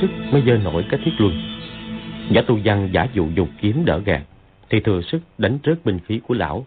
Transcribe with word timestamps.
sức 0.00 0.10
mới 0.32 0.42
dơ 0.46 0.56
nổi 0.56 0.84
cái 0.90 1.00
thiết 1.04 1.12
luân. 1.18 1.42
Giả 2.30 2.42
tu 2.46 2.58
văn 2.64 2.90
giả 2.92 3.06
dụ 3.14 3.28
dùng 3.34 3.48
kiếm 3.60 3.84
đỡ 3.84 3.98
gạt, 3.98 4.22
Thì 4.70 4.80
thừa 4.80 5.02
sức 5.02 5.20
đánh 5.38 5.58
rớt 5.64 5.84
binh 5.84 5.98
khí 6.06 6.20
của 6.28 6.34
lão. 6.34 6.66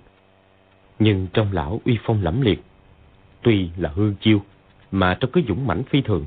Nhưng 0.99 1.27
trong 1.33 1.51
lão 1.51 1.81
uy 1.85 1.97
phong 2.03 2.23
lẫm 2.23 2.41
liệt, 2.41 2.63
Tuy 3.41 3.69
là 3.77 3.91
hư 3.95 4.13
chiêu, 4.21 4.41
Mà 4.91 5.17
trong 5.19 5.29
cứ 5.33 5.41
dũng 5.47 5.67
mãnh 5.67 5.83
phi 5.83 6.01
thường. 6.01 6.25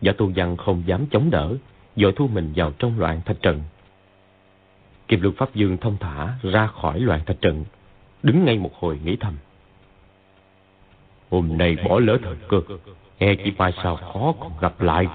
Giả 0.00 0.12
tu 0.18 0.32
văn 0.36 0.56
không 0.56 0.82
dám 0.86 1.06
chống 1.10 1.30
đỡ, 1.30 1.54
Dội 1.96 2.12
thu 2.12 2.28
mình 2.28 2.52
vào 2.56 2.72
trong 2.78 2.98
loạn 2.98 3.20
thạch 3.24 3.42
trận. 3.42 3.62
Kim 5.08 5.20
Luân 5.20 5.34
Pháp 5.34 5.54
Dương 5.54 5.76
thông 5.76 5.96
thả 6.00 6.34
ra 6.42 6.66
khỏi 6.66 7.00
loạn 7.00 7.20
thạch 7.26 7.40
trận, 7.40 7.64
Đứng 8.22 8.44
ngay 8.44 8.58
một 8.58 8.74
hồi 8.74 8.98
nghĩ 9.04 9.16
thầm. 9.20 9.34
Hôm 11.30 11.58
nay 11.58 11.76
bỏ 11.88 11.98
lỡ 11.98 12.18
thời 12.22 12.36
cơ 12.48 12.60
E 13.18 13.34
chỉ 13.44 13.52
mai 13.58 13.72
sao 13.82 13.96
khó 13.96 14.34
còn 14.40 14.52
gặp 14.60 14.80
lại? 14.80 15.06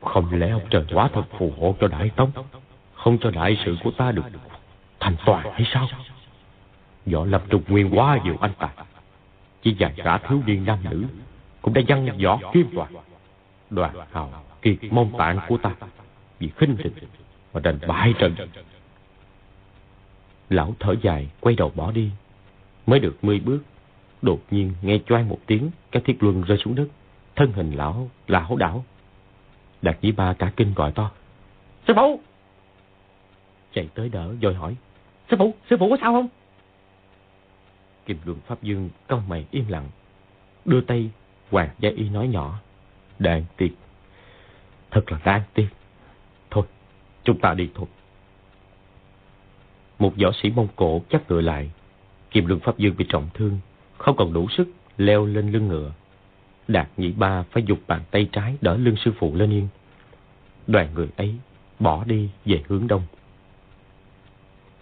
Không 0.00 0.38
lẽ 0.38 0.48
ông 0.48 0.66
trời 0.70 0.84
quá 0.94 1.08
thật 1.12 1.24
phù 1.38 1.52
hộ 1.60 1.74
cho 1.80 1.88
Đại 1.88 2.10
Tông 2.16 2.30
Không 2.94 3.18
cho 3.18 3.30
đại 3.30 3.58
sự 3.64 3.76
của 3.84 3.90
ta 3.90 4.12
được 4.12 4.24
thành 5.00 5.16
toàn 5.26 5.50
hay 5.52 5.66
sao? 5.72 5.88
Võ 7.06 7.24
lập 7.24 7.42
trục 7.50 7.70
nguyên 7.70 7.98
quá 7.98 8.18
nhiều 8.24 8.36
anh 8.40 8.52
tài 8.58 8.70
Chỉ 9.62 9.76
vài 9.78 9.92
cả 9.96 10.18
thiếu 10.18 10.42
niên 10.46 10.64
nam 10.64 10.78
nữ 10.90 11.04
Cũng 11.62 11.74
đã 11.74 11.82
dăng 11.88 12.18
võ 12.24 12.38
kim 12.52 12.74
đoàn 12.74 12.92
Đoàn 13.70 13.94
hào 14.12 14.32
kiệt 14.62 14.76
mong 14.90 15.12
tạng 15.18 15.38
của 15.48 15.56
ta 15.56 15.70
Vì 16.38 16.50
khinh 16.56 16.76
địch 16.76 16.92
Mà 17.54 17.60
đành 17.60 17.78
bại 17.86 18.14
trận. 18.18 18.34
Lão 20.50 20.74
thở 20.80 20.94
dài, 21.02 21.28
quay 21.40 21.54
đầu 21.54 21.72
bỏ 21.74 21.92
đi. 21.92 22.10
Mới 22.86 23.00
được 23.00 23.24
mươi 23.24 23.40
bước, 23.40 23.60
Đột 24.22 24.40
nhiên 24.50 24.72
nghe 24.82 24.98
choang 25.06 25.28
một 25.28 25.38
tiếng, 25.46 25.70
Cái 25.90 26.02
thiết 26.06 26.22
luân 26.22 26.42
rơi 26.42 26.58
xuống 26.58 26.74
đất. 26.74 26.88
Thân 27.36 27.52
hình 27.52 27.72
lão 27.72 28.10
lão 28.28 28.56
đảo. 28.56 28.84
Đạt 29.82 30.00
dĩ 30.00 30.12
ba 30.12 30.32
cả 30.32 30.52
kinh 30.56 30.74
gọi 30.74 30.92
to. 30.92 31.10
Sư 31.86 31.92
phụ! 31.96 32.20
Chạy 33.72 33.88
tới 33.94 34.08
đỡ 34.08 34.34
rồi 34.40 34.54
hỏi. 34.54 34.76
Sư 35.30 35.36
phụ, 35.38 35.54
sư 35.70 35.76
phụ 35.80 35.90
có 35.90 35.96
sao 36.00 36.12
không? 36.12 36.28
Kim 38.06 38.18
luân 38.24 38.40
Pháp 38.46 38.62
Dương 38.62 38.90
cau 39.08 39.22
mày 39.28 39.46
im 39.50 39.68
lặng 39.68 39.88
Đưa 40.64 40.80
tay 40.80 41.10
Hoàng 41.50 41.70
Gia 41.78 41.90
Y 41.90 42.08
nói 42.08 42.28
nhỏ. 42.28 42.60
Đáng 43.18 43.44
tiếc 43.56 43.74
Thật 44.90 45.12
là 45.12 45.18
đáng 45.24 45.42
tiếc 45.54 45.68
Thôi 46.50 46.64
chúng 47.24 47.40
ta 47.40 47.54
đi 47.54 47.70
thôi. 47.74 47.86
Một 49.98 50.12
võ 50.22 50.32
sĩ 50.42 50.50
Mông 50.50 50.68
Cổ 50.76 51.02
chắc 51.10 51.30
ngựa 51.30 51.40
lại. 51.40 51.70
Kim 52.30 52.46
luân 52.46 52.60
Pháp 52.60 52.78
Dương 52.78 52.96
bị 52.96 53.06
trọng 53.08 53.28
thương 53.34 53.58
không 53.98 54.16
còn 54.16 54.32
đủ 54.32 54.48
sức 54.48 54.68
leo 54.96 55.26
lên 55.26 55.52
lưng 55.52 55.68
ngựa. 55.68 55.92
Đạt 56.68 56.88
nhị 56.96 57.12
ba 57.12 57.42
phải 57.42 57.62
dục 57.62 57.78
bàn 57.86 58.00
tay 58.10 58.28
trái 58.32 58.56
đỡ 58.60 58.76
lưng 58.76 58.96
sư 59.04 59.12
phụ 59.18 59.34
lên 59.34 59.50
yên. 59.50 59.68
Đoàn 60.66 60.88
người 60.94 61.08
ấy 61.16 61.34
bỏ 61.78 62.04
đi 62.04 62.30
về 62.44 62.62
hướng 62.68 62.86
đông. 62.86 63.02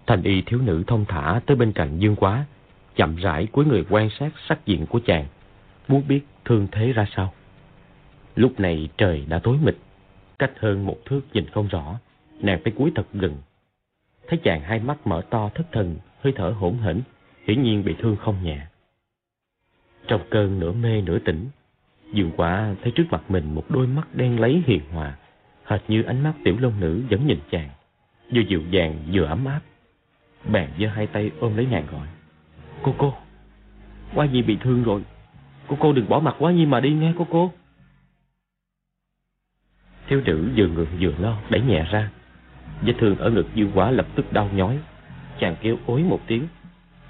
Thành 0.07 0.23
y 0.23 0.42
thiếu 0.42 0.61
nữ 0.61 0.84
thông 0.87 1.05
thả 1.05 1.41
tới 1.47 1.57
bên 1.57 1.73
cạnh 1.73 1.98
Dương 1.98 2.17
Quá, 2.17 2.47
chậm 2.97 3.17
rãi 3.17 3.47
cuối 3.53 3.64
người 3.64 3.84
quan 3.91 4.11
sát 4.19 4.33
sắc 4.48 4.67
diện 4.67 4.87
của 4.87 5.01
chàng, 5.07 5.27
muốn 5.89 6.03
biết 6.09 6.20
thương 6.45 6.67
thế 6.73 6.92
ra 6.92 7.07
sao. 7.17 7.33
Lúc 8.36 8.61
này 8.61 8.89
trời 8.96 9.25
đã 9.29 9.39
tối 9.39 9.57
mịt, 9.63 9.77
cách 10.39 10.52
hơn 10.61 10.86
một 10.86 10.96
thước 11.05 11.20
nhìn 11.33 11.46
không 11.51 11.69
rõ, 11.69 11.98
nàng 12.41 12.61
phải 12.64 12.73
cúi 12.73 12.92
thật 12.95 13.07
gần. 13.13 13.36
Thấy 14.29 14.39
chàng 14.42 14.61
hai 14.61 14.80
mắt 14.80 15.07
mở 15.07 15.23
to 15.30 15.51
thất 15.55 15.73
thần, 15.73 15.96
hơi 16.20 16.33
thở 16.36 16.51
hỗn 16.51 16.79
hển, 16.79 17.01
hiển 17.45 17.63
nhiên 17.63 17.85
bị 17.85 17.95
thương 17.98 18.17
không 18.17 18.42
nhẹ. 18.42 18.67
Trong 20.08 20.20
cơn 20.30 20.61
nửa 20.61 20.73
mê 20.73 21.01
nửa 21.01 21.19
tỉnh, 21.19 21.48
Dương 22.12 22.30
quả 22.36 22.74
thấy 22.83 22.92
trước 22.92 23.05
mặt 23.11 23.22
mình 23.28 23.55
một 23.55 23.64
đôi 23.70 23.86
mắt 23.86 24.14
đen 24.14 24.40
lấy 24.40 24.62
hiền 24.67 24.80
hòa, 24.92 25.17
hệt 25.64 25.80
như 25.89 26.02
ánh 26.02 26.22
mắt 26.22 26.33
tiểu 26.44 26.56
long 26.61 26.80
nữ 26.80 27.02
vẫn 27.11 27.27
nhìn 27.27 27.39
chàng, 27.50 27.70
vừa 28.34 28.40
dịu 28.40 28.62
dàng 28.70 28.98
vừa 29.12 29.24
ấm 29.24 29.44
áp. 29.44 29.61
Bèn 30.52 30.70
giơ 30.80 30.86
hai 30.86 31.06
tay 31.06 31.30
ôm 31.40 31.56
lấy 31.56 31.66
nàng 31.70 31.86
gọi. 31.92 32.06
Cô 32.83 32.95
cô, 32.98 33.14
Quá 34.14 34.27
Nhi 34.27 34.42
bị 34.42 34.56
thương 34.61 34.83
rồi. 34.83 35.02
Cô 35.68 35.77
cô 35.80 35.92
đừng 35.92 36.08
bỏ 36.08 36.20
mặt 36.20 36.36
Quá 36.39 36.52
Nhi 36.52 36.66
mà 36.66 36.80
đi 36.80 36.92
nghe 36.92 37.12
cô 37.18 37.27
cô. 37.30 37.52
Thiếu 40.08 40.22
nữ 40.24 40.50
vừa 40.56 40.66
ngượng 40.66 40.96
vừa 41.00 41.12
lo 41.18 41.39
đẩy 41.50 41.61
nhẹ 41.61 41.86
ra. 41.90 42.11
Vết 42.83 42.95
thương 42.98 43.16
ở 43.16 43.30
ngực 43.30 43.46
Dương 43.55 43.70
quả 43.74 43.90
lập 43.90 44.06
tức 44.14 44.33
đau 44.33 44.50
nhói. 44.55 44.78
Chàng 45.40 45.56
kêu 45.61 45.77
ối 45.86 46.02
một 46.02 46.20
tiếng. 46.27 46.46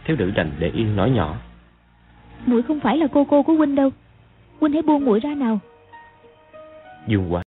Thiếu 0.04 0.16
nữ 0.16 0.30
đành 0.30 0.50
để 0.58 0.70
yên 0.70 0.96
nói 0.96 1.10
nhỏ 1.10 1.38
muội 2.46 2.62
không 2.62 2.80
phải 2.80 2.96
là 2.96 3.06
cô 3.12 3.24
cô 3.24 3.42
của 3.42 3.54
huynh 3.54 3.74
đâu 3.74 3.90
huynh 4.60 4.72
hãy 4.72 4.82
buông 4.82 5.04
mũi 5.04 5.20
ra 5.20 5.34
nào. 5.34 5.58
Dương 7.08 7.32
quá 7.32 7.45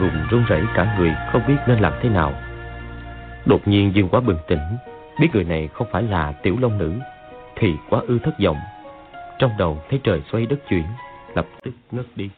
ngùng 0.00 0.26
run 0.30 0.44
rẩy 0.44 0.62
cả 0.74 0.96
người 0.98 1.14
không 1.32 1.42
biết 1.48 1.56
nên 1.66 1.78
làm 1.78 1.92
thế 2.02 2.08
nào. 2.08 2.32
Đột 3.46 3.68
nhiên 3.68 3.94
Dương 3.94 4.08
quá 4.08 4.20
bừng 4.20 4.38
tỉnh, 4.48 4.76
biết 5.20 5.28
người 5.32 5.44
này 5.44 5.68
không 5.72 5.86
phải 5.92 6.02
là 6.02 6.32
tiểu 6.32 6.56
long 6.60 6.78
nữ, 6.78 6.92
thì 7.56 7.74
quá 7.88 8.00
ư 8.08 8.18
thất 8.18 8.34
vọng. 8.44 8.58
Trong 9.38 9.50
đầu 9.58 9.82
thấy 9.90 10.00
trời 10.04 10.22
xoay 10.32 10.46
đất 10.46 10.58
chuyển, 10.68 10.84
lập 11.34 11.46
tức 11.62 11.72
ngất 11.90 12.06
đi. 12.16 12.30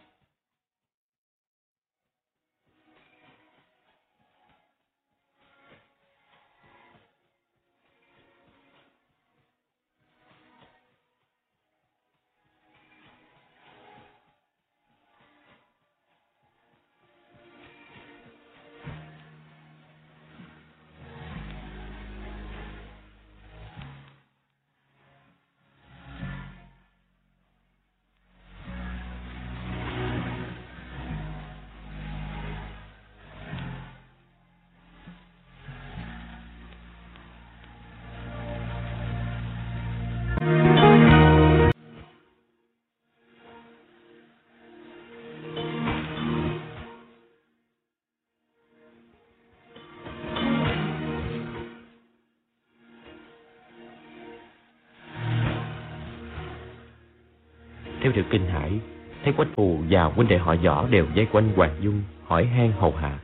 Thấy 59.32 59.36
quách 59.36 59.56
phù 59.56 59.78
và 59.90 60.04
huynh 60.04 60.28
đệ 60.28 60.38
họ 60.38 60.56
võ 60.56 60.88
đều 60.88 61.06
dây 61.14 61.26
quanh 61.32 61.52
Hoàng 61.56 61.76
Dung 61.80 62.02
hỏi 62.26 62.46
han 62.46 62.72
hầu 62.72 62.92
hạ. 62.92 63.18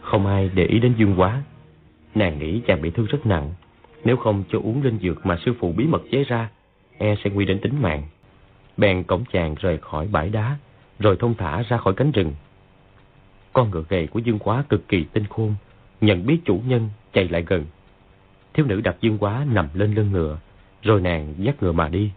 Không 0.00 0.26
ai 0.26 0.50
để 0.54 0.64
ý 0.64 0.78
đến 0.78 0.94
Dương 0.98 1.14
quá. 1.16 1.42
Nàng 2.14 2.38
nghĩ 2.38 2.60
chàng 2.66 2.82
bị 2.82 2.90
thương 2.90 3.06
rất 3.06 3.26
nặng. 3.26 3.50
Nếu 4.04 4.16
không 4.16 4.44
cho 4.52 4.58
uống 4.58 4.82
linh 4.82 4.98
dược 5.02 5.26
mà 5.26 5.38
sư 5.44 5.54
phụ 5.60 5.72
bí 5.72 5.86
mật 5.86 6.02
chế 6.12 6.24
ra, 6.24 6.48
e 6.98 7.16
sẽ 7.24 7.30
nguy 7.30 7.44
đến 7.44 7.60
tính 7.60 7.82
mạng. 7.82 8.02
Bèn 8.76 9.02
cổng 9.02 9.24
chàng 9.32 9.54
rời 9.60 9.78
khỏi 9.78 10.08
bãi 10.12 10.28
đá, 10.28 10.56
rồi 10.98 11.16
thông 11.20 11.34
thả 11.34 11.62
ra 11.62 11.76
khỏi 11.76 11.94
cánh 11.94 12.12
rừng. 12.12 12.32
Con 13.52 13.70
ngựa 13.70 13.84
gầy 13.88 14.06
của 14.06 14.18
Dương 14.18 14.38
Quá 14.38 14.64
cực 14.68 14.88
kỳ 14.88 15.04
tinh 15.12 15.24
khôn, 15.30 15.54
nhận 16.00 16.26
biết 16.26 16.38
chủ 16.44 16.60
nhân 16.66 16.88
chạy 17.12 17.28
lại 17.28 17.44
gần. 17.46 17.64
Thiếu 18.54 18.66
nữ 18.66 18.80
đặt 18.80 18.96
Dương 19.00 19.18
Quá 19.18 19.46
nằm 19.52 19.68
lên 19.74 19.94
lưng 19.94 20.12
ngựa, 20.12 20.38
rồi 20.82 21.00
nàng 21.00 21.34
dắt 21.38 21.62
ngựa 21.62 21.72
mà 21.72 21.88
đi. 21.88 22.10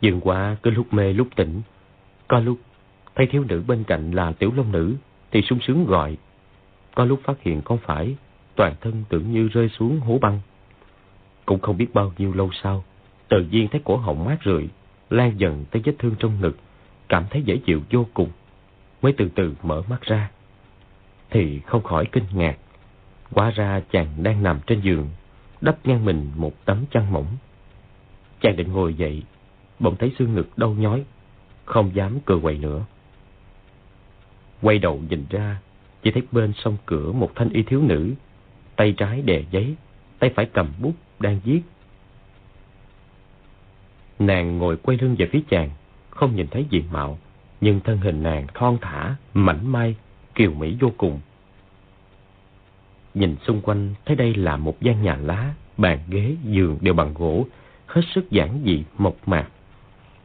Dương 0.00 0.20
Hoa 0.24 0.56
cứ 0.62 0.70
lúc 0.70 0.92
mê 0.94 1.12
lúc 1.12 1.28
tỉnh, 1.36 1.60
có 2.28 2.40
lúc 2.40 2.58
thấy 3.14 3.26
thiếu 3.26 3.44
nữ 3.48 3.62
bên 3.66 3.84
cạnh 3.84 4.10
là 4.10 4.32
tiểu 4.32 4.52
long 4.56 4.72
nữ 4.72 4.94
thì 5.30 5.42
sung 5.42 5.58
sướng 5.66 5.86
gọi. 5.86 6.16
Có 6.94 7.04
lúc 7.04 7.20
phát 7.24 7.42
hiện 7.42 7.62
không 7.62 7.78
phải, 7.78 8.16
toàn 8.54 8.74
thân 8.80 9.04
tưởng 9.08 9.32
như 9.32 9.48
rơi 9.48 9.68
xuống 9.68 10.00
hố 10.00 10.18
băng. 10.18 10.40
Cũng 11.46 11.60
không 11.60 11.76
biết 11.76 11.94
bao 11.94 12.12
nhiêu 12.18 12.32
lâu 12.34 12.50
sau, 12.62 12.84
Tự 13.28 13.44
nhiên 13.50 13.68
thấy 13.68 13.80
cổ 13.84 13.96
họng 13.96 14.24
mát 14.24 14.38
rượi, 14.44 14.68
lan 15.10 15.40
dần 15.40 15.64
tới 15.70 15.82
vết 15.84 15.92
thương 15.98 16.14
trong 16.18 16.40
ngực, 16.40 16.56
cảm 17.08 17.24
thấy 17.30 17.42
dễ 17.42 17.56
chịu 17.66 17.82
vô 17.90 18.06
cùng. 18.14 18.30
Mới 19.02 19.12
từ 19.12 19.28
từ 19.34 19.54
mở 19.62 19.82
mắt 19.90 20.02
ra. 20.02 20.30
Thì 21.30 21.60
không 21.66 21.82
khỏi 21.82 22.06
kinh 22.12 22.24
ngạc. 22.32 22.56
Hóa 23.30 23.50
ra 23.50 23.80
chàng 23.90 24.06
đang 24.22 24.42
nằm 24.42 24.60
trên 24.66 24.80
giường, 24.80 25.08
đắp 25.60 25.86
ngang 25.86 26.04
mình 26.04 26.30
một 26.36 26.52
tấm 26.64 26.84
chăn 26.90 27.12
mỏng. 27.12 27.26
Chàng 28.40 28.56
định 28.56 28.72
ngồi 28.72 28.94
dậy, 28.94 29.22
bỗng 29.78 29.96
thấy 29.96 30.12
xương 30.18 30.34
ngực 30.34 30.58
đau 30.58 30.70
nhói, 30.70 31.04
không 31.64 31.94
dám 31.94 32.20
cựa 32.20 32.38
quậy 32.42 32.58
nữa. 32.58 32.84
Quay 34.62 34.78
đầu 34.78 35.00
nhìn 35.08 35.24
ra, 35.30 35.58
chỉ 36.02 36.10
thấy 36.10 36.22
bên 36.32 36.52
sông 36.56 36.76
cửa 36.86 37.12
một 37.12 37.30
thanh 37.34 37.48
y 37.50 37.62
thiếu 37.62 37.82
nữ, 37.82 38.14
tay 38.76 38.94
trái 38.96 39.22
đè 39.22 39.42
giấy, 39.50 39.76
tay 40.18 40.30
phải 40.36 40.46
cầm 40.52 40.72
bút 40.82 40.94
đang 41.18 41.40
viết. 41.44 41.60
Nàng 44.18 44.58
ngồi 44.58 44.76
quay 44.76 44.98
lưng 45.00 45.16
về 45.18 45.28
phía 45.32 45.40
chàng, 45.50 45.70
không 46.10 46.36
nhìn 46.36 46.46
thấy 46.46 46.66
diện 46.70 46.84
mạo, 46.92 47.18
nhưng 47.60 47.80
thân 47.80 47.98
hình 47.98 48.22
nàng 48.22 48.46
thon 48.54 48.78
thả, 48.80 49.16
mảnh 49.34 49.72
mai, 49.72 49.96
kiều 50.34 50.52
mỹ 50.52 50.76
vô 50.80 50.92
cùng. 50.96 51.20
Nhìn 53.14 53.36
xung 53.46 53.60
quanh 53.60 53.94
thấy 54.04 54.16
đây 54.16 54.34
là 54.34 54.56
một 54.56 54.80
gian 54.80 55.02
nhà 55.02 55.16
lá, 55.16 55.54
bàn 55.76 55.98
ghế, 56.08 56.36
giường 56.44 56.78
đều 56.80 56.94
bằng 56.94 57.14
gỗ, 57.14 57.46
hết 57.86 58.02
sức 58.14 58.30
giản 58.30 58.60
dị, 58.64 58.84
mộc 58.98 59.28
mạc. 59.28 59.48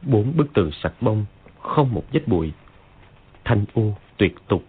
Bốn 0.06 0.36
bức 0.36 0.52
tường 0.54 0.70
sạch 0.82 0.94
bông, 1.00 1.24
không 1.60 1.94
một 1.94 2.04
vết 2.12 2.28
bụi. 2.28 2.52
Thanh 3.44 3.64
u, 3.74 3.94
tuyệt 4.16 4.34
tục. 4.48 4.64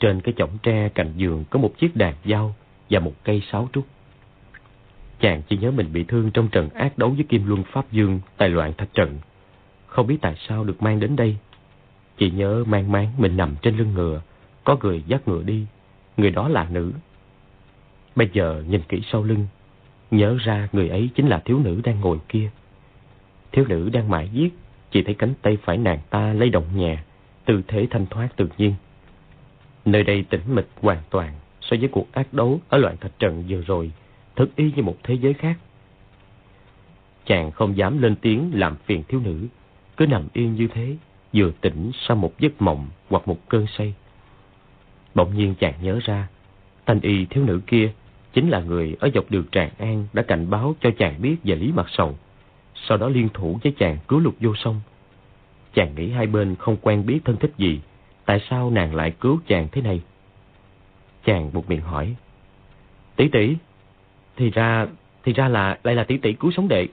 Trên 0.00 0.20
cái 0.20 0.34
chõng 0.36 0.58
tre 0.62 0.88
cạnh 0.88 1.12
giường 1.16 1.44
có 1.50 1.58
một 1.58 1.78
chiếc 1.78 1.96
đàn 1.96 2.14
dao 2.24 2.54
và 2.90 3.00
một 3.00 3.12
cây 3.24 3.42
sáo 3.52 3.68
trúc. 3.72 3.86
Chàng 5.20 5.42
chỉ 5.48 5.56
nhớ 5.56 5.70
mình 5.70 5.92
bị 5.92 6.04
thương 6.04 6.30
trong 6.30 6.48
trận 6.48 6.68
ác 6.68 6.98
đấu 6.98 7.10
với 7.10 7.24
Kim 7.28 7.46
Luân 7.46 7.64
Pháp 7.64 7.92
Dương 7.92 8.20
tại 8.36 8.48
loạn 8.48 8.72
thạch 8.78 8.94
trận. 8.94 9.18
Không 9.86 10.06
biết 10.06 10.18
tại 10.20 10.34
sao 10.48 10.64
được 10.64 10.82
mang 10.82 11.00
đến 11.00 11.16
đây. 11.16 11.36
Chỉ 12.18 12.30
nhớ 12.30 12.64
mang 12.66 12.92
máng 12.92 13.12
mình 13.18 13.36
nằm 13.36 13.54
trên 13.62 13.76
lưng 13.76 13.94
ngựa, 13.94 14.20
có 14.64 14.76
người 14.82 15.02
dắt 15.06 15.28
ngựa 15.28 15.42
đi. 15.42 15.66
Người 16.16 16.30
đó 16.30 16.48
là 16.48 16.66
nữ. 16.70 16.92
Bây 18.16 18.30
giờ 18.32 18.64
nhìn 18.68 18.80
kỹ 18.88 19.02
sau 19.12 19.22
lưng, 19.22 19.46
nhớ 20.10 20.36
ra 20.40 20.68
người 20.72 20.88
ấy 20.88 21.10
chính 21.14 21.28
là 21.28 21.38
thiếu 21.38 21.58
nữ 21.58 21.80
đang 21.84 22.00
ngồi 22.00 22.18
kia. 22.28 22.50
Thiếu 23.52 23.64
nữ 23.68 23.90
đang 23.92 24.10
mãi 24.10 24.28
giết, 24.32 24.54
chỉ 24.90 25.02
thấy 25.02 25.14
cánh 25.14 25.34
tay 25.42 25.58
phải 25.62 25.78
nàng 25.78 25.98
ta 26.10 26.32
lay 26.32 26.50
động 26.50 26.66
nhẹ, 26.74 26.98
tư 27.44 27.62
thế 27.68 27.86
thanh 27.90 28.06
thoát 28.06 28.28
tự 28.36 28.48
nhiên. 28.58 28.74
Nơi 29.84 30.02
đây 30.02 30.24
tĩnh 30.30 30.40
mịch 30.46 30.68
hoàn 30.80 30.98
toàn 31.10 31.32
so 31.60 31.76
với 31.80 31.88
cuộc 31.88 32.12
ác 32.12 32.32
đấu 32.32 32.60
ở 32.68 32.78
loạn 32.78 32.96
thạch 32.96 33.18
trận 33.18 33.44
vừa 33.48 33.60
rồi, 33.60 33.90
thật 34.36 34.46
y 34.56 34.72
như 34.76 34.82
một 34.82 34.96
thế 35.02 35.14
giới 35.14 35.34
khác. 35.34 35.58
Chàng 37.26 37.50
không 37.50 37.76
dám 37.76 38.02
lên 38.02 38.16
tiếng 38.16 38.50
làm 38.54 38.76
phiền 38.76 39.02
thiếu 39.08 39.20
nữ, 39.24 39.46
cứ 39.96 40.06
nằm 40.06 40.28
yên 40.32 40.54
như 40.54 40.68
thế, 40.68 40.96
vừa 41.32 41.50
tỉnh 41.60 41.90
sau 41.94 42.16
một 42.16 42.38
giấc 42.38 42.62
mộng 42.62 42.88
hoặc 43.08 43.28
một 43.28 43.48
cơn 43.48 43.66
say. 43.78 43.94
Bỗng 45.14 45.36
nhiên 45.36 45.54
chàng 45.60 45.74
nhớ 45.82 45.98
ra, 46.04 46.28
thanh 46.86 47.00
y 47.00 47.26
thiếu 47.26 47.44
nữ 47.44 47.60
kia 47.66 47.92
chính 48.32 48.48
là 48.48 48.60
người 48.60 48.96
ở 49.00 49.10
dọc 49.14 49.30
đường 49.30 49.44
Tràng 49.52 49.70
An 49.78 50.06
đã 50.12 50.22
cảnh 50.22 50.50
báo 50.50 50.74
cho 50.80 50.90
chàng 50.98 51.22
biết 51.22 51.36
về 51.44 51.54
Lý 51.54 51.72
Mặt 51.72 51.86
Sầu. 51.88 52.18
Sau 52.88 52.98
đó 52.98 53.08
liên 53.08 53.28
thủ 53.34 53.58
với 53.62 53.74
chàng 53.78 53.98
cứu 54.08 54.20
lục 54.20 54.34
vô 54.40 54.54
sông. 54.56 54.80
Chàng 55.74 55.94
nghĩ 55.94 56.10
hai 56.10 56.26
bên 56.26 56.56
không 56.56 56.76
quen 56.82 57.06
biết 57.06 57.20
thân 57.24 57.36
thích 57.36 57.52
gì, 57.56 57.80
tại 58.24 58.40
sao 58.50 58.70
nàng 58.70 58.94
lại 58.94 59.10
cứu 59.10 59.40
chàng 59.46 59.68
thế 59.72 59.82
này? 59.82 60.00
Chàng 61.24 61.50
buộc 61.52 61.70
miệng 61.70 61.80
hỏi. 61.80 62.14
Tỷ 63.16 63.28
tỷ, 63.28 63.56
thì 64.36 64.50
ra, 64.50 64.86
thì 65.22 65.32
ra 65.32 65.48
là 65.48 65.78
đây 65.84 65.94
là 65.94 66.04
tỷ 66.04 66.16
tỷ 66.16 66.32
cứu 66.32 66.50
sống 66.56 66.68
đệ. 66.68 66.88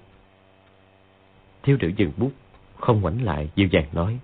Thiếu 1.64 1.78
nữ 1.80 1.92
dừng 1.98 2.12
bút, 2.18 2.32
không 2.80 3.02
ngoảnh 3.02 3.24
lại, 3.24 3.50
dịu 3.56 3.68
dàng 3.68 3.86
nói. 3.94 4.20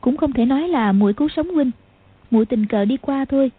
Cũng 0.00 0.16
không 0.16 0.32
thể 0.32 0.44
nói 0.44 0.68
là 0.68 0.92
muội 0.92 1.12
cứu 1.12 1.28
sống 1.28 1.54
huynh. 1.54 1.70
muội 2.30 2.46
tình 2.46 2.66
cờ 2.66 2.84
đi 2.84 2.96
qua 2.96 3.24
thôi. 3.24 3.50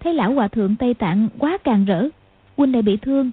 Thấy 0.00 0.14
lão 0.14 0.32
hòa 0.32 0.48
thượng 0.48 0.76
Tây 0.76 0.94
Tạng 0.94 1.28
quá 1.38 1.58
càng 1.64 1.84
rỡ. 1.84 2.08
Huynh 2.56 2.72
lại 2.72 2.82
bị 2.82 2.96
thương. 2.96 3.30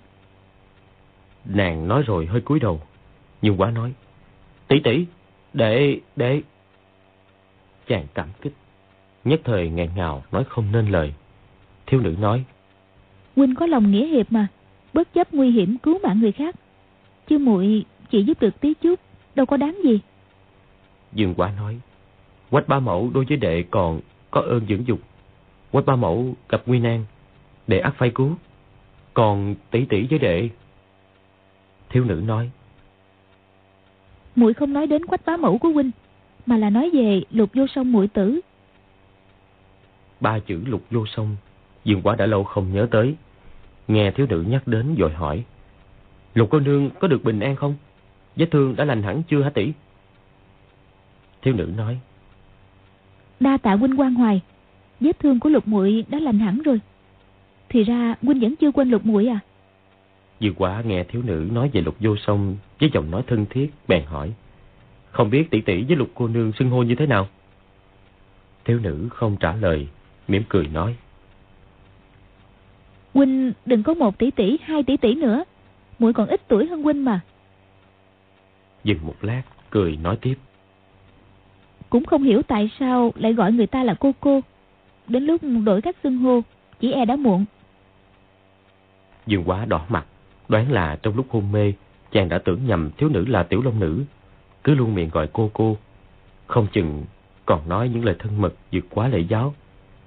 Nàng 1.45 1.87
nói 1.87 2.03
rồi 2.03 2.25
hơi 2.25 2.41
cúi 2.41 2.59
đầu. 2.59 2.81
Nhưng 3.41 3.57
quá 3.57 3.71
nói. 3.71 3.93
Tỷ 4.67 4.79
tỷ, 4.79 5.05
để, 5.53 5.99
để. 6.15 6.41
Chàng 7.87 8.05
cảm 8.13 8.29
kích. 8.41 8.53
Nhất 9.23 9.41
thời 9.43 9.69
ngẹn 9.69 9.89
ngào 9.95 10.23
nói 10.31 10.43
không 10.49 10.71
nên 10.71 10.87
lời. 10.87 11.13
Thiếu 11.85 11.99
nữ 11.99 12.15
nói. 12.19 12.43
Huynh 13.35 13.55
có 13.55 13.65
lòng 13.65 13.91
nghĩa 13.91 14.05
hiệp 14.05 14.31
mà. 14.31 14.47
Bất 14.93 15.13
chấp 15.13 15.33
nguy 15.33 15.51
hiểm 15.51 15.77
cứu 15.77 15.99
mạng 16.03 16.19
người 16.19 16.31
khác. 16.31 16.55
Chứ 17.27 17.37
muội 17.37 17.85
chỉ 18.09 18.23
giúp 18.23 18.41
được 18.41 18.59
tí 18.59 18.73
chút. 18.73 18.99
Đâu 19.35 19.45
có 19.45 19.57
đáng 19.57 19.77
gì. 19.83 19.99
Dương 21.13 21.33
quá 21.37 21.51
nói. 21.57 21.79
Quách 22.49 22.67
ba 22.67 22.79
mẫu 22.79 23.11
đối 23.13 23.25
với 23.25 23.37
đệ 23.37 23.63
còn 23.71 24.01
có 24.31 24.41
ơn 24.41 24.65
dưỡng 24.69 24.87
dục. 24.87 24.99
Quách 25.71 25.85
ba 25.85 25.95
mẫu 25.95 26.35
gặp 26.49 26.61
nguy 26.65 26.79
nan. 26.79 27.05
Đệ 27.67 27.79
ắt 27.79 27.93
phải 27.97 28.11
cứu. 28.15 28.35
Còn 29.13 29.55
tỷ 29.71 29.85
tỷ 29.85 30.07
với 30.09 30.19
đệ. 30.19 30.49
Thiếu 31.89 32.03
nữ 32.03 32.21
nói. 32.25 32.51
Muội 34.35 34.53
không 34.53 34.73
nói 34.73 34.87
đến 34.87 35.05
quách 35.05 35.25
bá 35.25 35.37
mẫu 35.37 35.57
của 35.57 35.69
huynh 35.69 35.91
mà 36.45 36.57
là 36.57 36.69
nói 36.69 36.89
về 36.93 37.21
lục 37.31 37.49
vô 37.53 37.67
song 37.75 37.91
muội 37.91 38.07
tử. 38.07 38.39
Ba 40.19 40.39
chữ 40.39 40.63
lục 40.65 40.83
vô 40.91 41.05
song 41.15 41.35
dương 41.83 42.01
quá 42.01 42.15
đã 42.15 42.25
lâu 42.25 42.43
không 42.43 42.73
nhớ 42.73 42.87
tới. 42.91 43.15
Nghe 43.87 44.11
thiếu 44.11 44.27
nữ 44.29 44.45
nhắc 44.47 44.67
đến 44.67 44.95
rồi 44.95 45.11
hỏi 45.11 45.43
lục 46.33 46.47
cô 46.51 46.59
nương 46.59 46.89
có 46.99 47.07
được 47.07 47.23
bình 47.23 47.39
an 47.39 47.55
không? 47.55 47.75
Vết 48.35 48.45
thương 48.51 48.75
đã 48.75 48.85
lành 48.85 49.03
hẳn 49.03 49.23
chưa 49.23 49.43
hả 49.43 49.49
tỷ? 49.49 49.71
Thiếu 51.41 51.53
nữ 51.53 51.69
nói 51.77 51.99
đa 53.39 53.57
tạ 53.57 53.73
huynh 53.73 53.99
quan 53.99 54.13
hoài 54.13 54.41
vết 54.99 55.19
thương 55.19 55.39
của 55.39 55.49
lục 55.49 55.67
muội 55.67 56.05
đã 56.09 56.19
lành 56.19 56.39
hẳn 56.39 56.61
rồi. 56.61 56.81
Thì 57.69 57.83
ra 57.83 58.15
huynh 58.21 58.39
vẫn 58.39 58.55
chưa 58.55 58.71
quên 58.71 58.89
lục 58.89 59.05
muội 59.05 59.27
à 59.27 59.39
Dương 60.41 60.55
Quá 60.57 60.81
nghe 60.85 61.03
thiếu 61.03 61.21
nữ 61.25 61.49
nói 61.51 61.69
về 61.73 61.81
lục 61.81 61.95
vô 61.99 62.15
song 62.17 62.57
với 62.79 62.89
giọng 62.93 63.11
nói 63.11 63.23
thân 63.27 63.45
thiết, 63.49 63.71
bèn 63.87 64.05
hỏi. 64.05 64.33
Không 65.11 65.29
biết 65.29 65.49
tỷ 65.51 65.61
tỷ 65.61 65.83
với 65.83 65.95
lục 65.95 66.09
cô 66.15 66.27
nương 66.27 66.51
xưng 66.59 66.69
hô 66.69 66.83
như 66.83 66.95
thế 66.95 67.05
nào? 67.05 67.27
Thiếu 68.65 68.79
nữ 68.79 69.07
không 69.11 69.37
trả 69.39 69.55
lời, 69.55 69.87
mỉm 70.27 70.43
cười 70.49 70.67
nói. 70.67 70.95
Huynh 73.13 73.53
đừng 73.65 73.83
có 73.83 73.93
một 73.93 74.17
tỷ 74.17 74.31
tỷ, 74.31 74.57
hai 74.63 74.83
tỷ 74.83 74.97
tỷ 74.97 75.13
nữa. 75.13 75.43
muội 75.99 76.13
còn 76.13 76.27
ít 76.27 76.41
tuổi 76.47 76.67
hơn 76.67 76.83
Huynh 76.83 77.05
mà. 77.05 77.19
Dừng 78.83 78.99
một 79.01 79.15
lát, 79.21 79.43
cười 79.69 79.97
nói 79.97 80.17
tiếp. 80.21 80.35
Cũng 81.89 82.05
không 82.05 82.23
hiểu 82.23 82.41
tại 82.41 82.69
sao 82.79 83.11
lại 83.15 83.33
gọi 83.33 83.51
người 83.51 83.67
ta 83.67 83.83
là 83.83 83.95
cô 83.99 84.11
cô. 84.19 84.41
Đến 85.07 85.23
lúc 85.23 85.41
đổi 85.65 85.81
cách 85.81 85.95
xưng 86.03 86.17
hô, 86.17 86.41
chỉ 86.79 86.91
e 86.91 87.05
đã 87.05 87.15
muộn. 87.15 87.45
Dương 89.27 89.43
quá 89.45 89.65
đỏ 89.65 89.85
mặt, 89.89 90.05
Đoán 90.51 90.71
là 90.71 90.97
trong 91.01 91.15
lúc 91.15 91.25
hôn 91.29 91.51
mê, 91.51 91.73
chàng 92.11 92.29
đã 92.29 92.37
tưởng 92.37 92.67
nhầm 92.67 92.89
thiếu 92.97 93.09
nữ 93.09 93.25
là 93.25 93.43
tiểu 93.43 93.61
long 93.61 93.79
nữ, 93.79 94.03
cứ 94.63 94.75
luôn 94.75 94.95
miệng 94.95 95.09
gọi 95.09 95.27
cô 95.33 95.49
cô. 95.53 95.77
Không 96.47 96.67
chừng 96.71 97.03
còn 97.45 97.69
nói 97.69 97.89
những 97.89 98.05
lời 98.05 98.15
thân 98.19 98.41
mật 98.41 98.53
vượt 98.71 98.85
quá 98.89 99.07
lễ 99.07 99.19
giáo. 99.19 99.53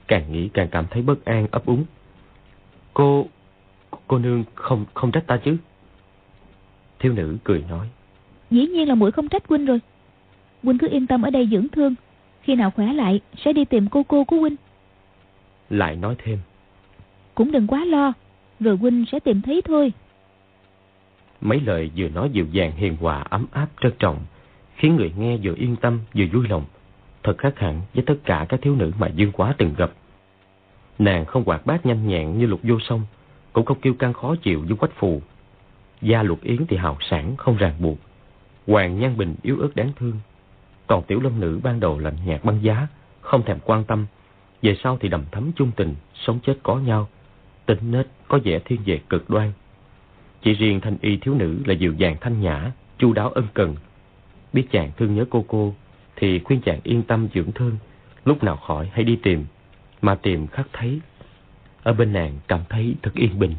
Càng 0.09 0.33
nghĩ 0.33 0.49
càng 0.49 0.69
cảm 0.69 0.87
thấy 0.91 1.03
bất 1.03 1.25
an 1.25 1.47
ấp 1.51 1.67
úng. 1.67 1.85
Cô, 2.95 3.27
cô 4.07 4.19
nương 4.19 4.45
không 4.55 4.85
không 4.95 5.13
trách 5.13 5.27
ta 5.27 5.37
chứ? 5.37 5.57
Thiếu 6.99 7.13
nữ 7.13 7.37
cười 7.45 7.65
nói. 7.69 7.89
Dĩ 8.51 8.67
nhiên 8.67 8.89
là 8.89 8.95
muội 8.95 9.13
không 9.13 9.29
trách 9.29 9.49
huynh 9.49 9.67
rồi. 9.67 9.81
Huynh 10.63 10.79
cứ 10.79 10.89
yên 10.89 11.07
tâm 11.07 11.23
ở 11.23 11.31
đây 11.31 11.49
dưỡng 11.51 11.69
thương. 11.69 11.95
Khi 12.43 12.55
nào 12.55 12.71
khỏe 12.71 12.93
lại 12.93 13.21
sẽ 13.45 13.53
đi 13.53 13.65
tìm 13.65 13.89
cô 13.91 14.03
cô 14.03 14.25
của 14.25 14.37
huynh. 14.37 14.57
Lại 15.71 15.97
nói 15.97 16.15
thêm. 16.19 16.39
Cũng 17.35 17.53
đừng 17.53 17.67
quá 17.67 17.85
lo, 17.85 18.13
rồi 18.61 18.77
huynh 18.77 19.05
sẽ 19.13 19.21
tìm 19.21 19.43
thấy 19.43 19.63
thôi. 19.65 19.93
Mấy 21.45 21.61
lời 21.61 21.91
vừa 21.97 22.09
nói 22.09 22.31
dịu 22.33 22.47
dàng 22.51 22.73
hiền 22.73 22.97
hòa 22.97 23.25
ấm 23.31 23.47
áp 23.53 23.69
trân 23.81 23.93
trọng, 23.99 24.19
khiến 24.77 24.97
người 24.97 25.13
nghe 25.19 25.37
vừa 25.43 25.55
yên 25.55 25.77
tâm 25.77 26.01
vừa 26.15 26.25
vui 26.33 26.49
lòng. 26.49 26.65
Thật 27.23 27.39
khác 27.39 27.59
hẳn 27.59 27.81
với 27.95 28.05
tất 28.07 28.15
cả 28.25 28.47
các 28.49 28.61
thiếu 28.63 28.75
nữ 28.75 28.93
mà 28.99 29.09
Dương 29.09 29.33
Quá 29.33 29.55
từng 29.59 29.75
gặp. 29.77 29.91
Nàng 30.99 31.25
không 31.25 31.45
hoạt 31.45 31.67
bát 31.67 31.87
nhanh 31.87 32.09
nhẹn 32.09 32.39
như 32.39 32.47
lục 32.47 32.61
vô 32.63 32.79
song, 32.81 33.03
cũng 33.53 33.65
không 33.65 33.81
kêu 33.81 33.95
căng 33.95 34.13
khó 34.13 34.37
chịu 34.43 34.65
như 34.65 34.75
quách 34.75 34.93
phù. 34.97 35.23
Gia 36.03 36.23
lục 36.23 36.43
yến 36.43 36.67
thì 36.67 36.77
hào 36.77 36.97
sản 37.01 37.37
không 37.37 37.57
ràng 37.57 37.75
buộc. 37.79 37.99
Hoàng 38.67 38.99
Nhan 38.99 39.17
Bình 39.17 39.35
yếu 39.43 39.61
ớt 39.61 39.71
đáng 39.75 39.93
thương. 39.97 40.21
Còn 40.87 41.03
tiểu 41.03 41.21
lâm 41.21 41.41
nữ 41.41 41.61
ban 41.63 41.81
đầu 41.81 41.99
lạnh 41.99 42.17
nhạt 42.27 42.45
băng 42.45 42.63
giá, 42.63 42.87
không 43.21 43.43
thèm 43.43 43.59
quan 43.65 43.85
tâm. 43.85 44.07
Về 44.63 44.77
sau 44.83 44.99
thì 45.01 45.09
đầm 45.09 45.25
thấm 45.33 45.51
chung 45.57 45.71
tình, 45.77 45.95
sống 46.15 46.39
chết 46.43 46.59
có 46.63 46.77
nhau. 46.77 47.09
Tính 47.67 47.91
nết 47.91 48.07
có 48.29 48.39
vẻ 48.45 48.59
thiên 48.65 48.81
về 48.87 49.01
cực 49.09 49.31
đoan. 49.31 49.53
Chỉ 50.45 50.53
riêng 50.53 50.81
thanh 50.81 50.97
y 51.01 51.17
thiếu 51.17 51.35
nữ 51.35 51.59
là 51.67 51.75
dịu 51.75 51.93
dàng 51.93 52.17
thanh 52.21 52.41
nhã, 52.41 52.73
chu 52.99 53.13
đáo 53.13 53.31
ân 53.31 53.47
cần. 53.55 53.77
Biết 54.53 54.67
chàng 54.71 54.91
thương 54.97 55.15
nhớ 55.15 55.25
cô 55.31 55.45
cô, 55.49 55.75
thì 56.17 56.39
khuyên 56.39 56.61
chàng 56.61 56.81
yên 56.83 57.03
tâm 57.03 57.29
dưỡng 57.35 57.53
thương, 57.53 57.77
lúc 58.25 58.43
nào 58.45 58.57
khỏi 58.57 58.91
hãy 58.93 59.05
đi 59.05 59.17
tìm, 59.23 59.45
mà 60.03 60.15
tìm 60.15 60.47
khắc 60.47 60.67
thấy. 60.73 61.01
Ở 61.83 61.93
bên 61.93 62.13
nàng 62.13 62.39
cảm 62.49 62.61
thấy 62.69 62.95
thật 63.03 63.11
yên 63.15 63.39
bình. 63.39 63.55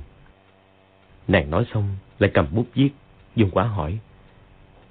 Nàng 1.27 1.51
nói 1.51 1.65
xong, 1.74 1.89
lại 2.20 2.32
cầm 2.34 2.48
bút 2.51 2.68
viết, 2.74 2.89
Dương 3.36 3.50
Quá 3.51 3.63
hỏi. 3.63 4.00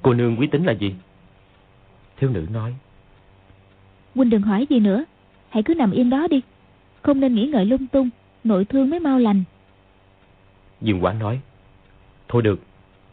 Cô 0.02 0.14
nương 0.14 0.36
quý 0.36 0.46
tính 0.46 0.64
là 0.64 0.72
gì? 0.72 0.94
Thiếu 2.16 2.30
nữ 2.30 2.46
nói. 2.52 2.74
Huynh 4.14 4.30
đừng 4.30 4.42
hỏi 4.42 4.66
gì 4.70 4.80
nữa. 4.80 5.04
Hãy 5.48 5.62
cứ 5.62 5.74
nằm 5.74 5.90
yên 5.90 6.10
đó 6.10 6.26
đi. 6.30 6.40
Không 7.02 7.20
nên 7.20 7.34
nghĩ 7.34 7.46
ngợi 7.46 7.66
lung 7.66 7.86
tung. 7.86 8.10
Nội 8.44 8.64
thương 8.64 8.90
mới 8.90 9.00
mau 9.00 9.18
lành. 9.18 9.44
Dương 10.80 11.04
Quá 11.04 11.12
nói. 11.12 11.40
Thôi 12.34 12.42
được. 12.42 12.60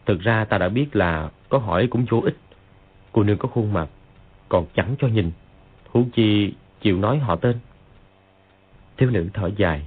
Thực 0.06 0.20
ra 0.20 0.44
ta 0.44 0.58
đã 0.58 0.68
biết 0.68 0.96
là 0.96 1.30
có 1.48 1.58
hỏi 1.58 1.86
cũng 1.90 2.04
vô 2.10 2.20
ích. 2.24 2.36
Cô 3.12 3.22
nương 3.22 3.38
có 3.38 3.48
khuôn 3.48 3.72
mặt. 3.72 3.88
Còn 4.48 4.66
chẳng 4.74 4.94
cho 4.98 5.08
nhìn. 5.08 5.30
Huống 5.88 6.10
chi 6.10 6.54
chịu 6.80 6.98
nói 6.98 7.18
họ 7.18 7.36
tên. 7.36 7.56
Thiếu 8.96 9.10
nữ 9.10 9.28
thở 9.34 9.50
dài. 9.56 9.82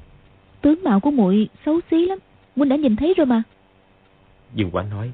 Tướng 0.61 0.83
mạo 0.83 0.99
của 0.99 1.11
muội 1.11 1.49
xấu 1.65 1.79
xí 1.91 2.05
lắm. 2.05 2.19
Huynh 2.55 2.69
đã 2.69 2.75
nhìn 2.75 2.95
thấy 2.95 3.13
rồi 3.17 3.25
mà. 3.25 3.43
Dương 4.53 4.71
Quá 4.71 4.83
nói. 4.83 5.11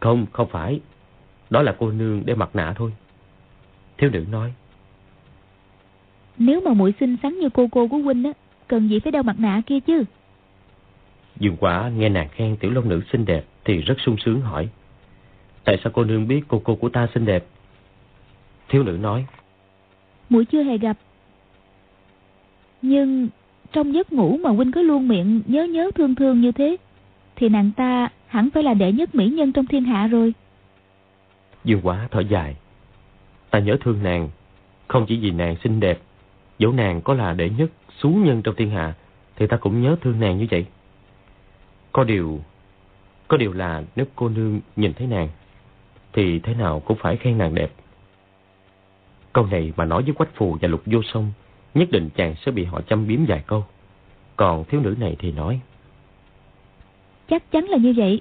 Không, 0.00 0.26
không 0.32 0.48
phải. 0.50 0.80
Đó 1.50 1.62
là 1.62 1.76
cô 1.78 1.90
nương 1.90 2.22
để 2.26 2.34
mặt 2.34 2.50
nạ 2.56 2.74
thôi. 2.76 2.92
Thiếu 3.98 4.10
nữ 4.10 4.24
nói. 4.30 4.54
Nếu 6.38 6.60
mà 6.60 6.72
muội 6.72 6.94
xinh 7.00 7.16
xắn 7.22 7.38
như 7.38 7.48
cô 7.54 7.68
cô 7.72 7.88
của 7.88 7.98
huynh 7.98 8.24
á, 8.24 8.32
cần 8.68 8.88
gì 8.88 9.00
phải 9.00 9.12
đeo 9.12 9.22
mặt 9.22 9.36
nạ 9.38 9.62
kia 9.66 9.80
chứ? 9.80 10.04
Dương 11.40 11.56
Quả 11.60 11.90
nghe 11.96 12.08
nàng 12.08 12.28
khen 12.28 12.56
tiểu 12.56 12.70
long 12.70 12.88
nữ 12.88 13.00
xinh 13.12 13.24
đẹp 13.24 13.44
thì 13.64 13.80
rất 13.80 13.94
sung 13.98 14.16
sướng 14.24 14.40
hỏi. 14.40 14.68
Tại 15.64 15.78
sao 15.84 15.92
cô 15.94 16.04
nương 16.04 16.28
biết 16.28 16.40
cô 16.48 16.60
cô 16.64 16.74
của 16.74 16.88
ta 16.88 17.08
xinh 17.14 17.24
đẹp? 17.26 17.44
Thiếu 18.68 18.82
nữ 18.82 18.92
nói. 18.92 19.26
Muội 20.28 20.44
chưa 20.44 20.62
hề 20.62 20.78
gặp. 20.78 20.96
Nhưng 22.82 23.28
trong 23.72 23.94
giấc 23.94 24.12
ngủ 24.12 24.36
mà 24.36 24.50
huynh 24.50 24.72
cứ 24.72 24.82
luôn 24.82 25.08
miệng 25.08 25.42
nhớ 25.46 25.64
nhớ 25.64 25.90
thương 25.94 26.14
thương 26.14 26.40
như 26.40 26.52
thế, 26.52 26.76
thì 27.36 27.48
nàng 27.48 27.70
ta 27.76 28.08
hẳn 28.26 28.48
phải 28.54 28.62
là 28.62 28.74
đệ 28.74 28.92
nhất 28.92 29.14
mỹ 29.14 29.28
nhân 29.28 29.52
trong 29.52 29.66
thiên 29.66 29.84
hạ 29.84 30.06
rồi. 30.06 30.34
Dương 31.64 31.80
Quả 31.82 32.08
thở 32.10 32.20
dài. 32.20 32.56
Ta 33.50 33.58
nhớ 33.58 33.76
thương 33.80 34.02
nàng, 34.02 34.28
không 34.88 35.06
chỉ 35.08 35.16
vì 35.16 35.30
nàng 35.30 35.56
xinh 35.64 35.80
đẹp, 35.80 35.98
dẫu 36.58 36.72
nàng 36.72 37.02
có 37.02 37.14
là 37.14 37.32
đệ 37.32 37.50
nhất 37.50 37.70
xú 37.98 38.08
nhân 38.08 38.42
trong 38.42 38.54
thiên 38.54 38.70
hạ, 38.70 38.94
thì 39.36 39.46
ta 39.46 39.56
cũng 39.56 39.82
nhớ 39.82 39.96
thương 40.00 40.20
nàng 40.20 40.38
như 40.38 40.46
vậy. 40.50 40.66
Có 41.92 42.04
điều, 42.04 42.40
có 43.28 43.36
điều 43.36 43.52
là 43.52 43.82
nếu 43.96 44.06
cô 44.16 44.28
nương 44.28 44.60
nhìn 44.76 44.92
thấy 44.94 45.06
nàng, 45.06 45.28
thì 46.12 46.38
thế 46.38 46.54
nào 46.54 46.80
cũng 46.80 46.98
phải 47.00 47.16
khen 47.16 47.38
nàng 47.38 47.54
đẹp. 47.54 47.72
Câu 49.32 49.46
này 49.46 49.72
mà 49.76 49.84
nói 49.84 50.02
với 50.02 50.14
Quách 50.14 50.34
Phù 50.34 50.56
và 50.60 50.68
Lục 50.68 50.82
Vô 50.86 51.02
Sông, 51.02 51.32
nhất 51.74 51.88
định 51.90 52.10
chàng 52.16 52.34
sẽ 52.44 52.52
bị 52.52 52.64
họ 52.64 52.80
châm 52.80 53.06
biếm 53.06 53.24
vài 53.24 53.44
câu. 53.46 53.64
Còn 54.36 54.64
thiếu 54.64 54.80
nữ 54.80 54.94
này 54.98 55.16
thì 55.18 55.32
nói. 55.32 55.60
Chắc 57.28 57.50
chắn 57.50 57.64
là 57.64 57.76
như 57.76 57.94
vậy. 57.96 58.20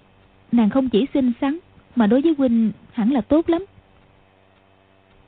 Nàng 0.51 0.69
không 0.69 0.89
chỉ 0.89 1.05
xinh 1.13 1.31
xắn, 1.41 1.57
mà 1.95 2.07
đối 2.07 2.21
với 2.21 2.35
huynh 2.37 2.71
hẳn 2.91 3.11
là 3.11 3.21
tốt 3.21 3.49
lắm. 3.49 3.65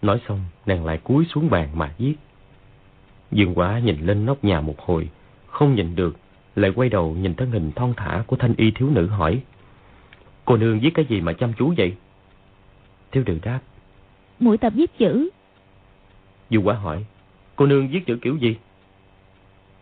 Nói 0.01 0.21
xong, 0.27 0.39
nàng 0.65 0.85
lại 0.85 0.97
cúi 0.97 1.25
xuống 1.25 1.49
bàn 1.49 1.69
mà 1.73 1.93
viết. 1.97 2.15
Dương 3.31 3.55
quả 3.55 3.79
nhìn 3.79 3.97
lên 4.05 4.25
nóc 4.25 4.43
nhà 4.43 4.61
một 4.61 4.79
hồi, 4.79 5.09
không 5.47 5.75
nhìn 5.75 5.95
được, 5.95 6.17
lại 6.55 6.71
quay 6.75 6.89
đầu 6.89 7.15
nhìn 7.15 7.35
thân 7.35 7.51
hình 7.51 7.71
thon 7.71 7.93
thả 7.97 8.23
của 8.27 8.35
thanh 8.35 8.53
y 8.57 8.71
thiếu 8.71 8.89
nữ 8.89 9.07
hỏi. 9.07 9.41
Cô 10.45 10.57
nương 10.57 10.79
viết 10.79 10.91
cái 10.93 11.05
gì 11.05 11.21
mà 11.21 11.33
chăm 11.33 11.53
chú 11.53 11.73
vậy? 11.77 11.95
Thiếu 13.11 13.23
nữ 13.25 13.39
đáp. 13.43 13.59
Mũi 14.39 14.57
tập 14.57 14.73
viết 14.75 14.97
chữ. 14.97 15.29
Dương 16.49 16.67
quả 16.67 16.75
hỏi. 16.75 17.05
Cô 17.55 17.65
nương 17.65 17.87
viết 17.87 18.05
chữ 18.05 18.17
kiểu 18.21 18.37
gì? 18.37 18.55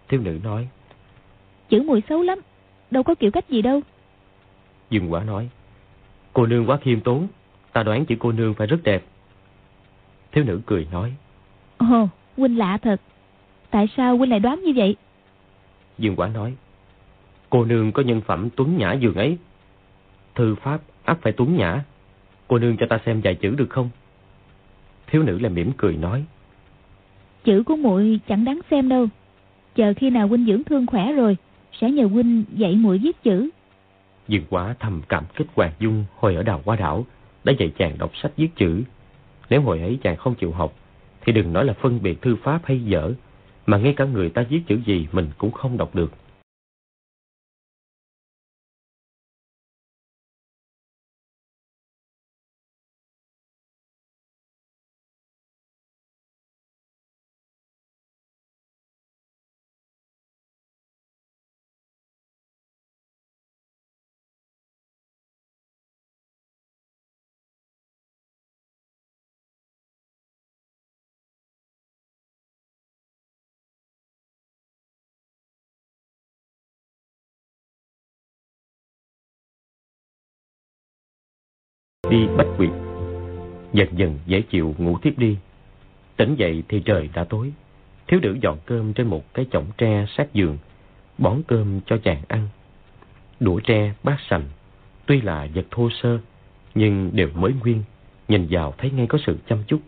Thiếu 0.07 0.21
nữ 0.21 0.39
nói. 0.43 0.67
Chữ 1.69 1.81
mùi 1.81 2.01
xấu 2.09 2.21
lắm, 2.21 2.39
đâu 2.91 3.03
có 3.03 3.15
kiểu 3.15 3.31
cách 3.31 3.49
gì 3.49 3.61
đâu. 3.61 3.81
Dương 4.89 5.13
quả 5.13 5.23
nói. 5.23 5.49
Cô 6.33 6.45
nương 6.45 6.69
quá 6.69 6.77
khiêm 6.77 7.01
tốn, 7.01 7.27
ta 7.73 7.83
đoán 7.83 8.05
chữ 8.05 8.15
cô 8.19 8.31
nương 8.31 8.53
phải 8.53 8.67
rất 8.67 8.79
đẹp. 8.83 9.03
Thiếu 10.31 10.43
nữ 10.43 10.61
cười 10.65 10.87
nói. 10.91 11.13
Ồ, 11.77 12.07
huynh 12.37 12.57
lạ 12.57 12.77
thật. 12.81 13.01
Tại 13.69 13.87
sao 13.97 14.17
huynh 14.17 14.29
lại 14.29 14.39
đoán 14.39 14.63
như 14.63 14.73
vậy? 14.75 14.95
Dương 15.99 16.15
quả 16.15 16.27
nói. 16.27 16.53
Cô 17.49 17.65
nương 17.65 17.91
có 17.91 18.03
nhân 18.03 18.21
phẩm 18.21 18.49
tuấn 18.55 18.77
nhã 18.77 18.93
dường 18.93 19.15
ấy. 19.15 19.37
Thư 20.35 20.55
pháp 20.55 20.81
ắt 21.03 21.17
phải 21.21 21.33
tuấn 21.33 21.57
nhã. 21.57 21.83
Cô 22.47 22.59
nương 22.59 22.77
cho 22.77 22.85
ta 22.89 22.99
xem 23.05 23.21
vài 23.23 23.35
chữ 23.35 23.55
được 23.55 23.69
không? 23.69 23.89
Thiếu 25.07 25.23
nữ 25.23 25.39
là 25.39 25.49
mỉm 25.49 25.71
cười 25.77 25.97
nói. 25.97 26.25
Chữ 27.43 27.63
của 27.63 27.75
muội 27.75 28.19
chẳng 28.27 28.45
đáng 28.45 28.59
xem 28.71 28.89
đâu. 28.89 29.07
Chờ 29.75 29.93
khi 29.97 30.09
nào 30.09 30.27
huynh 30.27 30.45
dưỡng 30.45 30.63
thương 30.63 30.85
khỏe 30.85 31.13
rồi, 31.13 31.37
sẽ 31.81 31.91
nhờ 31.91 32.05
huynh 32.05 32.43
dạy 32.53 32.75
muội 32.75 32.97
viết 32.97 33.23
chữ. 33.23 33.49
Dương 34.27 34.43
Quá 34.49 34.75
thầm 34.79 35.01
cảm 35.09 35.23
kích 35.35 35.47
Hoàng 35.55 35.71
Dung 35.79 36.05
hồi 36.15 36.35
ở 36.35 36.43
đào 36.43 36.61
hoa 36.65 36.75
đảo, 36.75 37.05
đã 37.43 37.53
dạy 37.59 37.71
chàng 37.77 37.97
đọc 37.97 38.11
sách 38.15 38.31
viết 38.37 38.49
chữ. 38.55 38.83
Nếu 39.49 39.61
hồi 39.61 39.79
ấy 39.79 39.99
chàng 40.03 40.17
không 40.17 40.35
chịu 40.35 40.51
học, 40.51 40.73
thì 41.21 41.33
đừng 41.33 41.53
nói 41.53 41.65
là 41.65 41.73
phân 41.73 42.01
biệt 42.01 42.21
thư 42.21 42.35
pháp 42.35 42.59
hay 42.63 42.85
dở, 42.85 43.13
mà 43.69 43.77
ngay 43.77 43.93
cả 43.97 44.05
người 44.05 44.29
ta 44.29 44.45
viết 44.49 44.61
chữ 44.67 44.79
gì 44.85 45.07
mình 45.11 45.27
cũng 45.37 45.51
không 45.51 45.77
đọc 45.77 45.95
được. 45.95 46.11
Đi 82.09 82.27
bách 82.37 82.47
quyệt. 82.57 82.69
Dần 83.73 83.87
dần 83.97 84.19
dễ 84.25 84.41
chịu 84.41 84.75
ngủ 84.77 84.97
tiếp 85.01 85.13
đi. 85.17 85.37
Tỉnh 86.17 86.35
dậy 86.35 86.63
thì 86.67 86.81
trời 86.85 87.09
đã 87.13 87.23
tối. 87.23 87.51
Thiếu 88.07 88.19
nữ 88.23 88.37
dọn 88.41 88.57
cơm 88.65 88.93
trên 88.93 89.07
một 89.07 89.33
cái 89.33 89.45
chõng 89.51 89.65
tre 89.77 90.05
sát 90.17 90.33
giường, 90.33 90.57
bón 91.17 91.41
cơm 91.47 91.79
cho 91.85 91.97
chàng 91.97 92.21
ăn. 92.27 92.47
Đũa 93.39 93.59
tre, 93.59 93.93
bát 94.03 94.17
sành, 94.29 94.43
tuy 95.05 95.21
là 95.21 95.47
vật 95.55 95.65
thô 95.71 95.89
sơ, 95.89 96.17
nhưng 96.75 97.09
đều 97.13 97.29
mới 97.35 97.53
nguyên, 97.53 97.83
nhìn 98.27 98.47
vào 98.49 98.73
thấy 98.77 98.91
ngay 98.91 99.07
có 99.07 99.17
sự 99.25 99.37
chăm 99.47 99.63
chút. 99.67 99.79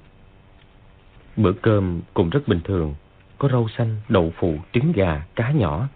Bữa 1.38 1.54
cơm 1.54 2.02
cũng 2.14 2.30
rất 2.30 2.48
bình 2.48 2.60
thường, 2.64 2.96
có 3.38 3.50
rau 3.50 3.68
xanh, 3.78 3.96
đậu 4.10 4.34
phụ, 4.36 4.56
trứng 4.74 4.92
gà, 4.92 5.26
cá 5.36 5.52
nhỏ, 5.52 5.88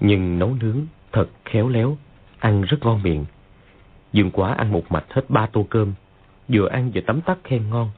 nhưng 0.00 0.38
nấu 0.38 0.56
nướng 0.60 0.86
thật 1.12 1.28
khéo 1.44 1.68
léo, 1.68 1.98
ăn 2.38 2.62
rất 2.62 2.78
ngon 2.82 3.02
miệng. 3.02 3.24
Dương 4.14 4.30
Quá 4.30 4.52
ăn 4.52 4.72
một 4.72 4.92
mạch 4.92 5.12
hết 5.12 5.30
ba 5.30 5.46
tô 5.46 5.66
cơm, 5.70 5.92
vừa 6.48 6.68
ăn 6.68 6.90
vừa 6.94 7.00
tắm 7.00 7.20
tắt 7.20 7.38
khen 7.44 7.70
ngon. 7.70 7.90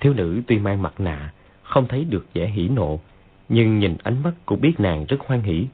Thiếu 0.00 0.14
nữ 0.14 0.40
tuy 0.46 0.58
mang 0.58 0.82
mặt 0.82 1.00
nạ, 1.00 1.32
không 1.62 1.88
thấy 1.88 2.04
được 2.04 2.26
vẻ 2.34 2.46
hỉ 2.46 2.68
nộ, 2.68 3.00
nhưng 3.48 3.78
nhìn 3.78 3.96
ánh 4.02 4.22
mắt 4.22 4.32
cũng 4.46 4.60
biết 4.60 4.72
nàng 4.78 5.04
rất 5.08 5.16
hoan 5.26 5.42
hỉ. 5.42 5.66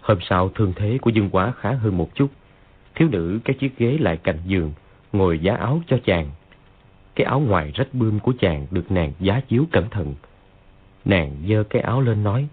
Hôm 0.00 0.18
sau 0.20 0.48
thương 0.48 0.72
thế 0.76 0.98
của 1.02 1.10
Dương 1.10 1.30
Quá 1.30 1.52
khá 1.58 1.72
hơn 1.72 1.98
một 1.98 2.14
chút, 2.14 2.30
thiếu 2.94 3.08
nữ 3.08 3.40
cái 3.44 3.56
chiếc 3.60 3.78
ghế 3.78 3.98
lại 4.00 4.16
cạnh 4.16 4.38
giường, 4.46 4.72
ngồi 5.12 5.38
giá 5.38 5.54
áo 5.54 5.82
cho 5.86 5.98
chàng. 6.04 6.30
Cái 7.14 7.24
áo 7.24 7.40
ngoài 7.40 7.72
rách 7.74 7.94
bươm 7.94 8.18
của 8.18 8.32
chàng 8.40 8.66
được 8.70 8.90
nàng 8.90 9.12
giá 9.20 9.40
chiếu 9.48 9.64
cẩn 9.72 9.90
thận. 9.90 10.14
Nàng 11.04 11.36
dơ 11.48 11.62
cái 11.62 11.82
áo 11.82 12.00
lên 12.00 12.22
nói. 12.22 12.48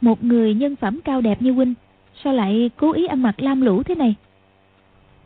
Một 0.00 0.24
người 0.24 0.54
nhân 0.54 0.76
phẩm 0.76 1.00
cao 1.04 1.20
đẹp 1.20 1.42
như 1.42 1.52
huynh, 1.52 1.74
sao 2.24 2.32
lại 2.32 2.70
cố 2.76 2.92
ý 2.92 3.06
ăn 3.06 3.22
mặc 3.22 3.34
lam 3.40 3.60
lũ 3.60 3.82
thế 3.82 3.94
này? 3.94 4.14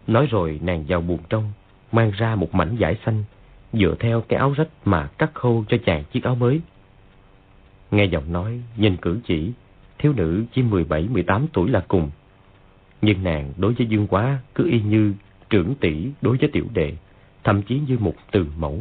Nói 0.09 0.27
rồi 0.27 0.61
nàng 0.63 0.85
vào 0.89 1.01
buồng 1.01 1.23
trong, 1.29 1.53
mang 1.93 2.11
ra 2.11 2.35
một 2.35 2.55
mảnh 2.55 2.77
vải 2.79 2.97
xanh, 3.07 3.25
dựa 3.73 3.95
theo 4.01 4.21
cái 4.21 4.39
áo 4.39 4.53
rách 4.57 4.69
mà 4.85 5.07
cắt 5.19 5.35
khâu 5.35 5.65
cho 5.69 5.77
chàng 5.87 6.05
chiếc 6.05 6.25
áo 6.25 6.35
mới. 6.35 6.61
Nghe 7.91 8.05
giọng 8.05 8.33
nói, 8.33 8.61
nhìn 8.77 8.97
cử 8.97 9.21
chỉ, 9.27 9.53
thiếu 9.99 10.13
nữ 10.17 10.45
chỉ 10.53 10.63
17-18 10.63 11.47
tuổi 11.53 11.71
là 11.71 11.85
cùng. 11.89 12.11
Nhưng 13.03 13.25
nàng 13.25 13.53
đối 13.57 13.73
với 13.73 13.87
Dương 13.87 14.07
Quá 14.07 14.39
cứ 14.55 14.71
y 14.71 14.81
như 14.81 15.15
trưởng 15.51 15.75
tỷ 15.75 16.09
đối 16.21 16.37
với 16.37 16.49
tiểu 16.53 16.65
đệ, 16.75 16.93
thậm 17.45 17.63
chí 17.63 17.81
như 17.89 17.99
một 17.99 18.15
từ 18.31 18.47
mẫu. 18.59 18.81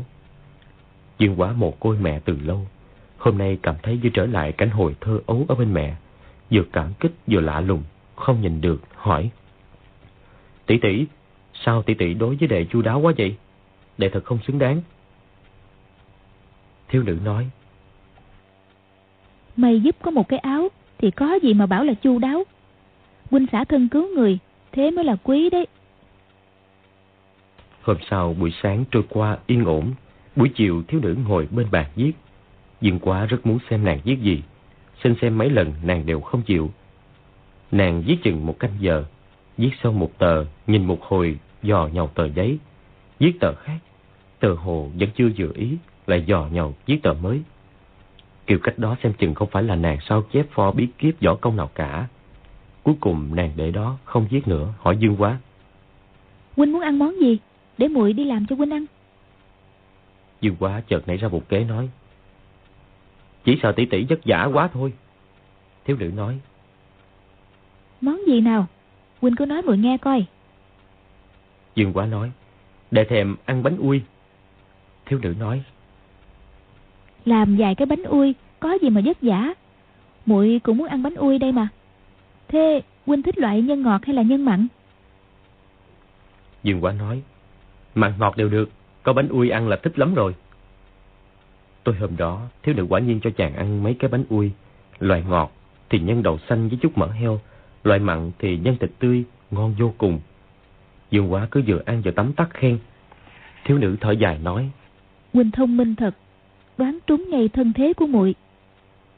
Dương 1.19 1.39
Quá 1.39 1.53
mồ 1.53 1.71
côi 1.71 1.97
mẹ 1.99 2.19
từ 2.25 2.37
lâu, 2.43 2.67
hôm 3.17 3.37
nay 3.37 3.57
cảm 3.63 3.75
thấy 3.83 3.99
như 4.03 4.09
trở 4.09 4.25
lại 4.25 4.51
cảnh 4.51 4.69
hồi 4.69 4.95
thơ 5.01 5.19
ấu 5.25 5.45
ở 5.47 5.55
bên 5.55 5.73
mẹ, 5.73 5.95
vừa 6.51 6.63
cảm 6.73 6.93
kích 6.99 7.11
vừa 7.27 7.41
lạ 7.41 7.61
lùng, 7.61 7.83
không 8.15 8.41
nhìn 8.41 8.61
được, 8.61 8.81
hỏi. 8.95 9.29
Tỷ 10.65 10.77
tỷ, 10.77 11.05
Sao 11.65 11.83
tỷ 11.83 11.93
tỷ 11.93 12.13
đối 12.13 12.35
với 12.35 12.47
đệ 12.47 12.65
chu 12.65 12.81
đáo 12.81 12.99
quá 12.99 13.13
vậy? 13.17 13.35
Đệ 13.97 14.09
thật 14.09 14.25
không 14.25 14.39
xứng 14.47 14.59
đáng. 14.59 14.81
Thiếu 16.87 17.03
nữ 17.03 17.17
nói. 17.23 17.49
Mày 19.55 19.81
giúp 19.81 19.95
có 20.01 20.11
một 20.11 20.27
cái 20.27 20.39
áo 20.39 20.67
thì 20.97 21.11
có 21.11 21.39
gì 21.43 21.53
mà 21.53 21.65
bảo 21.65 21.83
là 21.83 21.93
chu 21.93 22.19
đáo. 22.19 22.43
Huynh 23.31 23.45
xã 23.51 23.63
thân 23.63 23.89
cứu 23.89 24.07
người, 24.15 24.39
thế 24.71 24.91
mới 24.91 25.05
là 25.05 25.15
quý 25.23 25.49
đấy. 25.49 25.67
Hôm 27.81 27.97
sau 28.09 28.33
buổi 28.33 28.53
sáng 28.61 28.83
trôi 28.91 29.03
qua 29.09 29.37
yên 29.47 29.65
ổn, 29.65 29.93
buổi 30.35 30.49
chiều 30.55 30.83
thiếu 30.87 30.99
nữ 30.99 31.15
ngồi 31.27 31.47
bên 31.51 31.67
bàn 31.71 31.85
viết. 31.95 32.11
Dương 32.81 32.99
quá 32.99 33.25
rất 33.25 33.45
muốn 33.45 33.59
xem 33.69 33.83
nàng 33.83 33.99
viết 34.03 34.17
gì, 34.21 34.43
xin 35.03 35.15
xem 35.21 35.37
mấy 35.37 35.49
lần 35.49 35.73
nàng 35.83 36.05
đều 36.05 36.21
không 36.21 36.41
chịu. 36.41 36.71
Nàng 37.71 38.03
viết 38.07 38.17
chừng 38.23 38.45
một 38.45 38.59
canh 38.59 38.71
giờ, 38.79 39.03
viết 39.57 39.71
xong 39.83 39.99
một 39.99 40.17
tờ, 40.17 40.45
nhìn 40.67 40.85
một 40.85 41.01
hồi, 41.01 41.37
dò 41.63 41.89
nhầu 41.93 42.07
tờ 42.07 42.27
giấy, 42.27 42.59
viết 43.19 43.33
tờ 43.39 43.53
khác, 43.55 43.77
tờ 44.39 44.53
hồ 44.53 44.89
vẫn 44.99 45.09
chưa 45.15 45.29
vừa 45.37 45.51
ý, 45.55 45.77
lại 46.07 46.23
dò 46.27 46.47
nhầu 46.51 46.75
viết 46.85 46.99
tờ 47.03 47.13
mới. 47.13 47.41
Kiểu 48.47 48.59
cách 48.63 48.79
đó 48.79 48.95
xem 49.03 49.13
chừng 49.13 49.33
không 49.33 49.49
phải 49.51 49.63
là 49.63 49.75
nàng 49.75 49.97
sao 50.09 50.23
chép 50.31 50.45
pho 50.51 50.71
bí 50.71 50.87
kiếp 50.97 51.21
võ 51.21 51.35
công 51.35 51.55
nào 51.55 51.69
cả. 51.75 52.07
Cuối 52.83 52.95
cùng 52.99 53.35
nàng 53.35 53.51
để 53.55 53.71
đó 53.71 53.97
không 54.03 54.27
viết 54.29 54.47
nữa, 54.47 54.73
hỏi 54.79 54.97
Dương 54.97 55.15
quá. 55.17 55.37
Huynh 56.55 56.71
muốn 56.73 56.81
ăn 56.81 56.99
món 56.99 57.19
gì? 57.21 57.37
Để 57.77 57.87
muội 57.87 58.13
đi 58.13 58.25
làm 58.25 58.45
cho 58.45 58.55
Huynh 58.55 58.73
ăn. 58.73 58.85
Dương 60.41 60.55
quá 60.59 60.81
chợt 60.87 61.07
nảy 61.07 61.17
ra 61.17 61.27
một 61.27 61.49
kế 61.49 61.63
nói. 61.63 61.89
Chỉ 63.43 63.59
sợ 63.63 63.71
tỷ 63.71 63.85
tỷ 63.85 64.05
vất 64.09 64.19
vả 64.25 64.49
quá 64.53 64.69
thôi. 64.73 64.93
Thiếu 65.85 65.97
nữ 65.99 66.11
nói. 66.15 66.39
Món 68.01 68.21
gì 68.27 68.41
nào? 68.41 68.67
Huynh 69.21 69.35
cứ 69.35 69.45
nói 69.45 69.61
muội 69.61 69.77
nghe 69.77 69.97
coi. 69.97 70.25
Dương 71.77 71.93
quá 71.93 72.05
nói. 72.05 72.31
Để 72.91 73.03
thèm 73.03 73.35
ăn 73.45 73.63
bánh 73.63 73.77
ui. 73.77 74.01
Thiếu 75.05 75.19
nữ 75.21 75.33
nói. 75.39 75.63
Làm 77.25 77.55
vài 77.57 77.75
cái 77.75 77.85
bánh 77.85 78.03
ui, 78.03 78.35
có 78.59 78.77
gì 78.81 78.89
mà 78.89 79.01
vất 79.05 79.17
vả. 79.21 79.53
muội 80.25 80.61
cũng 80.63 80.77
muốn 80.77 80.87
ăn 80.87 81.03
bánh 81.03 81.15
ui 81.15 81.39
đây 81.39 81.51
mà. 81.51 81.67
Thế 82.47 82.81
huynh 83.05 83.23
thích 83.23 83.37
loại 83.37 83.61
nhân 83.61 83.81
ngọt 83.81 84.05
hay 84.05 84.15
là 84.15 84.21
nhân 84.21 84.45
mặn? 84.45 84.67
Dương 86.63 86.81
Quá 86.81 86.91
nói, 86.91 87.21
mặn 87.95 88.13
ngọt 88.19 88.37
đều 88.37 88.49
được, 88.49 88.69
có 89.03 89.13
bánh 89.13 89.27
ui 89.27 89.49
ăn 89.49 89.67
là 89.67 89.75
thích 89.83 89.99
lắm 89.99 90.13
rồi. 90.13 90.35
Tôi 91.83 91.95
hôm 91.95 92.17
đó, 92.17 92.41
thiếu 92.63 92.75
nữ 92.75 92.85
quả 92.89 92.99
nhiên 92.99 93.19
cho 93.23 93.29
chàng 93.37 93.55
ăn 93.55 93.83
mấy 93.83 93.93
cái 93.99 94.09
bánh 94.09 94.23
ui. 94.29 94.51
Loại 94.99 95.23
ngọt 95.29 95.51
thì 95.89 95.99
nhân 95.99 96.23
đậu 96.23 96.39
xanh 96.49 96.69
với 96.69 96.77
chút 96.81 96.97
mỡ 96.97 97.07
heo, 97.07 97.39
loại 97.83 97.99
mặn 97.99 98.31
thì 98.39 98.57
nhân 98.57 98.77
thịt 98.79 98.91
tươi, 98.99 99.23
ngon 99.51 99.75
vô 99.79 99.93
cùng. 99.97 100.19
Dương 101.11 101.31
Quá 101.31 101.47
cứ 101.51 101.61
vừa 101.67 101.81
ăn 101.85 102.01
vừa 102.01 102.11
tắm 102.11 102.33
tắt 102.33 102.49
khen. 102.53 102.79
Thiếu 103.65 103.77
nữ 103.77 103.95
thở 104.01 104.11
dài 104.11 104.39
nói, 104.39 104.69
Huynh 105.33 105.51
thông 105.51 105.77
minh 105.77 105.95
thật, 105.95 106.15
đoán 106.77 106.97
trúng 107.07 107.29
ngay 107.29 107.49
thân 107.49 107.73
thế 107.73 107.93
của 107.93 108.07
muội. 108.07 108.35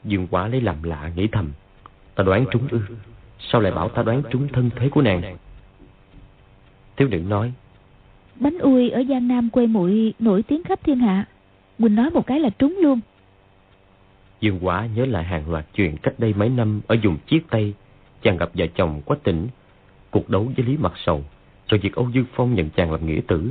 Dương 0.04 0.26
Quá 0.30 0.48
lấy 0.48 0.60
làm 0.60 0.82
lạ 0.82 1.10
nghĩ 1.16 1.28
thầm, 1.32 1.52
ta 2.14 2.24
đoán 2.24 2.44
trúng 2.50 2.68
ư, 2.68 2.80
sao 3.38 3.60
lại 3.60 3.72
bảo 3.72 3.88
ta 3.88 4.02
đoán 4.02 4.22
trúng 4.30 4.48
thân 4.48 4.70
thế 4.76 4.88
của 4.88 5.02
nàng? 5.02 5.36
Thiếu 6.96 7.08
nữ 7.08 7.18
nói, 7.18 7.52
Bánh 8.40 8.58
ui 8.58 8.90
ở 8.90 9.02
Giang 9.08 9.28
Nam 9.28 9.50
quê 9.50 9.66
muội 9.66 10.14
nổi 10.18 10.42
tiếng 10.42 10.64
khắp 10.64 10.80
thiên 10.84 10.98
hạ. 10.98 11.24
Quỳnh 11.78 11.94
nói 11.94 12.10
một 12.10 12.26
cái 12.26 12.40
là 12.40 12.50
trúng 12.50 12.78
luôn. 12.82 13.00
Dương 14.40 14.58
Quá 14.62 14.88
nhớ 14.94 15.06
lại 15.06 15.24
hàng 15.24 15.50
loạt 15.50 15.66
chuyện 15.74 15.96
cách 15.96 16.14
đây 16.18 16.34
mấy 16.36 16.48
năm 16.48 16.80
ở 16.86 16.96
vùng 17.02 17.16
Chiết 17.26 17.42
Tây. 17.50 17.74
Chàng 18.22 18.36
gặp 18.36 18.50
vợ 18.54 18.66
chồng 18.74 19.02
Quách 19.04 19.22
Tỉnh, 19.22 19.48
cuộc 20.10 20.28
đấu 20.28 20.52
với 20.56 20.66
Lý 20.66 20.76
Mặt 20.76 20.92
Sầu, 20.96 21.24
rồi 21.70 21.80
việc 21.80 21.94
Âu 21.94 22.08
Dương 22.10 22.24
Phong 22.34 22.54
nhận 22.54 22.70
chàng 22.70 22.92
làm 22.92 23.06
nghĩa 23.06 23.20
tử. 23.26 23.50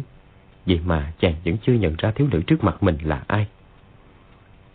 Vậy 0.66 0.80
mà 0.86 1.14
chàng 1.20 1.36
vẫn 1.46 1.58
chưa 1.66 1.74
nhận 1.74 1.96
ra 1.98 2.12
thiếu 2.12 2.28
nữ 2.32 2.42
trước 2.48 2.64
mặt 2.64 2.84
mình 2.84 2.98
là 3.04 3.24
ai. 3.28 3.48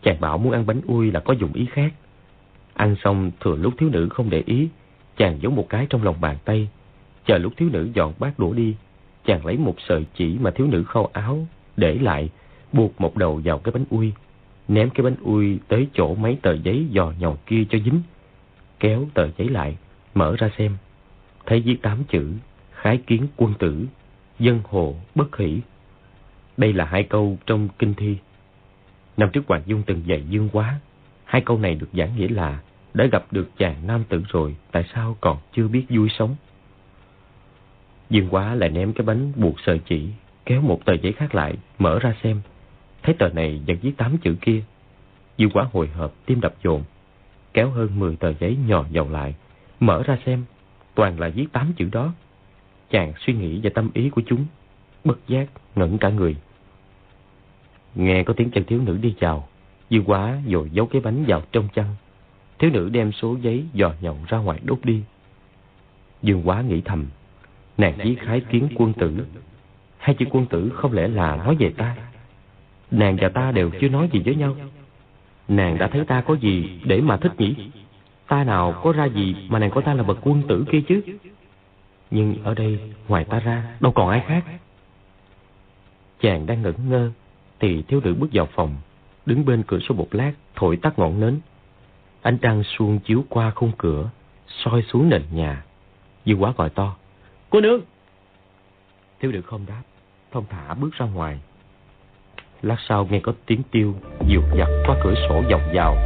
Chàng 0.03 0.21
bảo 0.21 0.39
muốn 0.39 0.53
ăn 0.53 0.67
bánh 0.67 0.81
ui 0.87 1.11
là 1.11 1.21
có 1.21 1.35
dụng 1.35 1.53
ý 1.53 1.67
khác. 1.73 1.93
Ăn 2.75 2.97
xong 3.05 3.31
thừa 3.41 3.57
lúc 3.57 3.75
thiếu 3.79 3.89
nữ 3.89 4.09
không 4.09 4.31
để 4.31 4.43
ý, 4.47 4.69
chàng 5.17 5.39
giấu 5.43 5.53
một 5.53 5.67
cái 5.69 5.87
trong 5.91 6.03
lòng 6.03 6.21
bàn 6.21 6.37
tay. 6.45 6.69
Chờ 7.27 7.39
lúc 7.39 7.53
thiếu 7.57 7.69
nữ 7.73 7.89
dọn 7.95 8.13
bát 8.19 8.39
đũa 8.39 8.53
đi, 8.53 8.75
chàng 9.25 9.47
lấy 9.47 9.57
một 9.57 9.75
sợi 9.89 10.07
chỉ 10.15 10.39
mà 10.41 10.51
thiếu 10.51 10.67
nữ 10.67 10.85
khâu 10.85 11.11
áo, 11.13 11.47
để 11.77 11.95
lại, 11.95 12.31
buộc 12.73 13.01
một 13.01 13.17
đầu 13.17 13.41
vào 13.45 13.59
cái 13.59 13.73
bánh 13.73 13.85
ui, 13.91 14.13
ném 14.69 14.91
cái 14.91 15.05
bánh 15.05 15.17
ui 15.21 15.59
tới 15.69 15.89
chỗ 15.95 16.15
mấy 16.15 16.39
tờ 16.43 16.53
giấy 16.53 16.87
dò 16.91 17.13
nhầu 17.19 17.39
kia 17.47 17.65
cho 17.71 17.79
dính, 17.85 18.03
kéo 18.81 19.09
tờ 19.15 19.29
giấy 19.39 19.49
lại, 19.49 19.77
mở 20.15 20.37
ra 20.39 20.51
xem, 20.59 20.77
thấy 21.47 21.61
viết 21.61 21.83
tám 21.83 22.05
chữ, 22.09 22.33
khái 22.85 22.99
kiến 23.07 23.27
quân 23.37 23.55
tử, 23.59 23.87
dân 24.39 24.61
hồ 24.65 24.95
bất 25.15 25.37
hỷ. 25.37 25.61
Đây 26.57 26.73
là 26.73 26.85
hai 26.85 27.03
câu 27.03 27.39
trong 27.47 27.69
kinh 27.79 27.95
thi. 27.95 28.17
Năm 29.17 29.29
trước 29.33 29.47
Hoàng 29.47 29.63
Dung 29.67 29.83
từng 29.87 30.03
dạy 30.07 30.23
dương 30.29 30.49
quá, 30.53 30.81
hai 31.25 31.43
câu 31.43 31.59
này 31.59 31.75
được 31.75 31.89
giảng 31.93 32.17
nghĩa 32.17 32.29
là 32.29 32.61
đã 32.95 33.07
gặp 33.13 33.25
được 33.31 33.51
chàng 33.59 33.87
nam 33.87 34.05
tử 34.09 34.23
rồi, 34.29 34.57
tại 34.73 34.85
sao 34.95 35.17
còn 35.21 35.39
chưa 35.53 35.69
biết 35.69 35.85
vui 35.89 36.09
sống? 36.19 36.37
Dương 38.11 38.29
quá 38.31 38.55
lại 38.55 38.71
ném 38.71 38.93
cái 38.93 39.05
bánh 39.07 39.33
buộc 39.37 39.61
sợi 39.67 39.81
chỉ, 39.87 40.09
kéo 40.47 40.61
một 40.61 40.85
tờ 40.85 40.93
giấy 41.03 41.13
khác 41.13 41.35
lại, 41.35 41.55
mở 41.79 41.99
ra 41.99 42.15
xem. 42.23 42.41
Thấy 43.03 43.15
tờ 43.15 43.29
này 43.29 43.63
vẫn 43.67 43.77
viết 43.83 43.93
tám 43.97 44.19
chữ 44.19 44.37
kia. 44.41 44.63
Dương 45.37 45.51
quá 45.51 45.69
hồi 45.73 45.89
hộp, 45.89 46.15
tim 46.27 46.41
đập 46.41 46.55
dồn. 46.65 46.83
Kéo 47.55 47.71
hơn 47.71 47.99
10 47.99 48.17
tờ 48.17 48.33
giấy 48.41 48.57
nhỏ 48.67 48.85
dầu 48.91 49.11
lại, 49.11 49.35
mở 49.81 50.03
ra 50.07 50.19
xem. 50.27 50.45
Toàn 50.95 51.21
là 51.21 51.29
viết 51.29 51.47
tám 51.53 51.73
chữ 51.77 51.89
đó. 51.93 52.13
Chàng 52.95 53.13
suy 53.27 53.33
nghĩ 53.33 53.61
về 53.61 53.71
tâm 53.71 53.91
ý 53.95 54.11
của 54.11 54.23
chúng. 54.27 54.47
Bất 55.05 55.29
giác, 55.29 55.47
ngẩn 55.77 55.99
cả 55.99 56.11
người. 56.11 56.37
Nghe 57.95 58.23
có 58.23 58.35
tiếng 58.37 58.51
chân 58.51 58.65
thiếu 58.65 58.81
nữ 58.81 58.99
đi 59.03 59.15
chào. 59.21 59.49
Dương 59.91 60.05
quá 60.05 60.39
rồi 60.49 60.71
giấu 60.73 60.87
cái 60.87 61.01
bánh 61.01 61.25
vào 61.29 61.43
trong 61.53 61.69
chăn. 61.75 61.87
Thiếu 62.59 62.71
nữ 62.71 62.89
đem 62.89 63.13
số 63.13 63.37
giấy 63.41 63.65
dò 63.73 63.93
nhậu 64.01 64.17
ra 64.29 64.39
ngoài 64.39 64.61
đốt 64.65 64.79
đi. 64.83 65.03
Dương 66.23 66.49
quá 66.49 66.63
nghĩ 66.63 66.81
thầm. 66.85 67.07
Nàng 67.79 67.95
chí 68.03 68.15
khái 68.15 68.41
kiến 68.41 68.69
quân 68.75 68.93
tử. 68.93 69.27
Hai 69.99 70.15
chữ 70.15 70.25
quân 70.31 70.47
tử 70.47 70.73
không 70.75 70.93
lẽ 70.93 71.09
là 71.09 71.37
nói 71.37 71.57
về 71.59 71.73
ta? 71.77 71.97
Nàng 72.91 73.17
và 73.21 73.29
ta 73.29 73.53
đều 73.53 73.71
chưa 73.81 73.89
nói 73.89 74.09
gì 74.13 74.23
với 74.25 74.35
nhau. 74.35 74.57
Nàng 75.49 75.79
đã 75.79 75.89
thấy 75.89 76.05
ta 76.05 76.21
có 76.21 76.35
gì 76.35 76.81
để 76.85 77.01
mà 77.01 77.17
thích 77.17 77.33
nhỉ? 77.39 77.55
Ta 78.29 78.45
nào 78.45 78.81
có 78.83 78.93
ra 78.93 79.05
gì 79.05 79.37
mà 79.49 79.59
nàng 79.59 79.71
có 79.71 79.81
ta 79.81 79.95
là 79.95 80.03
bậc 80.03 80.19
quân 80.23 80.43
tử 80.49 80.65
kia 80.73 80.81
chứ? 80.89 81.03
Nhưng 82.15 82.37
ở 82.45 82.55
đây, 82.55 82.79
ngoài 83.09 83.25
ta 83.25 83.41
ra, 83.41 83.65
đâu 83.81 83.93
còn 83.93 84.09
ai 84.09 84.23
khác. 84.27 84.45
Chàng 86.21 86.47
đang 86.47 86.63
ngẩn 86.63 86.75
ngơ, 86.89 87.11
thì 87.61 87.83
thiếu 87.83 88.01
nữ 88.05 88.15
bước 88.15 88.27
vào 88.33 88.49
phòng, 88.55 88.77
đứng 89.27 89.45
bên 89.45 89.63
cửa 89.67 89.79
sổ 89.79 89.95
một 89.95 90.09
lát, 90.11 90.33
thổi 90.55 90.77
tắt 90.77 90.99
ngọn 90.99 91.21
nến. 91.21 91.41
Ánh 92.23 92.39
trăng 92.39 92.63
suông 92.65 92.99
chiếu 92.99 93.25
qua 93.29 93.51
khung 93.51 93.73
cửa, 93.79 94.11
soi 94.49 94.83
xuống 94.83 95.09
nền 95.09 95.23
nhà. 95.33 95.65
Dương 96.25 96.43
quá 96.43 96.53
gọi 96.57 96.71
to. 96.71 96.97
Cô 97.51 97.61
nương! 97.61 97.81
Thiếu 99.21 99.33
nữ 99.33 99.41
không 99.43 99.67
đáp, 99.69 99.83
thông 100.33 100.45
thả 100.51 100.75
bước 100.75 100.95
ra 100.95 101.07
ngoài. 101.07 101.41
Lát 102.63 102.77
sau 102.89 103.07
nghe 103.11 103.21
có 103.21 103.33
tiếng 103.47 103.63
tiêu, 103.71 103.95
Dược 104.29 104.45
dặt 104.59 104.69
qua 104.87 104.97
cửa 105.05 105.15
sổ 105.29 105.43
vọng 105.51 105.71
vào. 105.75 105.97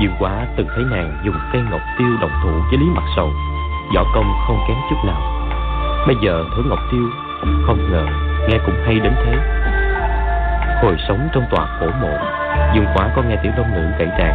Dương 0.00 0.14
quá 0.18 0.54
từng 0.56 0.66
thấy 0.74 0.84
nàng 0.90 1.22
dùng 1.24 1.36
cây 1.52 1.62
ngọc 1.70 1.80
tiêu 1.98 2.16
đồng 2.20 2.32
thủ 2.42 2.60
với 2.70 2.78
Lý 2.78 2.86
Mặt 2.86 3.12
Sầu. 3.16 3.53
Võ 3.94 4.04
công 4.14 4.32
không 4.46 4.58
kém 4.68 4.76
chút 4.90 4.96
nào. 5.06 5.20
Bây 6.06 6.16
giờ 6.22 6.44
thử 6.56 6.62
ngọc 6.62 6.78
tiêu, 6.90 7.10
không 7.66 7.90
ngờ 7.90 8.06
nghe 8.48 8.58
cũng 8.66 8.74
hay 8.84 8.94
đến 9.00 9.12
thế. 9.24 9.36
Hồi 10.82 10.96
sống 11.08 11.28
trong 11.32 11.44
tòa 11.50 11.78
cổ 11.80 11.86
mộ, 12.00 12.18
Dương 12.74 12.86
quá 12.94 13.10
có 13.16 13.22
nghe 13.22 13.36
tiểu 13.42 13.52
đông 13.56 13.72
nữ 13.74 13.86
cậy 13.98 14.08
tràng 14.18 14.34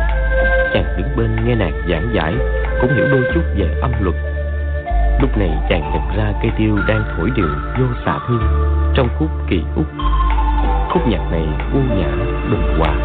Chàng 0.74 0.86
đứng 0.98 1.18
bên 1.18 1.46
nghe 1.46 1.56
nàng 1.56 1.82
giảng 1.90 2.10
giải, 2.14 2.34
cũng 2.82 2.96
hiểu 2.96 3.06
đôi 3.12 3.24
chút 3.34 3.42
về 3.56 3.80
âm 3.82 3.92
luật 4.00 4.16
Lúc 5.22 5.38
này 5.38 5.50
chàng 5.70 5.92
nhận 5.94 6.18
ra 6.18 6.34
cây 6.42 6.52
tiêu 6.58 6.78
đang 6.88 7.04
thổi 7.18 7.32
điệu 7.36 7.48
vô 7.80 7.86
xạ 8.06 8.20
thương 8.28 8.42
trong 8.96 9.08
khúc 9.20 9.30
kỳ 9.50 9.62
úc. 9.76 9.86
Khúc 10.90 11.08
nhạc 11.08 11.32
này 11.32 11.48
u 11.74 11.80
nhã, 11.80 12.12
bình 12.52 12.78
hòa. 12.80 12.96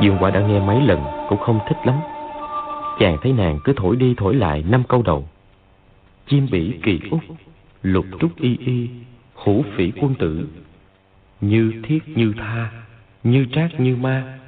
Dương 0.00 0.16
quả 0.20 0.30
đã 0.30 0.40
nghe 0.40 0.60
mấy 0.60 0.80
lần 0.80 1.04
cũng 1.28 1.38
không 1.38 1.58
thích 1.68 1.76
lắm. 1.84 1.96
Chàng 2.98 3.16
thấy 3.22 3.32
nàng 3.32 3.58
cứ 3.64 3.72
thổi 3.76 3.96
đi 3.96 4.14
thổi 4.18 4.34
lại 4.34 4.64
năm 4.68 4.82
câu 4.88 5.02
đầu. 5.02 5.24
Chim 6.26 6.46
bỉ 6.50 6.72
kỳ 6.82 7.00
úc, 7.10 7.20
lục 7.82 8.06
trúc 8.20 8.40
y 8.40 8.56
y, 8.56 8.88
hữu 9.34 9.64
phỉ 9.76 9.92
quân 10.00 10.14
tử. 10.18 10.48
Như 11.40 11.72
thiết 11.82 11.98
như 12.06 12.32
tha, 12.36 12.70
như 13.24 13.46
trác 13.52 13.80
như 13.80 13.96
ma. 13.96 14.38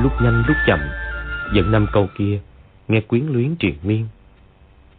Lúc 0.00 0.12
nhanh 0.22 0.42
lúc 0.46 0.56
chậm 0.66 0.80
Dẫn 1.54 1.72
năm 1.72 1.86
câu 1.92 2.08
kia, 2.18 2.40
nghe 2.88 3.00
quyến 3.00 3.26
luyến 3.26 3.56
triền 3.56 3.74
miên. 3.82 4.06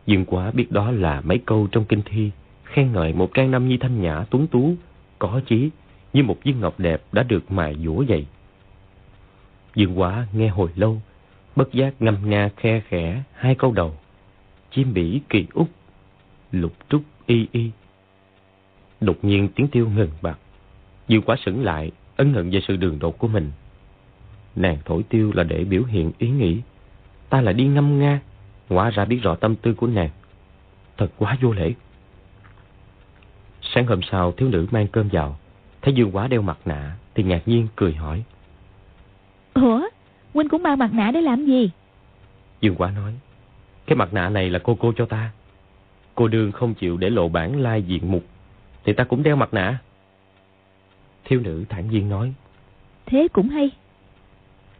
Dương 0.06 0.26
quá 0.26 0.52
biết 0.52 0.72
đó 0.72 0.92
là 0.92 1.22
mấy 1.22 1.40
câu 1.46 1.68
trong 1.72 1.86
kinh 1.86 2.02
thi, 2.06 2.32
khen 2.64 2.92
ngợi 2.92 3.14
một 3.14 3.34
trang 3.34 3.52
nam 3.52 3.68
nhi 3.68 3.78
thanh 3.78 4.02
nhã 4.02 4.26
tuấn 4.30 4.48
tú, 4.48 4.76
có 5.20 5.42
chí, 5.48 5.70
như 6.14 6.24
một 6.24 6.38
viên 6.44 6.60
ngọc 6.60 6.80
đẹp 6.80 7.02
đã 7.12 7.24
được 7.24 7.52
mài 7.52 7.76
dũa 7.86 8.06
dày. 8.10 8.26
Dương 9.76 10.00
quá 10.00 10.28
nghe 10.34 10.48
hồi 10.48 10.70
lâu, 10.76 11.02
bất 11.56 11.74
giác 11.74 11.94
ngâm 12.00 12.30
nga 12.30 12.50
khe 12.58 12.82
khẽ 12.88 13.24
hai 13.34 13.56
câu 13.56 13.72
đầu. 13.72 13.98
Chim 14.72 14.94
bỉ 14.94 15.22
kỳ 15.30 15.46
úc, 15.54 15.70
lục 16.52 16.74
trúc 16.90 17.02
y 17.26 17.48
y. 17.52 17.72
Đột 19.02 19.18
nhiên 19.22 19.50
tiếng 19.56 19.68
tiêu 19.68 19.90
ngừng 19.96 20.12
bặt. 20.22 20.38
Dương 21.08 21.22
quá 21.22 21.36
sững 21.46 21.64
lại, 21.64 21.92
ân 22.18 22.34
hận 22.34 22.50
về 22.50 22.60
sự 22.68 22.76
đường 22.76 23.00
đột 23.00 23.18
của 23.18 23.28
mình. 23.28 23.52
Nàng 24.56 24.78
thổi 24.86 25.04
tiêu 25.04 25.32
là 25.36 25.44
để 25.44 25.64
biểu 25.64 25.84
hiện 25.84 26.12
ý 26.18 26.30
nghĩ. 26.30 26.62
Ta 27.30 27.42
là 27.42 27.52
đi 27.52 27.68
ngâm 27.68 28.00
nga, 28.00 28.20
hóa 28.70 28.90
ra 28.90 29.06
biết 29.06 29.20
rõ 29.24 29.36
tâm 29.36 29.56
tư 29.56 29.74
của 29.74 29.88
nàng. 29.88 30.10
Thật 30.98 31.08
quá 31.18 31.38
vô 31.42 31.52
lễ. 31.52 31.74
Sáng 33.62 33.88
hôm 33.88 34.00
sau, 34.12 34.32
thiếu 34.32 34.50
nữ 34.50 34.68
mang 34.72 34.88
cơm 34.88 35.08
vào. 35.12 35.38
Thấy 35.82 35.94
Dương 35.94 36.12
quá 36.12 36.28
đeo 36.28 36.42
mặt 36.42 36.58
nạ, 36.66 36.96
thì 37.16 37.24
ngạc 37.24 37.42
nhiên 37.46 37.68
cười 37.76 37.94
hỏi. 37.94 38.24
Ủa, 39.54 39.82
Huynh 40.34 40.50
cũng 40.50 40.64
mang 40.64 40.80
mặt 40.80 40.94
nạ 40.94 41.12
để 41.14 41.22
làm 41.22 41.46
gì? 41.46 41.72
Dương 42.62 42.76
quá 42.76 42.92
nói. 42.92 43.14
Cái 43.86 43.96
mặt 43.96 44.14
nạ 44.14 44.30
này 44.30 44.50
là 44.50 44.60
cô 44.64 44.78
cô 44.80 44.94
cho 44.96 45.06
ta. 45.06 45.32
Cô 46.16 46.28
đương 46.28 46.52
không 46.52 46.74
chịu 46.74 46.98
để 46.98 47.10
lộ 47.10 47.30
bản 47.30 47.62
lai 47.62 47.84
diện 47.84 48.12
mục, 48.12 48.24
thì 48.84 48.94
ta 48.94 49.04
cũng 49.04 49.24
đeo 49.24 49.36
mặt 49.36 49.54
nạ. 49.54 49.80
Thiếu 51.26 51.40
nữ 51.40 51.66
thản 51.70 51.90
nhiên 51.90 52.10
nói. 52.10 52.34
Thế 53.06 53.28
cũng 53.34 53.50
hay. 53.50 53.72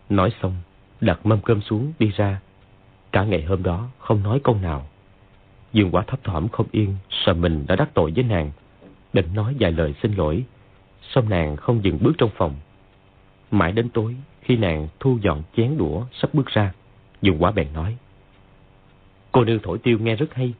Nói 0.10 0.32
xong, 0.42 0.56
đặt 1.02 1.26
mâm 1.26 1.40
cơm 1.42 1.62
xuống 1.62 1.94
đi 2.00 2.12
ra. 2.16 2.42
Cả 3.12 3.24
ngày 3.24 3.44
hôm 3.44 3.64
đó 3.64 3.88
không 4.00 4.24
nói 4.24 4.40
câu 4.44 4.56
nào. 4.62 4.88
Dương 5.74 5.92
quả 5.92 6.04
thấp 6.08 6.24
thỏm 6.24 6.48
không 6.48 6.68
yên, 6.72 6.96
sợ 7.10 7.34
mình 7.34 7.66
đã 7.68 7.76
đắc 7.76 7.90
tội 7.94 8.12
với 8.16 8.24
nàng. 8.24 8.52
Định 9.14 9.28
nói 9.34 9.56
vài 9.60 9.72
lời 9.72 9.94
xin 10.04 10.14
lỗi. 10.16 10.44
Xong 11.02 11.30
nàng 11.30 11.56
không 11.56 11.84
dừng 11.84 12.00
bước 12.02 12.14
trong 12.18 12.30
phòng. 12.36 12.56
Mãi 13.52 13.72
đến 13.72 13.90
tối, 13.90 14.16
khi 14.42 14.58
nàng 14.58 14.88
thu 15.00 15.20
dọn 15.22 15.44
chén 15.58 15.78
đũa 15.78 16.06
sắp 16.14 16.34
bước 16.34 16.48
ra, 16.48 16.74
Dương 17.22 17.44
quả 17.44 17.52
bèn 17.52 17.68
nói. 17.74 17.98
Cô 19.32 19.44
nương 19.44 19.60
thổi 19.64 19.78
tiêu 19.78 19.98
nghe 20.00 20.16
rất 20.16 20.34
hay. 20.34 20.54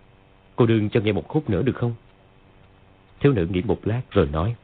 Cô 0.56 0.66
đương 0.66 0.90
cho 0.90 1.00
nghe 1.02 1.12
một 1.12 1.28
khúc 1.28 1.50
nữa 1.50 1.62
được 1.62 1.76
không? 1.76 1.94
Thiếu 3.20 3.34
nữ 3.34 3.48
nghĩ 3.52 3.62
một 3.62 3.88
lát 3.88 4.02
rồi 4.12 4.30
nói. 4.32 4.56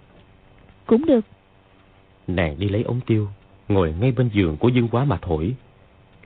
Cũng 0.85 1.05
được. 1.05 1.25
Nàng 2.27 2.59
đi 2.59 2.69
lấy 2.69 2.83
ống 2.83 2.99
tiêu, 3.01 3.27
ngồi 3.73 3.93
ngay 3.99 4.11
bên 4.11 4.29
giường 4.33 4.57
của 4.57 4.67
Dương 4.67 4.87
Quá 4.87 5.05
mà 5.05 5.17
thổi. 5.21 5.55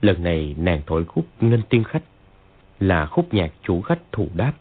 Lần 0.00 0.22
này 0.22 0.54
nàng 0.58 0.82
thổi 0.86 1.04
khúc 1.04 1.26
nghênh 1.40 1.62
tiên 1.62 1.84
khách, 1.84 2.02
là 2.80 3.06
khúc 3.06 3.34
nhạc 3.34 3.52
chủ 3.62 3.80
khách 3.80 4.12
thù 4.12 4.28
đáp, 4.34 4.52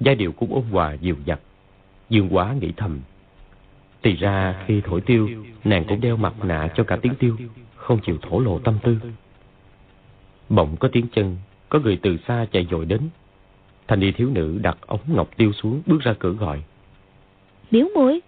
giai 0.00 0.14
điệu 0.14 0.32
cũng 0.32 0.54
ôn 0.54 0.64
hòa 0.70 0.92
dịu 0.92 1.16
dặt. 1.26 1.40
Dương 2.08 2.28
Quá 2.36 2.54
nghĩ 2.60 2.72
thầm. 2.76 3.00
Thì 4.02 4.16
ra 4.16 4.64
khi 4.66 4.80
thổi 4.84 5.00
tiêu, 5.00 5.28
nàng 5.64 5.84
cũng 5.88 6.00
đeo 6.00 6.16
mặt 6.16 6.44
nạ 6.44 6.68
cho 6.74 6.84
cả 6.84 6.96
tiếng 7.02 7.14
tiêu, 7.14 7.36
không 7.74 8.00
chịu 8.06 8.18
thổ 8.22 8.40
lộ 8.40 8.58
tâm 8.58 8.78
tư. 8.82 8.98
Bỗng 10.48 10.76
có 10.76 10.88
tiếng 10.92 11.06
chân, 11.12 11.36
có 11.68 11.78
người 11.78 11.98
từ 12.02 12.16
xa 12.28 12.46
chạy 12.52 12.66
dội 12.70 12.86
đến. 12.86 13.00
Thành 13.88 14.00
đi 14.00 14.12
thiếu 14.12 14.30
nữ 14.30 14.58
đặt 14.62 14.78
ống 14.86 15.00
ngọc 15.06 15.28
tiêu 15.36 15.52
xuống 15.52 15.82
bước 15.86 16.00
ra 16.00 16.14
cửa 16.18 16.32
gọi. 16.32 16.62
Biểu 17.70 17.86
muội 17.94 18.20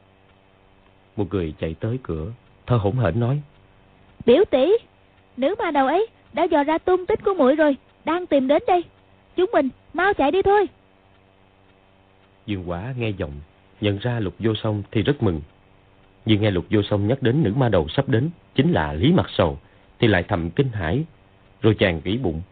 Một 1.17 1.27
người 1.31 1.55
chạy 1.61 1.75
tới 1.75 1.99
cửa, 2.03 2.33
thơ 2.67 2.77
hổn 2.77 2.97
hển 2.97 3.21
nói. 3.21 3.43
Biểu 4.27 4.45
tỷ, 4.51 4.73
nữ 5.37 5.55
ma 5.59 5.71
đầu 5.71 5.87
ấy 5.87 6.07
đã 6.33 6.45
dò 6.45 6.65
ra 6.65 6.79
tung 6.79 7.07
tích 7.07 7.21
của 7.25 7.35
muội 7.35 7.57
rồi, 7.57 7.77
đang 8.05 8.27
tìm 8.27 8.49
đến 8.49 8.63
đây. 8.67 8.85
Chúng 9.37 9.51
mình 9.53 9.69
mau 9.93 10.15
chạy 10.15 10.31
đi 10.31 10.43
thôi. 10.43 10.67
Dương 12.47 12.71
Quá 12.71 12.95
nghe 12.99 13.11
giọng, 13.11 13.33
nhận 13.81 13.99
ra 13.99 14.21
Lục 14.21 14.35
Vô 14.39 14.55
Song 14.55 14.83
thì 14.91 15.03
rất 15.03 15.23
mừng. 15.23 15.41
Nhưng 16.25 16.43
nghe 16.43 16.51
Lục 16.51 16.65
Vô 16.71 16.83
Song 16.83 17.09
nhắc 17.09 17.23
đến 17.23 17.43
nữ 17.43 17.53
ma 17.57 17.69
đầu 17.69 17.89
sắp 17.89 18.09
đến, 18.09 18.31
chính 18.55 18.73
là 18.73 18.93
Lý 18.93 19.13
Mặt 19.13 19.27
Sầu, 19.37 19.59
thì 19.99 20.09
lại 20.09 20.25
thầm 20.29 20.51
kinh 20.51 20.69
hãi, 20.69 21.05
rồi 21.63 21.77
chàng 21.79 22.01
nghĩ 22.05 22.17
bụng. 22.17 22.43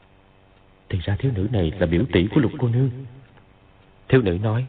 Thì 0.89 0.99
ra 1.05 1.17
thiếu 1.19 1.33
nữ 1.35 1.47
này 1.53 1.73
là 1.79 1.87
biểu 1.87 2.03
tỷ 2.13 2.27
của 2.35 2.41
Lục 2.41 2.53
cô 2.59 2.69
nương. 2.69 2.91
Thiếu 4.09 4.23
nữ 4.23 4.39
nói. 4.43 4.67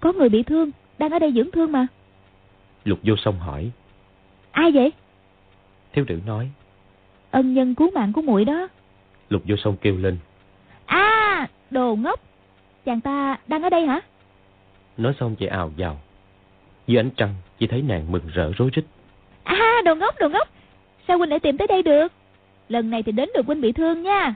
Có 0.00 0.12
người 0.12 0.28
bị 0.28 0.42
thương, 0.42 0.70
đang 0.98 1.10
ở 1.10 1.18
đây 1.18 1.32
dưỡng 1.32 1.50
thương 1.50 1.72
mà. 1.72 1.86
Lục 2.84 2.98
Vô 3.02 3.14
Song 3.16 3.38
hỏi. 3.38 3.70
Ai 4.50 4.70
vậy? 4.72 4.92
Thiếu 5.92 6.04
nữ 6.08 6.20
nói. 6.26 6.50
Ân 7.30 7.54
nhân 7.54 7.74
cứu 7.74 7.90
mạng 7.94 8.12
của 8.12 8.22
muội 8.22 8.44
đó. 8.44 8.68
Lục 9.28 9.42
Vô 9.48 9.56
Song 9.56 9.76
kêu 9.80 9.96
lên. 9.96 10.18
À, 10.86 11.48
đồ 11.70 11.96
ngốc. 11.96 12.20
Chàng 12.84 13.00
ta 13.00 13.38
đang 13.46 13.62
ở 13.62 13.70
đây 13.70 13.86
hả? 13.86 14.00
Nói 14.96 15.14
xong 15.20 15.36
chạy 15.38 15.48
ào 15.48 15.70
vào. 15.76 16.00
Dưới 16.86 17.00
ánh 17.00 17.10
trăng 17.16 17.34
chỉ 17.58 17.66
thấy 17.66 17.82
nàng 17.82 18.12
mừng 18.12 18.22
rỡ 18.34 18.52
rối 18.56 18.70
rít. 18.72 18.84
À, 19.42 19.82
đồ 19.84 19.94
ngốc, 19.94 20.14
đồ 20.18 20.28
ngốc. 20.28 20.48
Sao 21.08 21.18
huynh 21.18 21.30
lại 21.30 21.40
tìm 21.40 21.58
tới 21.58 21.66
đây 21.66 21.82
được? 21.82 22.12
Lần 22.68 22.90
này 22.90 23.02
thì 23.02 23.12
đến 23.12 23.28
được 23.34 23.46
huynh 23.46 23.60
bị 23.60 23.72
thương 23.72 24.02
nha. 24.02 24.34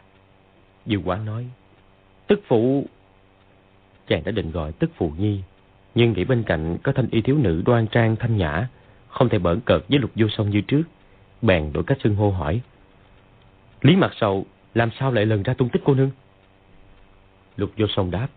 Dương 0.86 1.02
Quá 1.04 1.18
nói. 1.26 1.46
Tức 2.26 2.40
phụ... 2.46 2.86
Chàng 4.06 4.22
đã 4.24 4.32
định 4.32 4.50
gọi 4.50 4.72
tức 4.72 4.90
phụ 4.96 5.12
nhi. 5.18 5.40
Nhưng 5.94 6.12
nghĩ 6.12 6.24
bên 6.24 6.42
cạnh 6.42 6.76
có 6.82 6.92
thanh 6.92 7.08
y 7.10 7.20
thiếu 7.20 7.38
nữ 7.38 7.62
đoan 7.66 7.86
trang 7.86 8.16
thanh 8.16 8.36
nhã. 8.36 8.68
Không 9.08 9.28
thể 9.28 9.38
bỡn 9.38 9.60
cợt 9.60 9.82
với 9.88 9.98
lục 9.98 10.10
vô 10.14 10.26
song 10.28 10.50
như 10.50 10.60
trước. 10.60 10.82
Bèn 11.42 11.72
đổi 11.72 11.84
cách 11.84 11.98
xưng 12.04 12.16
hô 12.16 12.30
hỏi. 12.30 12.60
Lý 13.82 13.96
mặt 13.96 14.12
sầu 14.20 14.46
làm 14.74 14.90
sao 14.98 15.12
lại 15.12 15.26
lần 15.26 15.42
ra 15.42 15.54
tung 15.54 15.68
tích 15.68 15.82
cô 15.84 15.94
nương? 15.94 16.10
Lục 17.56 17.70
vô 17.76 17.86
sông 17.96 18.10
đáp. 18.10 18.28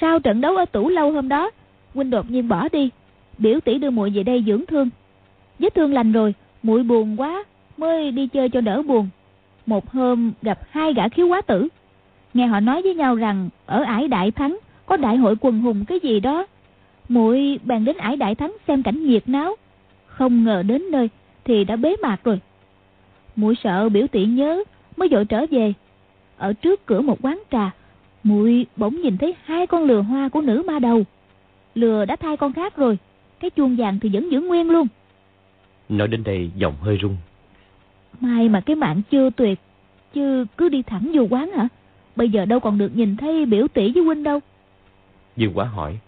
Sau 0.00 0.18
trận 0.18 0.40
đấu 0.40 0.56
ở 0.56 0.64
tủ 0.64 0.88
lâu 0.88 1.12
hôm 1.12 1.28
đó, 1.28 1.50
huynh 1.94 2.10
đột 2.10 2.30
nhiên 2.30 2.48
bỏ 2.48 2.68
đi. 2.72 2.90
Biểu 3.38 3.60
tỷ 3.60 3.78
đưa 3.78 3.90
muội 3.90 4.10
về 4.10 4.22
đây 4.22 4.44
dưỡng 4.46 4.66
thương. 4.66 4.90
Vết 5.58 5.74
thương 5.74 5.92
lành 5.92 6.12
rồi, 6.12 6.34
muội 6.62 6.82
buồn 6.82 7.20
quá, 7.20 7.44
mới 7.76 8.10
đi 8.10 8.26
chơi 8.26 8.48
cho 8.48 8.60
đỡ 8.60 8.82
buồn. 8.82 9.08
Một 9.66 9.90
hôm 9.90 10.32
gặp 10.42 10.58
hai 10.70 10.94
gã 10.94 11.08
khiếu 11.08 11.28
quá 11.28 11.40
tử. 11.40 11.68
Nghe 12.34 12.46
họ 12.46 12.60
nói 12.60 12.82
với 12.82 12.94
nhau 12.94 13.14
rằng 13.14 13.48
ở 13.66 13.82
ải 13.82 14.08
Đại 14.08 14.30
Thắng 14.30 14.58
có 14.86 14.96
đại 14.96 15.16
hội 15.16 15.36
quần 15.40 15.60
hùng 15.60 15.84
cái 15.84 16.00
gì 16.00 16.20
đó. 16.20 16.46
muội 17.08 17.58
bèn 17.64 17.84
đến 17.84 17.96
ải 17.96 18.16
Đại 18.16 18.34
Thắng 18.34 18.56
xem 18.66 18.82
cảnh 18.82 19.06
nhiệt 19.06 19.28
náo. 19.28 19.56
Không 20.06 20.44
ngờ 20.44 20.62
đến 20.62 20.82
nơi 20.90 21.08
thì 21.44 21.64
đã 21.64 21.76
bế 21.76 21.96
mạc 22.02 22.24
rồi. 22.24 22.40
muội 23.36 23.54
sợ 23.64 23.88
biểu 23.88 24.06
tỷ 24.06 24.24
nhớ 24.24 24.62
mới 24.96 25.08
dội 25.12 25.24
trở 25.24 25.46
về. 25.50 25.72
Ở 26.36 26.52
trước 26.52 26.86
cửa 26.86 27.00
một 27.00 27.18
quán 27.22 27.42
trà, 27.50 27.70
muội 28.22 28.66
bỗng 28.76 29.00
nhìn 29.00 29.18
thấy 29.18 29.34
hai 29.44 29.66
con 29.66 29.84
lừa 29.84 30.00
hoa 30.00 30.28
của 30.28 30.40
nữ 30.40 30.62
ma 30.66 30.78
đầu. 30.78 31.04
Lừa 31.74 32.04
đã 32.04 32.16
thai 32.16 32.36
con 32.36 32.52
khác 32.52 32.76
rồi, 32.76 32.98
cái 33.40 33.50
chuông 33.50 33.76
vàng 33.76 34.00
thì 34.00 34.08
vẫn 34.12 34.32
giữ 34.32 34.40
nguyên 34.40 34.70
luôn. 34.70 34.86
Nói 35.88 36.08
đến 36.08 36.24
đây 36.24 36.50
giọng 36.56 36.74
hơi 36.80 36.98
rung. 37.02 37.16
May 38.20 38.48
mà 38.48 38.60
cái 38.60 38.76
mạng 38.76 39.02
chưa 39.10 39.30
tuyệt, 39.30 39.58
chứ 40.14 40.46
cứ 40.56 40.68
đi 40.68 40.82
thẳng 40.82 41.10
vô 41.14 41.22
quán 41.30 41.50
hả? 41.50 41.68
Bây 42.16 42.28
giờ 42.28 42.44
đâu 42.44 42.60
còn 42.60 42.78
được 42.78 42.96
nhìn 42.96 43.16
thấy 43.16 43.46
biểu 43.46 43.68
tỷ 43.68 43.92
với 43.92 44.04
huynh 44.04 44.22
đâu. 44.22 44.40
Dương 45.36 45.52
quá 45.54 45.64
hỏi. 45.64 45.98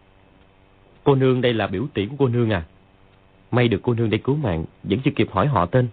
Cô 1.05 1.15
nương 1.15 1.41
đây 1.41 1.55
là 1.55 1.67
biểu 1.67 1.87
tỷ 1.95 2.07
của 2.07 2.15
cô 2.19 2.29
nương 2.29 2.51
à? 2.51 2.65
May 3.51 3.69
được 3.69 3.81
cô 3.83 3.95
nương 3.95 4.11
đây 4.11 4.19
cứu 4.19 4.37
mạng, 4.37 4.65
vẫn 4.83 4.99
chưa 5.05 5.11
kịp 5.17 5.29
hỏi 5.31 5.47
họ 5.47 5.67
tên. 5.67 5.89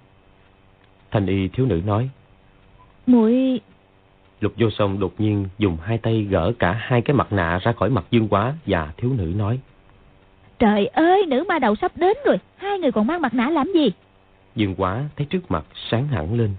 Thanh 1.12 1.26
y 1.26 1.48
thiếu 1.48 1.66
nữ 1.66 1.82
nói. 1.86 2.10
muội 3.08 3.60
Lục 4.44 4.54
vô 4.58 4.70
song 4.70 5.00
đột 5.00 5.14
nhiên 5.18 5.48
dùng 5.58 5.78
hai 5.82 5.98
tay 5.98 6.24
gỡ 6.24 6.54
cả 6.60 6.72
hai 6.72 7.02
cái 7.02 7.16
mặt 7.16 7.34
nạ 7.34 7.60
ra 7.64 7.72
khỏi 7.72 7.90
mặt 7.90 8.06
dương 8.12 8.28
quá 8.28 8.54
và 8.66 8.94
thiếu 8.98 9.14
nữ 9.14 9.34
nói. 9.38 9.60
Trời 10.60 10.88
ơi, 10.88 11.26
nữ 11.28 11.46
ma 11.48 11.60
đầu 11.60 11.76
sắp 11.76 11.92
đến 11.96 12.18
rồi, 12.26 12.38
hai 12.56 12.80
người 12.80 12.92
còn 12.92 13.08
mang 13.08 13.22
mặt 13.22 13.34
nạ 13.34 13.50
làm 13.50 13.68
gì? 13.74 13.92
Dương 14.56 14.76
quá 14.76 15.04
thấy 15.16 15.26
trước 15.30 15.52
mặt 15.52 15.66
sáng 15.90 16.08
hẳn 16.08 16.38
lên. 16.38 16.50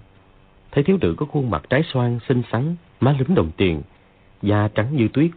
Thấy 0.71 0.83
thiếu 0.83 0.97
nữ 1.01 1.15
có 1.17 1.25
khuôn 1.25 1.49
mặt 1.49 1.63
trái 1.69 1.83
xoan, 1.93 2.19
xinh 2.27 2.41
xắn, 2.51 2.75
má 2.99 3.15
lúm 3.19 3.35
đồng 3.35 3.51
tiền, 3.57 3.81
da 4.41 4.67
trắng 4.75 4.95
như 4.95 5.07
tuyết. 5.07 5.31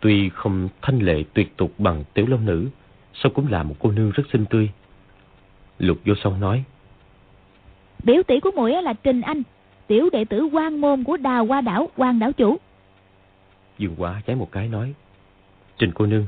Tuy 0.00 0.28
không 0.28 0.68
thanh 0.82 0.98
lệ 0.98 1.24
tuyệt 1.34 1.56
tục 1.56 1.72
bằng 1.78 2.04
tiểu 2.14 2.26
long 2.26 2.44
nữ, 2.44 2.68
sao 3.22 3.32
cũng 3.34 3.50
là 3.50 3.62
một 3.62 3.74
cô 3.78 3.90
nương 3.90 4.10
rất 4.10 4.22
xinh 4.32 4.44
tươi. 4.46 4.70
Lục 5.78 5.98
vô 6.04 6.14
song 6.22 6.40
nói. 6.40 6.64
Biểu 8.04 8.22
tỷ 8.22 8.40
của 8.40 8.50
muội 8.56 8.82
là 8.82 8.92
Trình 8.92 9.20
Anh, 9.20 9.42
tiểu 9.86 10.08
đệ 10.12 10.24
tử 10.24 10.48
quan 10.52 10.80
môn 10.80 11.04
của 11.04 11.16
đào 11.16 11.46
hoa 11.46 11.60
đảo, 11.60 11.88
quan 11.96 12.18
đảo 12.18 12.32
chủ. 12.32 12.56
Dương 13.78 13.94
quá 13.98 14.22
cháy 14.26 14.36
một 14.36 14.52
cái 14.52 14.68
nói. 14.68 14.94
Trình 15.78 15.90
cô 15.94 16.06
nương. 16.06 16.26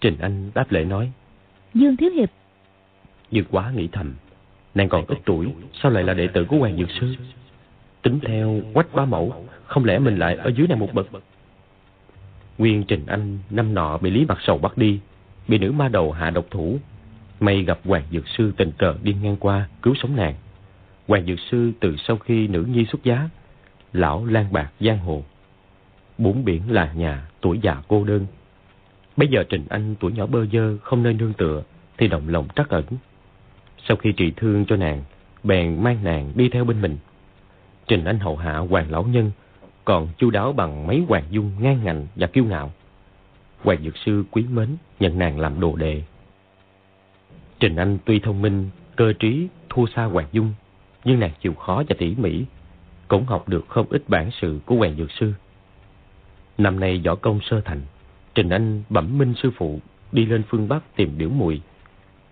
Trình 0.00 0.16
Anh 0.20 0.50
đáp 0.54 0.72
lễ 0.72 0.84
nói. 0.84 1.12
Dương 1.74 1.96
Thiếu 1.96 2.10
Hiệp. 2.10 2.30
Dương 3.30 3.44
quá 3.50 3.72
nghĩ 3.76 3.88
thầm. 3.92 4.14
Nàng 4.74 4.88
còn 4.88 5.04
ít 5.06 5.18
tuổi, 5.24 5.46
sao 5.82 5.90
lại 5.90 6.04
là 6.04 6.14
đệ 6.14 6.26
tử 6.26 6.44
của 6.44 6.56
Hoàng 6.58 6.76
Dược 6.76 6.88
Sư? 7.00 7.14
Tính 8.02 8.20
theo 8.22 8.60
quách 8.74 8.94
ba 8.94 9.04
mẫu, 9.04 9.46
không 9.64 9.84
lẽ 9.84 9.98
mình 9.98 10.18
lại 10.18 10.36
ở 10.36 10.50
dưới 10.56 10.66
này 10.68 10.78
một 10.78 10.94
bậc? 10.94 11.06
Nguyên 12.58 12.84
Trình 12.88 13.06
Anh 13.06 13.38
năm 13.50 13.74
nọ 13.74 13.98
bị 13.98 14.10
Lý 14.10 14.24
Mặt 14.24 14.38
Sầu 14.40 14.58
bắt 14.58 14.78
đi, 14.78 15.00
bị 15.50 15.58
nữ 15.58 15.72
ma 15.72 15.88
đầu 15.88 16.12
hạ 16.12 16.30
độc 16.30 16.46
thủ. 16.50 16.78
May 17.40 17.62
gặp 17.62 17.78
Hoàng 17.84 18.02
Dược 18.10 18.28
Sư 18.28 18.52
tình 18.56 18.72
cờ 18.78 18.94
đi 19.02 19.14
ngang 19.22 19.36
qua, 19.36 19.68
cứu 19.82 19.94
sống 20.02 20.16
nàng. 20.16 20.34
Hoàng 21.08 21.26
Dược 21.26 21.38
Sư 21.50 21.72
từ 21.80 21.96
sau 21.96 22.16
khi 22.16 22.48
nữ 22.48 22.62
nhi 22.62 22.84
xuất 22.84 23.04
giá, 23.04 23.28
lão 23.92 24.26
lang 24.26 24.52
bạc 24.52 24.72
giang 24.80 24.98
hồ. 24.98 25.24
Bốn 26.18 26.44
biển 26.44 26.62
là 26.68 26.92
nhà, 26.92 27.28
tuổi 27.40 27.58
già 27.62 27.76
cô 27.88 28.04
đơn. 28.04 28.26
Bây 29.16 29.28
giờ 29.28 29.44
Trình 29.48 29.64
Anh 29.68 29.94
tuổi 30.00 30.12
nhỏ 30.12 30.26
bơ 30.26 30.46
dơ, 30.46 30.76
không 30.78 31.02
nơi 31.02 31.14
nương 31.14 31.32
tựa, 31.32 31.62
thì 31.98 32.08
động 32.08 32.28
lòng 32.28 32.48
trắc 32.56 32.68
ẩn. 32.68 32.84
Sau 33.88 33.96
khi 33.96 34.12
trị 34.12 34.32
thương 34.36 34.64
cho 34.64 34.76
nàng, 34.76 35.02
bèn 35.42 35.82
mang 35.82 36.04
nàng 36.04 36.32
đi 36.34 36.48
theo 36.48 36.64
bên 36.64 36.82
mình. 36.82 36.96
Trình 37.88 38.04
Anh 38.04 38.18
hậu 38.18 38.36
hạ 38.36 38.56
hoàng 38.56 38.90
lão 38.90 39.02
nhân, 39.02 39.30
còn 39.84 40.08
chu 40.18 40.30
đáo 40.30 40.52
bằng 40.52 40.86
mấy 40.86 41.04
hoàng 41.08 41.24
dung 41.30 41.52
ngang 41.60 41.84
ngành 41.84 42.06
và 42.16 42.26
kiêu 42.26 42.44
ngạo. 42.44 42.70
Hoàng 43.62 43.82
Dược 43.84 43.96
Sư 43.96 44.24
quý 44.30 44.44
mến, 44.52 44.76
nhận 45.00 45.18
nàng 45.18 45.40
làm 45.40 45.60
đồ 45.60 45.76
đệ. 45.76 46.02
Trình 47.60 47.76
Anh 47.76 47.98
tuy 48.04 48.20
thông 48.20 48.42
minh, 48.42 48.70
cơ 48.96 49.12
trí, 49.12 49.48
thua 49.68 49.86
xa 49.96 50.04
Hoàng 50.04 50.26
Dung, 50.32 50.52
nhưng 51.04 51.20
nàng 51.20 51.32
chịu 51.40 51.54
khó 51.54 51.82
và 51.88 51.96
tỉ 51.98 52.14
mỉ, 52.14 52.44
cũng 53.08 53.24
học 53.24 53.48
được 53.48 53.64
không 53.68 53.86
ít 53.90 54.02
bản 54.08 54.30
sự 54.40 54.60
của 54.66 54.76
Hoàng 54.76 54.96
Dược 54.96 55.10
Sư. 55.10 55.32
Năm 56.58 56.80
nay 56.80 57.00
võ 57.04 57.14
công 57.14 57.40
sơ 57.50 57.60
thành, 57.60 57.80
Trình 58.34 58.48
Anh 58.48 58.82
bẩm 58.88 59.18
minh 59.18 59.34
sư 59.42 59.50
phụ 59.56 59.80
đi 60.12 60.26
lên 60.26 60.42
phương 60.48 60.68
Bắc 60.68 60.96
tìm 60.96 61.18
biểu 61.18 61.28
mùi. 61.28 61.60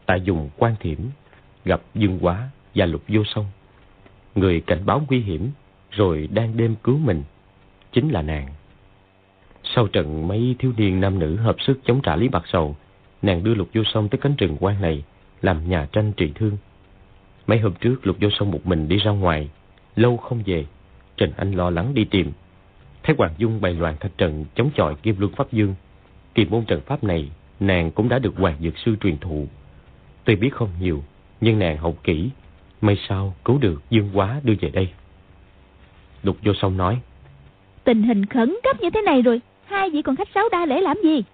Tại 0.06 0.20
dùng 0.20 0.50
quan 0.56 0.74
thiểm, 0.80 0.98
gặp 1.64 1.80
Dương 1.94 2.18
Quá 2.20 2.50
và 2.74 2.86
Lục 2.86 3.02
Vô 3.08 3.22
Sông. 3.24 3.46
Người 4.34 4.60
cảnh 4.60 4.86
báo 4.86 5.02
nguy 5.08 5.20
hiểm, 5.20 5.50
rồi 5.90 6.28
đang 6.32 6.56
đêm 6.56 6.74
cứu 6.84 6.98
mình, 6.98 7.22
chính 7.92 8.08
là 8.08 8.22
nàng. 8.22 8.48
Sau 9.74 9.86
trận 9.86 10.28
mấy 10.28 10.56
thiếu 10.58 10.72
niên 10.76 11.00
nam 11.00 11.18
nữ 11.18 11.36
hợp 11.36 11.56
sức 11.60 11.80
chống 11.84 12.00
trả 12.02 12.16
Lý 12.16 12.28
Bạc 12.28 12.42
Sầu, 12.46 12.76
nàng 13.22 13.44
đưa 13.44 13.54
Lục 13.54 13.68
Vô 13.74 13.82
Sông 13.84 14.08
tới 14.08 14.18
cánh 14.18 14.36
rừng 14.36 14.56
quan 14.60 14.80
này, 14.80 15.04
làm 15.42 15.68
nhà 15.68 15.86
tranh 15.92 16.12
trị 16.16 16.32
thương. 16.34 16.56
Mấy 17.46 17.58
hôm 17.58 17.72
trước 17.80 18.06
Lục 18.06 18.16
Vô 18.20 18.28
Sông 18.38 18.50
một 18.50 18.66
mình 18.66 18.88
đi 18.88 18.96
ra 18.96 19.10
ngoài, 19.10 19.48
lâu 19.96 20.16
không 20.16 20.42
về, 20.46 20.64
Trần 21.16 21.32
Anh 21.36 21.52
lo 21.52 21.70
lắng 21.70 21.94
đi 21.94 22.04
tìm. 22.04 22.32
Thấy 23.02 23.14
Hoàng 23.18 23.34
Dung 23.38 23.60
bày 23.60 23.74
loạn 23.74 23.96
thạch 24.00 24.18
trận 24.18 24.44
chống 24.54 24.70
chọi 24.74 24.94
Kim 24.94 25.16
Luân 25.18 25.32
Pháp 25.32 25.52
Dương. 25.52 25.74
Kỳ 26.34 26.44
môn 26.44 26.64
trận 26.64 26.80
pháp 26.80 27.04
này, 27.04 27.30
nàng 27.60 27.90
cũng 27.90 28.08
đã 28.08 28.18
được 28.18 28.36
Hoàng 28.36 28.56
Dược 28.60 28.78
Sư 28.78 28.96
truyền 29.00 29.18
thụ. 29.18 29.46
Tuy 30.24 30.36
biết 30.36 30.54
không 30.54 30.70
nhiều, 30.80 31.04
nhưng 31.40 31.58
nàng 31.58 31.76
học 31.76 31.94
kỹ, 32.04 32.30
may 32.80 32.96
sao 33.08 33.34
cứu 33.44 33.58
được 33.58 33.82
Dương 33.90 34.10
Quá 34.14 34.40
đưa 34.44 34.54
về 34.60 34.68
đây. 34.68 34.88
Lục 36.22 36.36
Vô 36.42 36.52
Sông 36.54 36.76
nói, 36.76 37.00
Tình 37.84 38.02
hình 38.02 38.26
khẩn 38.26 38.56
cấp 38.62 38.80
như 38.80 38.90
thế 38.90 39.02
này 39.02 39.22
rồi, 39.22 39.40
hai 39.68 39.90
vị 39.90 40.02
còn 40.02 40.16
khách 40.16 40.28
sáo 40.34 40.44
đa 40.52 40.66
lễ 40.66 40.80
làm 40.80 40.96
gì? 41.02 41.24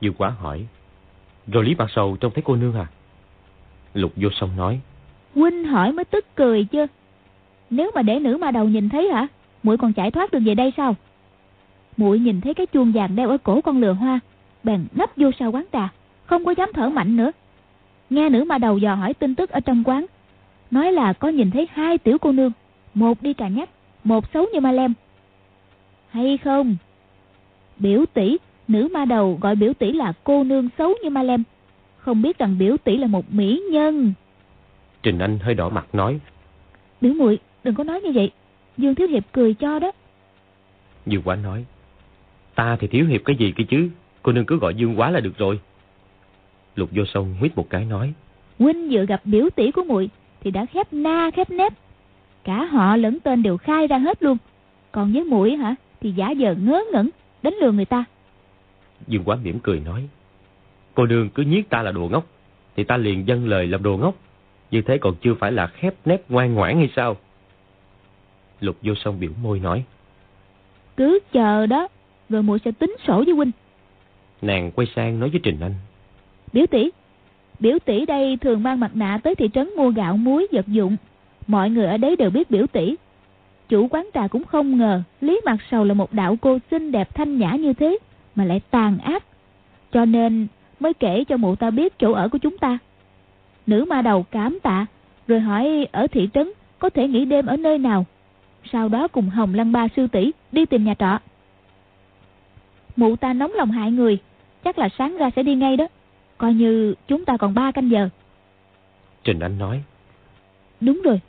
Dương 0.00 0.14
Quá 0.18 0.30
hỏi, 0.30 0.66
rồi 1.46 1.64
Lý 1.64 1.74
Bạc 1.74 1.86
Sầu 1.94 2.16
trông 2.20 2.32
thấy 2.34 2.42
cô 2.46 2.56
nương 2.56 2.74
à? 2.74 2.86
Lục 3.94 4.12
Vô 4.16 4.28
Sông 4.32 4.50
nói, 4.56 4.80
Huynh 5.34 5.64
hỏi 5.64 5.92
mới 5.92 6.04
tức 6.04 6.24
cười 6.34 6.64
chưa? 6.64 6.86
Nếu 7.70 7.90
mà 7.94 8.02
để 8.02 8.18
nữ 8.18 8.36
ma 8.36 8.50
đầu 8.50 8.68
nhìn 8.68 8.88
thấy 8.88 9.08
hả? 9.08 9.26
muội 9.62 9.78
còn 9.78 9.92
chạy 9.92 10.10
thoát 10.10 10.32
được 10.32 10.38
về 10.44 10.54
đây 10.54 10.72
sao? 10.76 10.96
muội 11.96 12.18
nhìn 12.18 12.40
thấy 12.40 12.54
cái 12.54 12.66
chuông 12.66 12.92
vàng 12.92 13.16
đeo 13.16 13.28
ở 13.28 13.38
cổ 13.38 13.60
con 13.60 13.80
lừa 13.80 13.92
hoa, 13.92 14.20
bèn 14.62 14.86
nấp 14.92 15.10
vô 15.16 15.30
sau 15.38 15.52
quán 15.52 15.64
trà, 15.72 15.88
không 16.26 16.44
có 16.44 16.54
dám 16.58 16.70
thở 16.74 16.88
mạnh 16.88 17.16
nữa. 17.16 17.30
Nghe 18.10 18.28
nữ 18.28 18.44
ma 18.44 18.58
đầu 18.58 18.78
dò 18.78 18.94
hỏi 18.94 19.14
tin 19.14 19.34
tức 19.34 19.50
ở 19.50 19.60
trong 19.60 19.84
quán, 19.84 20.06
nói 20.70 20.92
là 20.92 21.12
có 21.12 21.28
nhìn 21.28 21.50
thấy 21.50 21.68
hai 21.72 21.98
tiểu 21.98 22.18
cô 22.18 22.32
nương, 22.32 22.52
một 22.94 23.22
đi 23.22 23.32
cà 23.32 23.48
nhắc, 23.48 23.68
một 24.04 24.24
xấu 24.34 24.46
như 24.52 24.60
ma 24.60 24.72
lem. 24.72 24.94
Hay 26.10 26.38
không? 26.38 26.76
Biểu 27.78 28.04
tỷ, 28.14 28.36
nữ 28.68 28.88
ma 28.92 29.04
đầu 29.04 29.38
gọi 29.40 29.56
biểu 29.56 29.72
tỷ 29.74 29.92
là 29.92 30.12
cô 30.24 30.44
nương 30.44 30.68
xấu 30.78 30.94
như 31.02 31.10
ma 31.10 31.22
lem. 31.22 31.42
Không 31.96 32.22
biết 32.22 32.38
rằng 32.38 32.58
biểu 32.58 32.76
tỷ 32.76 32.96
là 32.96 33.06
một 33.06 33.32
mỹ 33.32 33.62
nhân. 33.72 34.12
Trình 35.02 35.18
Anh 35.18 35.38
hơi 35.38 35.54
đỏ 35.54 35.68
mặt 35.68 35.86
nói. 35.92 36.20
Biểu 37.00 37.12
muội 37.14 37.38
đừng 37.64 37.74
có 37.74 37.84
nói 37.84 38.00
như 38.00 38.12
vậy. 38.12 38.30
Dương 38.76 38.94
Thiếu 38.94 39.08
Hiệp 39.08 39.22
cười 39.32 39.54
cho 39.54 39.78
đó. 39.78 39.92
Dương 41.06 41.22
Quá 41.22 41.36
nói. 41.36 41.64
Ta 42.54 42.76
thì 42.80 42.86
Thiếu 42.86 43.06
Hiệp 43.06 43.20
cái 43.24 43.36
gì 43.36 43.52
kia 43.56 43.64
chứ. 43.68 43.90
Cô 44.22 44.32
nương 44.32 44.46
cứ 44.46 44.58
gọi 44.58 44.74
Dương 44.74 45.00
Quá 45.00 45.10
là 45.10 45.20
được 45.20 45.38
rồi. 45.38 45.60
Lục 46.76 46.88
vô 46.92 47.04
sông 47.04 47.34
huyết 47.40 47.56
một 47.56 47.70
cái 47.70 47.84
nói. 47.84 48.12
Huynh 48.58 48.88
vừa 48.90 49.06
gặp 49.06 49.20
biểu 49.24 49.48
tỷ 49.56 49.70
của 49.70 49.84
muội 49.84 50.10
thì 50.40 50.50
đã 50.50 50.66
khép 50.66 50.92
na 50.92 51.30
khép 51.30 51.50
nép. 51.50 51.72
Cả 52.44 52.64
họ 52.64 52.96
lẫn 52.96 53.20
tên 53.20 53.42
đều 53.42 53.56
khai 53.56 53.86
ra 53.86 53.98
hết 53.98 54.22
luôn. 54.22 54.36
Còn 54.92 55.12
với 55.12 55.24
muội 55.24 55.56
hả 55.56 55.74
thì 56.00 56.12
giả 56.12 56.34
vờ 56.38 56.54
ngớ 56.54 56.82
ngẩn 56.92 57.10
đánh 57.44 57.54
lừa 57.60 57.72
người 57.72 57.84
ta. 57.84 58.04
Dương 59.06 59.24
Quá 59.24 59.36
mỉm 59.36 59.58
cười 59.62 59.80
nói. 59.80 60.08
Cô 60.94 61.06
nương 61.06 61.30
cứ 61.30 61.42
nhiếc 61.42 61.68
ta 61.68 61.82
là 61.82 61.92
đồ 61.92 62.08
ngốc 62.08 62.26
thì 62.76 62.84
ta 62.84 62.96
liền 62.96 63.26
dâng 63.28 63.46
lời 63.48 63.66
làm 63.66 63.82
đồ 63.82 63.96
ngốc. 63.96 64.14
Như 64.70 64.82
thế 64.82 64.98
còn 64.98 65.14
chưa 65.22 65.34
phải 65.34 65.52
là 65.52 65.66
khép 65.66 65.94
nép 66.04 66.30
ngoan 66.30 66.54
ngoãn 66.54 66.76
hay 66.76 66.88
sao? 66.96 67.16
Lục 68.60 68.76
vô 68.82 68.94
song 68.94 69.20
biểu 69.20 69.30
môi 69.42 69.58
nói. 69.60 69.84
Cứ 70.96 71.18
chờ 71.32 71.66
đó, 71.66 71.88
rồi 72.28 72.42
muội 72.42 72.58
sẽ 72.64 72.70
tính 72.72 72.96
sổ 73.06 73.22
với 73.26 73.34
huynh. 73.34 73.50
Nàng 74.42 74.70
quay 74.70 74.86
sang 74.96 75.20
nói 75.20 75.30
với 75.30 75.40
Trình 75.42 75.60
Anh. 75.60 75.74
Biểu 76.52 76.66
tỷ, 76.66 76.90
biểu 77.60 77.78
tỷ 77.84 78.06
đây 78.06 78.36
thường 78.36 78.62
mang 78.62 78.80
mặt 78.80 78.90
nạ 78.94 79.20
tới 79.22 79.34
thị 79.34 79.48
trấn 79.54 79.70
mua 79.76 79.90
gạo 79.90 80.16
muối 80.16 80.46
vật 80.52 80.66
dụng. 80.66 80.96
Mọi 81.46 81.70
người 81.70 81.86
ở 81.86 81.96
đấy 81.96 82.16
đều 82.16 82.30
biết 82.30 82.50
biểu 82.50 82.66
tỷ. 82.66 82.94
Chủ 83.68 83.88
quán 83.88 84.08
trà 84.14 84.28
cũng 84.28 84.44
không 84.44 84.78
ngờ 84.78 85.02
Lý 85.20 85.40
Mặt 85.44 85.56
Sầu 85.70 85.84
là 85.84 85.94
một 85.94 86.12
đạo 86.12 86.36
cô 86.40 86.58
xinh 86.70 86.92
đẹp 86.92 87.14
thanh 87.14 87.38
nhã 87.38 87.50
như 87.50 87.72
thế, 87.72 87.98
mà 88.34 88.44
lại 88.44 88.60
tàn 88.70 88.98
ác. 88.98 89.24
Cho 89.92 90.04
nên 90.04 90.46
mới 90.80 90.94
kể 90.94 91.24
cho 91.24 91.36
mụ 91.36 91.56
ta 91.56 91.70
biết 91.70 91.98
chỗ 91.98 92.12
ở 92.12 92.28
của 92.28 92.38
chúng 92.38 92.58
ta. 92.58 92.78
Nữ 93.66 93.84
ma 93.88 94.02
đầu 94.02 94.22
cảm 94.30 94.58
tạ, 94.62 94.86
rồi 95.26 95.40
hỏi 95.40 95.86
ở 95.92 96.06
thị 96.06 96.28
trấn 96.34 96.50
có 96.78 96.90
thể 96.90 97.08
nghỉ 97.08 97.24
đêm 97.24 97.46
ở 97.46 97.56
nơi 97.56 97.78
nào. 97.78 98.06
Sau 98.72 98.88
đó 98.88 99.08
cùng 99.08 99.28
Hồng 99.28 99.54
Lăng 99.54 99.72
Ba 99.72 99.88
sư 99.96 100.06
tỷ 100.06 100.32
đi 100.52 100.66
tìm 100.66 100.84
nhà 100.84 100.94
trọ. 100.98 101.18
Mụ 102.96 103.16
ta 103.16 103.32
nóng 103.32 103.52
lòng 103.52 103.70
hại 103.70 103.90
người, 103.90 104.18
chắc 104.64 104.78
là 104.78 104.88
sáng 104.98 105.16
ra 105.16 105.30
sẽ 105.36 105.42
đi 105.42 105.54
ngay 105.54 105.76
đó. 105.76 105.86
Coi 106.38 106.54
như 106.54 106.94
chúng 107.08 107.24
ta 107.24 107.36
còn 107.36 107.54
ba 107.54 107.72
canh 107.72 107.90
giờ. 107.90 108.08
Trình 109.24 109.40
Anh 109.40 109.58
nói. 109.58 109.82
Đúng 110.80 111.00
rồi. 111.04 111.20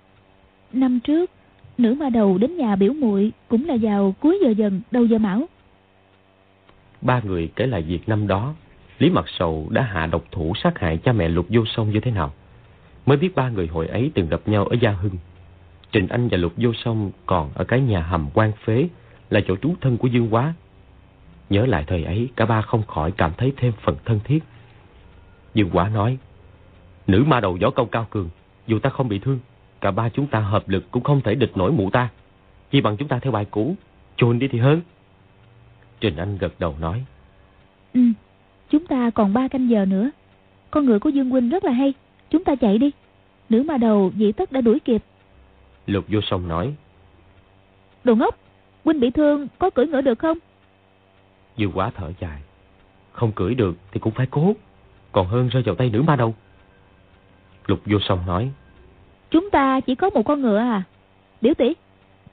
Năm 0.73 0.99
trước, 0.99 1.31
nữ 1.77 1.93
ma 1.93 2.09
đầu 2.09 2.38
đến 2.38 2.57
nhà 2.57 2.75
biểu 2.75 2.93
muội 2.93 3.31
cũng 3.47 3.65
là 3.65 3.77
vào 3.81 4.15
cuối 4.19 4.39
giờ 4.43 4.49
dần, 4.49 4.81
đầu 4.91 5.05
giờ 5.05 5.17
mão. 5.17 5.43
Ba 7.01 7.21
người 7.25 7.49
kể 7.55 7.67
lại 7.67 7.81
việc 7.81 8.09
năm 8.09 8.27
đó 8.27 8.53
Lý 8.99 9.09
Mặt 9.09 9.25
Sầu 9.27 9.67
đã 9.69 9.81
hạ 9.81 10.05
độc 10.05 10.23
thủ 10.31 10.53
sát 10.63 10.79
hại 10.79 10.97
cha 10.97 11.11
mẹ 11.11 11.29
Lục 11.29 11.45
Vô 11.49 11.65
sông 11.65 11.89
như 11.91 11.99
thế 11.99 12.11
nào. 12.11 12.33
Mới 13.05 13.17
biết 13.17 13.35
ba 13.35 13.49
người 13.49 13.67
hồi 13.67 13.88
ấy 13.88 14.11
từng 14.13 14.29
gặp 14.29 14.41
nhau 14.45 14.65
ở 14.65 14.75
Gia 14.81 14.91
Hưng. 14.91 15.17
Trình 15.91 16.07
Anh 16.07 16.27
và 16.27 16.38
Lục 16.38 16.53
Vô 16.57 16.73
sông 16.73 17.11
còn 17.25 17.51
ở 17.55 17.63
cái 17.63 17.81
nhà 17.81 18.01
hầm 18.01 18.29
quan 18.33 18.51
phế 18.65 18.88
là 19.29 19.41
chỗ 19.47 19.55
trú 19.55 19.73
thân 19.81 19.97
của 19.97 20.07
Dương 20.07 20.33
Quá. 20.33 20.53
Nhớ 21.49 21.65
lại 21.65 21.83
thời 21.88 22.03
ấy, 22.03 22.29
cả 22.35 22.45
ba 22.45 22.61
không 22.61 22.83
khỏi 22.83 23.11
cảm 23.11 23.31
thấy 23.38 23.53
thêm 23.57 23.73
phần 23.81 23.95
thân 24.05 24.19
thiết. 24.23 24.43
Dương 25.53 25.69
Quá 25.73 25.89
nói, 25.89 26.17
nữ 27.07 27.23
ma 27.27 27.39
đầu 27.39 27.57
võ 27.61 27.69
công 27.69 27.89
cao 27.89 28.07
cường, 28.09 28.29
dù 28.67 28.79
ta 28.79 28.89
không 28.89 29.07
bị 29.07 29.19
thương, 29.19 29.39
cả 29.85 29.91
ba 29.91 30.09
chúng 30.09 30.27
ta 30.27 30.39
hợp 30.39 30.69
lực 30.69 30.91
cũng 30.91 31.03
không 31.03 31.21
thể 31.21 31.35
địch 31.35 31.57
nổi 31.57 31.71
mụ 31.71 31.89
ta. 31.89 32.09
Chỉ 32.71 32.81
bằng 32.81 32.97
chúng 32.97 33.07
ta 33.07 33.19
theo 33.19 33.31
bài 33.31 33.45
cũ, 33.51 33.75
chôn 34.17 34.39
đi 34.39 34.47
thì 34.47 34.59
hơn. 34.59 34.81
Trình 35.99 36.15
Anh 36.15 36.37
gật 36.37 36.53
đầu 36.59 36.75
nói, 36.79 37.05
Ừ, 37.93 38.01
Chúng 38.69 38.85
ta 38.85 39.09
còn 39.09 39.33
ba 39.33 39.47
canh 39.47 39.69
giờ 39.69 39.85
nữa. 39.85 40.09
Con 40.71 40.85
ngựa 40.85 40.99
của 40.99 41.09
Dương 41.09 41.29
Huynh 41.29 41.49
rất 41.49 41.63
là 41.63 41.71
hay. 41.71 41.93
Chúng 42.29 42.43
ta 42.43 42.55
chạy 42.55 42.77
đi. 42.77 42.91
Nữ 43.49 43.63
ma 43.63 43.77
đầu 43.77 44.11
dĩ 44.15 44.31
tất 44.31 44.51
đã 44.51 44.61
đuổi 44.61 44.79
kịp. 44.79 45.03
Lục 45.87 46.05
vô 46.07 46.19
sông 46.21 46.47
nói. 46.47 46.75
Đồ 48.03 48.15
ngốc, 48.15 48.37
Huynh 48.85 48.99
bị 48.99 49.09
thương, 49.11 49.47
có 49.59 49.69
cưỡi 49.69 49.87
ngựa 49.87 50.01
được 50.01 50.19
không? 50.19 50.37
Dương 51.57 51.71
quá 51.75 51.91
thở 51.95 52.11
dài. 52.19 52.41
Không 53.11 53.31
cưỡi 53.31 53.55
được 53.55 53.77
thì 53.91 53.99
cũng 53.99 54.13
phải 54.13 54.27
cố. 54.31 54.53
Còn 55.11 55.27
hơn 55.27 55.49
rơi 55.49 55.63
vào 55.63 55.75
tay 55.75 55.89
nữ 55.89 56.01
ma 56.01 56.15
đầu. 56.15 56.35
Lục 57.67 57.79
vô 57.85 57.97
sông 57.99 58.25
nói. 58.25 58.51
Chúng 59.31 59.49
ta 59.49 59.79
chỉ 59.79 59.95
có 59.95 60.09
một 60.09 60.23
con 60.23 60.41
ngựa 60.41 60.57
à? 60.57 60.83
Biểu 61.41 61.53
tỷ, 61.53 61.73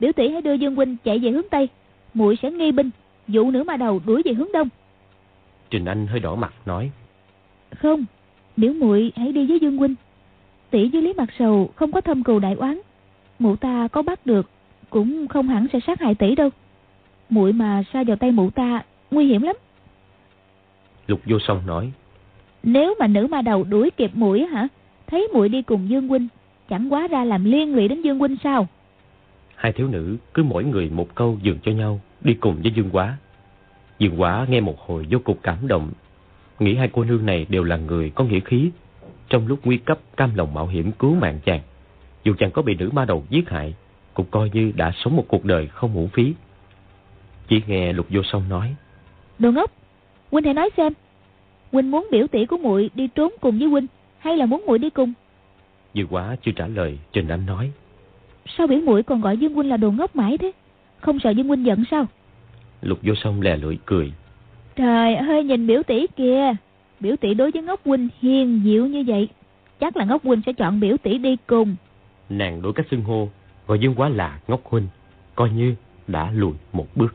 biểu 0.01 0.13
tỷ 0.13 0.29
hãy 0.29 0.43
đưa 0.43 0.53
Dương 0.53 0.75
Huynh 0.75 0.97
chạy 1.05 1.19
về 1.19 1.31
hướng 1.31 1.49
Tây. 1.51 1.69
muội 2.15 2.37
sẽ 2.43 2.51
nghi 2.51 2.73
binh, 2.73 2.91
dụ 3.29 3.51
nữ 3.51 3.65
ma 3.65 3.77
đầu 3.77 4.01
đuổi 4.07 4.23
về 4.25 4.33
hướng 4.33 4.53
Đông. 4.53 4.69
Trình 5.71 5.85
Anh 5.85 6.07
hơi 6.07 6.21
đỏ 6.21 6.35
mặt 6.35 6.55
nói. 6.67 6.91
Không, 7.77 8.05
biểu 8.57 8.73
muội 8.73 9.13
hãy 9.17 9.33
đi 9.33 9.47
với 9.47 9.59
Dương 9.61 9.77
Huynh. 9.77 9.95
Tỷ 10.71 10.89
với 10.89 11.03
Lý 11.03 11.13
Mặt 11.13 11.29
Sầu 11.39 11.71
không 11.77 11.93
có 11.93 12.01
thâm 12.01 12.25
cừu 12.25 12.39
đại 12.39 12.55
oán. 12.55 12.79
Mụ 13.39 13.57
ta 13.57 13.89
có 13.89 14.03
bắt 14.03 14.27
được, 14.27 14.51
cũng 14.91 15.29
không 15.29 15.49
hẳn 15.49 15.67
sẽ 15.73 15.81
sát 15.87 16.01
hại 16.01 16.15
tỷ 16.15 16.35
đâu. 16.35 16.51
muội 17.29 17.53
mà 17.53 17.83
sa 17.93 18.05
vào 18.07 18.17
tay 18.17 18.31
mụ 18.31 18.51
ta, 18.51 18.85
nguy 19.11 19.27
hiểm 19.27 19.43
lắm. 19.43 19.57
Lục 21.07 21.21
vô 21.27 21.39
song 21.39 21.63
nói. 21.67 21.93
Nếu 22.63 22.95
mà 22.99 23.07
nữ 23.07 23.27
ma 23.27 23.43
đầu 23.43 23.65
đuổi 23.65 23.91
kịp 23.91 24.11
muội 24.15 24.41
hả? 24.41 24.69
Thấy 25.07 25.29
muội 25.35 25.49
đi 25.49 25.63
cùng 25.63 25.89
Dương 25.89 26.09
Huynh, 26.09 26.29
chẳng 26.73 26.93
quá 26.93 27.09
ra 27.09 27.25
làm 27.25 27.45
liên 27.45 27.75
lụy 27.75 27.89
đến 27.89 28.03
Dương 28.03 28.19
Huynh 28.19 28.37
sao? 28.45 28.69
Hai 29.55 29.73
thiếu 29.73 29.89
nữ 29.89 30.17
cứ 30.35 30.43
mỗi 30.43 30.65
người 30.65 30.91
một 30.91 31.15
câu 31.15 31.39
dường 31.43 31.59
cho 31.63 31.73
nhau, 31.73 32.01
đi 32.21 32.35
cùng 32.35 32.63
với 32.63 32.73
Dương 32.75 32.91
Quá. 32.93 33.17
Dương 33.99 34.21
Quá 34.21 34.47
nghe 34.49 34.61
một 34.61 34.81
hồi 34.81 35.07
vô 35.11 35.19
cùng 35.25 35.37
cảm 35.43 35.69
động, 35.69 35.91
nghĩ 36.59 36.75
hai 36.75 36.89
cô 36.93 37.05
nương 37.05 37.27
này 37.27 37.47
đều 37.49 37.65
là 37.65 37.77
người 37.77 38.11
có 38.11 38.25
nghĩa 38.25 38.41
khí, 38.41 38.71
trong 39.29 39.47
lúc 39.47 39.59
nguy 39.65 39.77
cấp 39.77 39.99
cam 40.17 40.35
lòng 40.35 40.55
mạo 40.55 40.67
hiểm 40.67 40.93
cứu 40.93 41.15
mạng 41.15 41.39
chàng. 41.45 41.61
Dù 42.25 42.35
chẳng 42.39 42.51
có 42.51 42.63
bị 42.63 42.75
nữ 42.75 42.91
ma 42.93 43.05
đầu 43.05 43.25
giết 43.31 43.51
hại, 43.51 43.75
cũng 44.15 44.27
coi 44.31 44.51
như 44.53 44.73
đã 44.77 44.93
sống 44.95 45.17
một 45.17 45.25
cuộc 45.29 45.45
đời 45.45 45.67
không 45.67 45.95
uổng 45.95 46.09
phí. 46.09 46.35
Chỉ 47.49 47.63
nghe 47.67 47.93
Lục 47.93 48.07
Vô 48.11 48.21
Song 48.25 48.49
nói. 48.49 48.75
Đồ 49.39 49.53
ngốc, 49.53 49.73
Huynh 50.31 50.45
hãy 50.45 50.55
nói 50.55 50.71
xem. 50.77 50.93
Huynh 51.73 51.91
muốn 51.91 52.07
biểu 52.11 52.27
tỷ 52.27 52.47
của 52.47 52.57
muội 52.57 52.91
đi 52.95 53.09
trốn 53.15 53.33
cùng 53.41 53.59
với 53.59 53.69
Huynh, 53.69 53.87
hay 54.19 54.37
là 54.37 54.47
muốn 54.47 54.65
muội 54.67 54.79
đi 54.79 54.91
cùng? 54.91 55.13
Dương 55.95 56.09
quá 56.11 56.37
chưa 56.43 56.53
trả 56.53 56.67
lời, 56.67 56.99
Trình 57.13 57.29
Anh 57.29 57.47
nói. 57.47 57.71
Sao 58.59 58.67
biểu 58.67 58.81
muội 58.81 59.03
còn 59.03 59.21
gọi 59.21 59.37
Dương 59.37 59.55
Huynh 59.55 59.69
là 59.69 59.77
đồ 59.77 59.91
ngốc 59.91 60.17
mãi 60.17 60.39
thế? 60.39 60.53
Không 61.01 61.19
sợ 61.21 61.31
Dương 61.31 61.49
Huynh 61.49 61.67
giận 61.67 61.85
sao? 61.91 62.07
Lục 62.83 62.99
Vô 63.03 63.15
Song 63.15 63.43
lè 63.43 63.57
lưỡi 63.57 63.79
cười. 63.87 64.13
Trời 64.77 65.15
ơi, 65.15 65.45
nhìn 65.45 65.67
biểu 65.67 65.83
tỷ 65.83 66.07
kìa. 66.07 66.55
Biểu 67.01 67.17
tỷ 67.17 67.35
đối 67.35 67.51
với 67.51 67.63
ngốc 67.63 67.81
huynh 67.85 68.09
hiền 68.21 68.61
dịu 68.65 68.87
như 68.87 69.05
vậy. 69.07 69.29
Chắc 69.81 69.97
là 69.97 70.05
ngốc 70.05 70.25
huynh 70.25 70.41
sẽ 70.47 70.53
chọn 70.53 70.81
biểu 70.81 70.97
tỷ 70.97 71.19
đi 71.19 71.37
cùng. 71.47 71.77
Nàng 72.29 72.63
đổi 72.63 72.73
cách 72.73 72.87
xưng 72.91 73.03
hô, 73.03 73.29
gọi 73.67 73.79
Dương 73.79 73.95
quá 73.95 74.09
là 74.09 74.41
ngốc 74.49 74.61
huynh, 74.65 74.87
coi 75.35 75.51
như 75.51 75.75
đã 76.09 76.31
lùi 76.35 76.53
một 76.73 76.87
bước. 76.95 77.15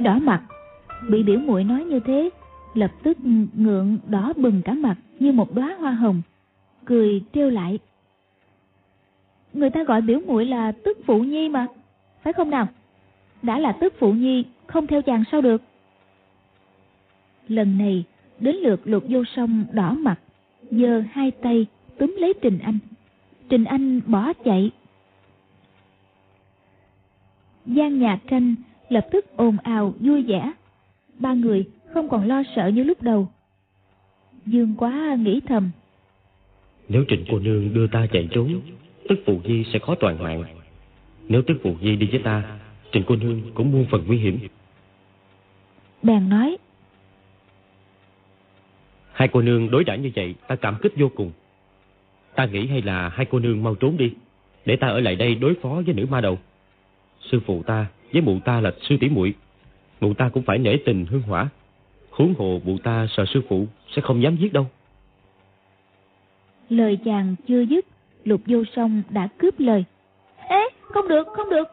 Đỏ 0.00 0.18
mặt. 0.18 0.42
Bị 1.08 1.22
biểu 1.22 1.38
muội 1.38 1.64
nói 1.64 1.84
như 1.84 2.00
thế, 2.00 2.30
lập 2.74 2.90
tức 3.02 3.18
ngượng 3.54 3.98
đỏ 4.06 4.32
bừng 4.36 4.62
cả 4.64 4.72
mặt 4.72 4.96
như 5.18 5.32
một 5.32 5.54
đóa 5.54 5.76
hoa 5.78 5.90
hồng, 5.90 6.22
cười 6.84 7.22
trêu 7.32 7.50
lại. 7.50 7.78
Người 9.52 9.70
ta 9.70 9.84
gọi 9.84 10.00
biểu 10.00 10.20
muội 10.26 10.46
là 10.46 10.72
tức 10.72 10.98
phụ 11.06 11.18
nhi 11.18 11.48
mà, 11.48 11.66
phải 12.22 12.32
không 12.32 12.50
nào? 12.50 12.68
Đã 13.42 13.58
là 13.58 13.72
tức 13.72 13.94
phụ 13.98 14.12
nhi, 14.12 14.44
không 14.66 14.86
theo 14.86 15.02
chàng 15.02 15.24
sao 15.32 15.40
được? 15.40 15.62
Lần 17.48 17.78
này, 17.78 18.04
đến 18.40 18.56
lượt 18.56 18.80
lục 18.84 19.04
vô 19.08 19.24
song 19.36 19.64
đỏ 19.72 19.92
mặt, 19.92 20.20
giơ 20.70 21.02
hai 21.10 21.30
tay 21.30 21.66
túm 21.98 22.16
lấy 22.18 22.34
trình 22.42 22.58
anh. 22.58 22.78
Trình 23.48 23.64
anh 23.64 24.00
bỏ 24.06 24.32
chạy. 24.44 24.70
Gian 27.66 27.98
nhà 27.98 28.18
tranh 28.30 28.54
lập 28.88 29.06
tức 29.10 29.36
ồn 29.36 29.56
ào 29.62 29.94
vui 30.00 30.22
vẻ. 30.22 30.52
Ba 31.18 31.34
người 31.34 31.64
không 31.94 32.08
còn 32.08 32.28
lo 32.28 32.42
sợ 32.56 32.66
như 32.66 32.82
lúc 32.84 33.02
đầu. 33.02 33.28
Dương 34.46 34.74
quá 34.78 35.16
nghĩ 35.18 35.40
thầm. 35.48 35.70
Nếu 36.88 37.04
Trịnh 37.08 37.24
cô 37.30 37.38
nương 37.38 37.74
đưa 37.74 37.86
ta 37.86 38.06
chạy 38.12 38.28
trốn, 38.30 38.60
tức 39.08 39.18
phụ 39.26 39.40
nhi 39.44 39.64
sẽ 39.72 39.78
khó 39.78 39.94
toàn 39.94 40.22
mạng. 40.22 40.44
Nếu 41.28 41.42
tức 41.46 41.54
phụ 41.62 41.74
nhi 41.80 41.96
đi 41.96 42.08
với 42.10 42.20
ta, 42.24 42.58
Trịnh 42.92 43.04
cô 43.06 43.16
nương 43.16 43.42
cũng 43.54 43.72
muôn 43.72 43.86
phần 43.90 44.04
nguy 44.06 44.18
hiểm. 44.18 44.38
Bèn 46.02 46.28
nói. 46.28 46.56
Hai 49.12 49.28
cô 49.28 49.40
nương 49.40 49.70
đối 49.70 49.84
đãi 49.84 49.98
như 49.98 50.10
vậy, 50.16 50.34
ta 50.48 50.56
cảm 50.56 50.76
kích 50.82 50.92
vô 50.96 51.10
cùng. 51.14 51.32
Ta 52.34 52.46
nghĩ 52.46 52.66
hay 52.66 52.82
là 52.82 53.08
hai 53.08 53.26
cô 53.30 53.38
nương 53.38 53.62
mau 53.62 53.74
trốn 53.74 53.96
đi, 53.96 54.12
để 54.66 54.76
ta 54.76 54.88
ở 54.88 55.00
lại 55.00 55.16
đây 55.16 55.34
đối 55.34 55.54
phó 55.54 55.82
với 55.86 55.94
nữ 55.94 56.06
ma 56.10 56.20
đầu. 56.20 56.38
Sư 57.20 57.40
phụ 57.46 57.62
ta 57.62 57.86
với 58.12 58.22
mụ 58.22 58.38
ta 58.44 58.60
là 58.60 58.72
sư 58.88 58.96
tỷ 59.00 59.08
muội 59.08 59.34
mụ 60.00 60.14
ta 60.14 60.28
cũng 60.28 60.42
phải 60.42 60.58
nể 60.58 60.76
tình 60.84 61.06
hương 61.06 61.22
hỏa. 61.22 61.48
Huống 62.10 62.34
hồ 62.38 62.60
mụ 62.64 62.78
ta 62.78 63.06
sợ 63.16 63.24
sư 63.34 63.42
phụ 63.48 63.66
sẽ 63.96 64.02
không 64.02 64.22
dám 64.22 64.36
giết 64.36 64.52
đâu. 64.52 64.66
Lời 66.68 66.98
chàng 67.04 67.34
chưa 67.48 67.60
dứt 67.60 67.86
lục 68.24 68.40
vô 68.46 68.64
song 68.76 69.02
đã 69.10 69.28
cướp 69.38 69.60
lời. 69.60 69.84
Ế 70.48 70.68
không 70.80 71.08
được 71.08 71.26
không 71.36 71.50
được. 71.50 71.68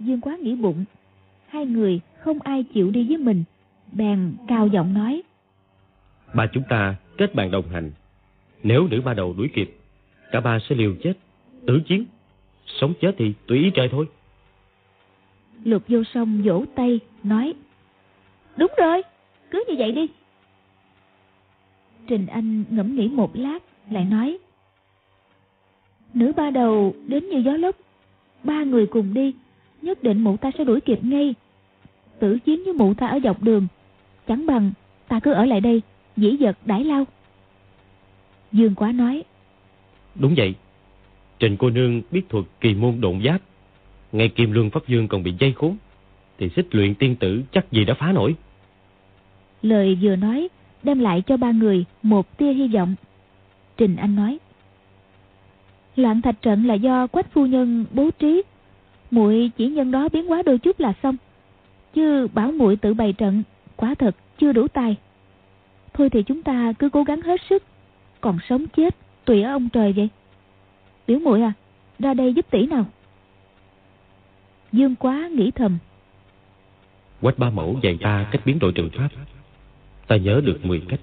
Dương 0.00 0.20
quá 0.20 0.36
nghĩ 0.42 0.54
bụng. 0.54 0.84
Hai 1.48 1.66
người 1.66 2.00
không 2.18 2.38
ai 2.40 2.64
chịu 2.74 2.90
đi 2.90 3.06
với 3.08 3.16
mình. 3.16 3.44
Bèn 3.92 4.36
cao 4.48 4.66
giọng 4.66 4.94
nói. 4.94 5.22
Ba 6.34 6.46
chúng 6.52 6.62
ta 6.68 6.94
kết 7.18 7.34
bạn 7.34 7.50
đồng 7.50 7.68
hành. 7.68 7.90
Nếu 8.62 8.88
nữ 8.90 9.00
ba 9.00 9.14
đầu 9.14 9.34
đuổi 9.38 9.48
kịp 9.54 9.76
cả 10.32 10.40
ba 10.40 10.58
sẽ 10.58 10.74
liều 10.74 10.94
chết 11.02 11.12
tử 11.66 11.80
chiến. 11.86 12.04
Sống 12.66 12.92
chết 13.00 13.14
thì 13.18 13.32
tùy 13.46 13.58
ý 13.58 13.70
trời 13.74 13.88
thôi 13.88 14.06
Lục 15.64 15.82
vô 15.88 16.02
song 16.14 16.42
vỗ 16.44 16.64
tay, 16.74 17.00
nói 17.22 17.54
Đúng 18.56 18.72
rồi, 18.78 19.02
cứ 19.50 19.64
như 19.68 19.74
vậy 19.78 19.92
đi. 19.92 20.06
Trình 22.06 22.26
Anh 22.26 22.64
ngẫm 22.70 22.94
nghĩ 22.94 23.08
một 23.08 23.36
lát, 23.36 23.58
lại 23.90 24.04
nói 24.04 24.38
Nữ 26.14 26.32
ba 26.36 26.50
đầu 26.50 26.94
đến 27.06 27.28
như 27.28 27.38
gió 27.38 27.52
lốc, 27.52 27.76
ba 28.44 28.64
người 28.64 28.86
cùng 28.86 29.14
đi, 29.14 29.34
nhất 29.82 30.02
định 30.02 30.24
mụ 30.24 30.36
ta 30.36 30.50
sẽ 30.58 30.64
đuổi 30.64 30.80
kịp 30.80 31.04
ngay. 31.04 31.34
Tử 32.18 32.38
chiến 32.38 32.64
với 32.64 32.72
mụ 32.74 32.94
ta 32.94 33.06
ở 33.06 33.18
dọc 33.24 33.42
đường, 33.42 33.66
chẳng 34.28 34.46
bằng 34.46 34.72
ta 35.08 35.20
cứ 35.20 35.32
ở 35.32 35.44
lại 35.44 35.60
đây, 35.60 35.82
dĩ 36.16 36.36
vật 36.40 36.56
đãi 36.64 36.84
lao. 36.84 37.04
Dương 38.52 38.74
Quá 38.74 38.92
nói 38.92 39.24
Đúng 40.14 40.34
vậy, 40.36 40.54
Trình 41.38 41.56
cô 41.56 41.70
nương 41.70 42.02
biết 42.10 42.22
thuật 42.28 42.44
kỳ 42.60 42.74
môn 42.74 43.00
độn 43.00 43.22
giáp 43.24 43.40
ngay 44.16 44.28
Kim 44.28 44.52
Lương 44.52 44.70
Pháp 44.70 44.88
Dương 44.88 45.08
còn 45.08 45.22
bị 45.22 45.34
dây 45.38 45.52
khốn, 45.52 45.76
Thì 46.38 46.48
xích 46.56 46.74
luyện 46.74 46.94
tiên 46.94 47.16
tử 47.16 47.42
chắc 47.52 47.72
gì 47.72 47.84
đã 47.84 47.94
phá 47.94 48.12
nổi. 48.12 48.34
Lời 49.62 49.98
vừa 50.02 50.16
nói, 50.16 50.48
Đem 50.82 50.98
lại 50.98 51.22
cho 51.26 51.36
ba 51.36 51.50
người 51.50 51.84
một 52.02 52.38
tia 52.38 52.52
hy 52.52 52.68
vọng. 52.68 52.94
Trình 53.76 53.96
Anh 53.96 54.16
nói, 54.16 54.38
Loạn 55.96 56.22
thạch 56.22 56.42
trận 56.42 56.66
là 56.66 56.74
do 56.74 57.06
quách 57.06 57.32
phu 57.32 57.46
nhân 57.46 57.84
bố 57.92 58.10
trí. 58.18 58.42
Muội 59.10 59.50
chỉ 59.56 59.66
nhân 59.66 59.90
đó 59.90 60.08
biến 60.12 60.26
hóa 60.26 60.42
đôi 60.42 60.58
chút 60.58 60.80
là 60.80 60.92
xong. 61.02 61.16
Chứ 61.94 62.28
bảo 62.34 62.52
muội 62.52 62.76
tự 62.76 62.94
bày 62.94 63.12
trận 63.12 63.42
quá 63.76 63.94
thật 63.94 64.16
chưa 64.38 64.52
đủ 64.52 64.68
tài. 64.68 64.96
Thôi 65.94 66.10
thì 66.10 66.22
chúng 66.22 66.42
ta 66.42 66.72
cứ 66.78 66.88
cố 66.88 67.02
gắng 67.02 67.20
hết 67.20 67.40
sức, 67.50 67.62
Còn 68.20 68.38
sống 68.48 68.66
chết 68.76 68.96
Tùy 69.24 69.42
ở 69.42 69.52
ông 69.52 69.68
trời 69.68 69.92
vậy. 69.92 70.08
Biểu 71.06 71.18
muội 71.18 71.42
à 71.42 71.52
Ra 71.98 72.14
đây 72.14 72.34
giúp 72.34 72.46
tỷ 72.50 72.66
nào. 72.66 72.86
Dương 74.76 74.96
quá 74.96 75.28
nghĩ 75.36 75.50
thầm. 75.50 75.78
Quách 77.20 77.38
ba 77.38 77.50
mẫu 77.50 77.78
dạy 77.82 77.98
ta 78.00 78.28
cách 78.30 78.40
biến 78.44 78.58
đổi 78.58 78.72
trường 78.72 78.90
pháp. 78.90 79.08
Ta 80.06 80.16
nhớ 80.16 80.40
được 80.44 80.64
10 80.64 80.80
cách. 80.88 81.00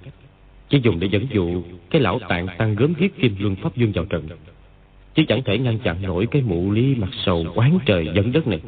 Chỉ 0.70 0.80
dùng 0.84 1.00
để 1.00 1.08
dẫn 1.12 1.28
dụ 1.32 1.64
cái 1.90 2.02
lão 2.02 2.20
tạng 2.30 2.48
tăng 2.58 2.76
gớm 2.76 2.94
hiếp 2.96 3.12
kim 3.22 3.36
luân 3.40 3.56
pháp 3.56 3.76
dương 3.76 3.92
vào 3.92 4.06
trận. 4.06 4.28
Chứ 5.16 5.24
chẳng 5.28 5.44
thể 5.44 5.58
ngăn 5.58 5.80
chặn 5.80 6.02
nổi 6.02 6.28
cái 6.32 6.42
mụ 6.42 6.72
ly 6.72 6.96
mặt 6.96 7.10
sầu 7.26 7.46
quán 7.56 7.80
trời 7.86 8.08
dẫn 8.16 8.32
đất 8.32 8.48
này. 8.48 8.60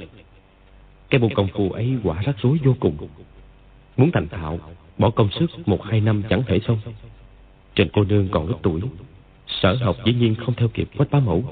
Cái 1.09 1.19
bộ 1.19 1.29
công 1.35 1.47
phu 1.47 1.71
ấy 1.71 1.97
quả 2.03 2.21
rắc 2.21 2.35
rối 2.41 2.59
vô 2.63 2.75
cùng. 2.79 2.97
Muốn 3.97 4.11
thành 4.11 4.27
thạo, 4.27 4.59
bỏ 4.97 5.09
công 5.09 5.29
sức 5.31 5.51
một 5.65 5.83
hai 5.83 6.01
năm 6.01 6.23
chẳng 6.29 6.43
thể 6.47 6.59
xong. 6.67 6.79
Trình 7.75 7.87
cô 7.93 8.03
nương 8.03 8.27
còn 8.31 8.47
ít 8.47 8.55
tuổi, 8.61 8.81
sở 9.47 9.77
học 9.81 9.97
dĩ 10.05 10.13
nhiên 10.13 10.35
không 10.35 10.53
theo 10.57 10.67
kịp 10.67 10.89
quách 10.97 11.11
bá 11.11 11.19
mẫu. 11.19 11.43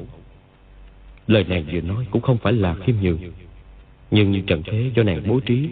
Lời 1.28 1.46
nàng 1.50 1.64
vừa 1.74 1.82
nói 1.82 2.06
cũng 2.12 2.22
không 2.22 2.38
phải 2.38 2.54
là 2.54 2.76
khiêm 2.86 2.96
nhường 3.02 3.20
Nhưng 4.12 4.32
như 4.32 4.42
trần 4.48 4.62
thế 4.66 4.92
do 4.96 5.04
nàng 5.04 5.24
bố 5.28 5.40
trí 5.40 5.70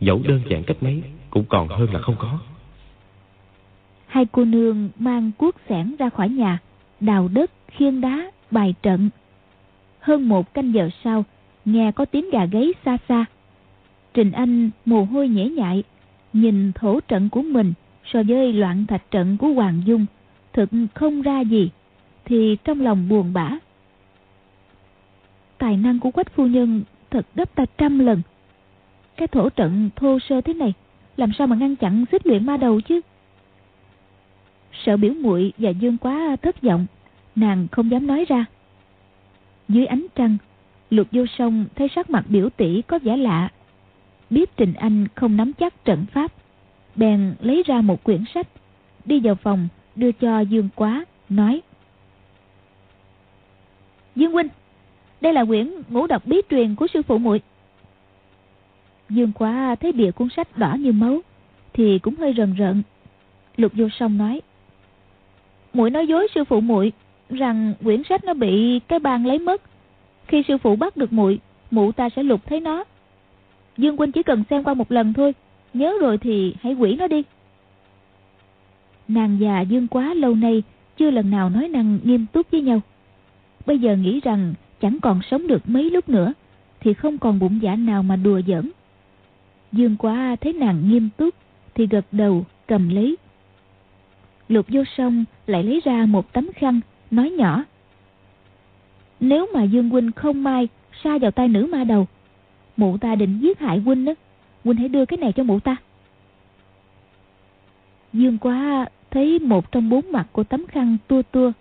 Dẫu 0.00 0.20
đơn 0.28 0.40
giản 0.48 0.64
cách 0.64 0.82
mấy 0.82 1.02
Cũng 1.30 1.44
còn 1.48 1.68
hơn 1.68 1.92
là 1.92 2.00
không 2.00 2.16
có 2.18 2.38
Hai 4.06 4.26
cô 4.32 4.44
nương 4.44 4.88
mang 4.98 5.30
cuốc 5.38 5.56
sẻn 5.68 5.94
ra 5.98 6.08
khỏi 6.08 6.28
nhà 6.28 6.58
Đào 7.00 7.28
đất, 7.28 7.50
khiên 7.68 8.00
đá, 8.00 8.30
bài 8.50 8.74
trận 8.82 9.10
Hơn 10.00 10.28
một 10.28 10.54
canh 10.54 10.74
giờ 10.74 10.90
sau 11.04 11.24
nghe 11.64 11.92
có 11.92 12.04
tiếng 12.04 12.30
gà 12.30 12.44
gáy 12.44 12.72
xa 12.84 12.98
xa. 13.08 13.24
Trình 14.14 14.32
Anh 14.32 14.70
mồ 14.84 15.04
hôi 15.04 15.28
nhễ 15.28 15.48
nhại, 15.48 15.82
nhìn 16.32 16.72
thổ 16.72 17.00
trận 17.00 17.28
của 17.28 17.42
mình 17.42 17.72
so 18.04 18.22
với 18.28 18.52
loạn 18.52 18.86
thạch 18.86 19.10
trận 19.10 19.36
của 19.36 19.48
Hoàng 19.48 19.82
Dung, 19.84 20.06
thực 20.52 20.70
không 20.94 21.22
ra 21.22 21.40
gì, 21.40 21.70
thì 22.24 22.56
trong 22.64 22.80
lòng 22.80 23.08
buồn 23.08 23.32
bã. 23.32 23.50
Tài 25.62 25.76
năng 25.76 26.00
của 26.00 26.10
quách 26.10 26.34
phu 26.34 26.46
nhân 26.46 26.82
thật 27.10 27.26
gấp 27.34 27.54
ta 27.54 27.64
trăm 27.78 27.98
lần. 27.98 28.22
Cái 29.16 29.28
thổ 29.28 29.48
trận 29.48 29.90
thô 29.96 30.18
sơ 30.18 30.40
thế 30.40 30.54
này, 30.54 30.72
làm 31.16 31.32
sao 31.38 31.46
mà 31.46 31.56
ngăn 31.56 31.76
chặn 31.76 32.04
xích 32.12 32.26
luyện 32.26 32.46
ma 32.46 32.56
đầu 32.56 32.80
chứ? 32.80 33.00
Sợ 34.84 34.96
biểu 34.96 35.14
muội 35.14 35.52
và 35.58 35.70
dương 35.70 35.98
quá 35.98 36.36
thất 36.42 36.62
vọng, 36.62 36.86
nàng 37.36 37.68
không 37.72 37.90
dám 37.90 38.06
nói 38.06 38.24
ra. 38.28 38.44
Dưới 39.68 39.86
ánh 39.86 40.06
trăng, 40.14 40.36
lục 40.90 41.06
vô 41.12 41.26
sông 41.38 41.64
thấy 41.74 41.88
sắc 41.94 42.10
mặt 42.10 42.24
biểu 42.28 42.50
tỷ 42.50 42.82
có 42.82 42.98
vẻ 43.02 43.16
lạ. 43.16 43.48
Biết 44.30 44.56
Trình 44.56 44.74
Anh 44.74 45.06
không 45.14 45.36
nắm 45.36 45.52
chắc 45.52 45.84
trận 45.84 46.06
pháp, 46.12 46.32
bèn 46.96 47.34
lấy 47.40 47.62
ra 47.66 47.80
một 47.80 48.04
quyển 48.04 48.24
sách, 48.34 48.48
đi 49.04 49.20
vào 49.20 49.34
phòng 49.34 49.68
đưa 49.96 50.12
cho 50.12 50.40
Dương 50.40 50.68
Quá, 50.74 51.04
nói. 51.28 51.62
Dương 54.16 54.32
Huynh, 54.32 54.48
đây 55.22 55.32
là 55.32 55.44
quyển 55.44 55.70
ngũ 55.88 56.06
độc 56.06 56.26
bí 56.26 56.40
truyền 56.50 56.74
của 56.74 56.86
sư 56.94 57.02
phụ 57.02 57.18
muội. 57.18 57.40
Dương 59.10 59.32
Quá 59.32 59.76
thấy 59.80 59.92
bìa 59.92 60.10
cuốn 60.10 60.28
sách 60.36 60.58
đỏ 60.58 60.74
như 60.74 60.92
máu, 60.92 61.20
thì 61.72 61.98
cũng 61.98 62.14
hơi 62.16 62.34
rần 62.36 62.54
rợn. 62.54 62.82
Lục 63.56 63.72
vô 63.74 63.88
song 63.98 64.18
nói. 64.18 64.40
muội 65.72 65.90
nói 65.90 66.06
dối 66.06 66.28
sư 66.34 66.44
phụ 66.44 66.60
muội 66.60 66.92
rằng 67.30 67.74
quyển 67.84 68.02
sách 68.08 68.24
nó 68.24 68.34
bị 68.34 68.80
cái 68.88 68.98
bàn 68.98 69.26
lấy 69.26 69.38
mất. 69.38 69.62
Khi 70.26 70.42
sư 70.48 70.58
phụ 70.58 70.76
bắt 70.76 70.96
được 70.96 71.12
muội, 71.12 71.38
mụ 71.70 71.92
ta 71.92 72.08
sẽ 72.16 72.22
lục 72.22 72.40
thấy 72.46 72.60
nó. 72.60 72.84
Dương 73.76 73.96
huynh 73.96 74.12
chỉ 74.12 74.22
cần 74.22 74.44
xem 74.50 74.64
qua 74.64 74.74
một 74.74 74.92
lần 74.92 75.12
thôi, 75.12 75.34
nhớ 75.74 75.92
rồi 76.00 76.18
thì 76.18 76.54
hãy 76.60 76.74
quỷ 76.74 76.96
nó 76.96 77.06
đi. 77.08 77.22
Nàng 79.08 79.38
già 79.40 79.60
Dương 79.60 79.88
quá 79.88 80.14
lâu 80.14 80.34
nay 80.34 80.62
chưa 80.96 81.10
lần 81.10 81.30
nào 81.30 81.50
nói 81.50 81.68
năng 81.68 81.98
nghiêm 82.04 82.26
túc 82.32 82.50
với 82.50 82.60
nhau. 82.60 82.80
Bây 83.66 83.78
giờ 83.78 83.96
nghĩ 83.96 84.20
rằng 84.20 84.54
chẳng 84.82 84.98
còn 85.02 85.20
sống 85.30 85.46
được 85.46 85.68
mấy 85.68 85.90
lúc 85.90 86.08
nữa, 86.08 86.32
thì 86.80 86.94
không 86.94 87.18
còn 87.18 87.38
bụng 87.38 87.58
dạ 87.62 87.76
nào 87.76 88.02
mà 88.02 88.16
đùa 88.16 88.40
giỡn. 88.46 88.70
Dương 89.72 89.96
quá 89.96 90.36
thấy 90.40 90.52
nàng 90.52 90.88
nghiêm 90.88 91.08
túc, 91.16 91.34
thì 91.74 91.86
gật 91.86 92.04
đầu 92.12 92.44
cầm 92.66 92.88
lấy. 92.88 93.16
Lục 94.48 94.66
vô 94.68 94.82
song 94.96 95.24
lại 95.46 95.62
lấy 95.62 95.80
ra 95.84 96.06
một 96.06 96.32
tấm 96.32 96.48
khăn, 96.54 96.80
nói 97.10 97.30
nhỏ. 97.30 97.64
Nếu 99.20 99.46
mà 99.54 99.62
Dương 99.62 99.90
Huynh 99.90 100.12
không 100.12 100.44
may 100.44 100.68
sa 101.04 101.18
vào 101.18 101.30
tay 101.30 101.48
nữ 101.48 101.68
ma 101.72 101.84
đầu, 101.84 102.06
mụ 102.76 102.98
ta 102.98 103.14
định 103.14 103.38
giết 103.42 103.58
hại 103.58 103.78
Huynh 103.78 104.04
đó. 104.04 104.12
Huynh 104.64 104.76
hãy 104.76 104.88
đưa 104.88 105.06
cái 105.06 105.16
này 105.16 105.32
cho 105.32 105.42
mụ 105.42 105.60
ta. 105.60 105.76
Dương 108.12 108.38
quá 108.38 108.86
thấy 109.10 109.38
một 109.38 109.72
trong 109.72 109.90
bốn 109.90 110.12
mặt 110.12 110.26
của 110.32 110.44
tấm 110.44 110.66
khăn 110.66 110.96
tua 111.08 111.22
tua. 111.22 111.52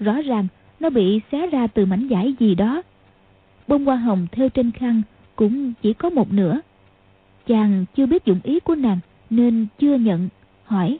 Rõ 0.00 0.20
ràng 0.20 0.46
nó 0.82 0.90
bị 0.90 1.20
xé 1.32 1.46
ra 1.46 1.66
từ 1.66 1.86
mảnh 1.86 2.08
vải 2.08 2.34
gì 2.40 2.54
đó. 2.54 2.82
Bông 3.68 3.84
hoa 3.84 3.96
hồng 3.96 4.26
theo 4.32 4.48
trên 4.48 4.70
khăn 4.70 5.02
cũng 5.36 5.72
chỉ 5.82 5.92
có 5.92 6.10
một 6.10 6.32
nửa. 6.32 6.60
Chàng 7.46 7.84
chưa 7.94 8.06
biết 8.06 8.24
dụng 8.24 8.40
ý 8.42 8.60
của 8.60 8.74
nàng 8.74 8.98
nên 9.30 9.66
chưa 9.78 9.94
nhận, 9.94 10.28
hỏi. 10.64 10.98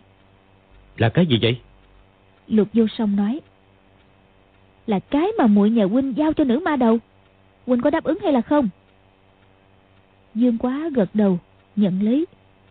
Là 0.96 1.08
cái 1.08 1.26
gì 1.26 1.38
vậy? 1.42 1.58
Lục 2.48 2.68
vô 2.72 2.86
song 2.98 3.16
nói. 3.16 3.40
Là 4.86 4.98
cái 4.98 5.26
mà 5.38 5.46
muội 5.46 5.70
nhà 5.70 5.84
huynh 5.84 6.16
giao 6.16 6.32
cho 6.32 6.44
nữ 6.44 6.60
ma 6.64 6.76
đầu. 6.76 6.98
Huynh 7.66 7.80
có 7.80 7.90
đáp 7.90 8.04
ứng 8.04 8.18
hay 8.22 8.32
là 8.32 8.40
không? 8.40 8.68
Dương 10.34 10.58
quá 10.58 10.90
gật 10.94 11.08
đầu, 11.14 11.38
nhận 11.76 12.02
lấy, 12.02 12.26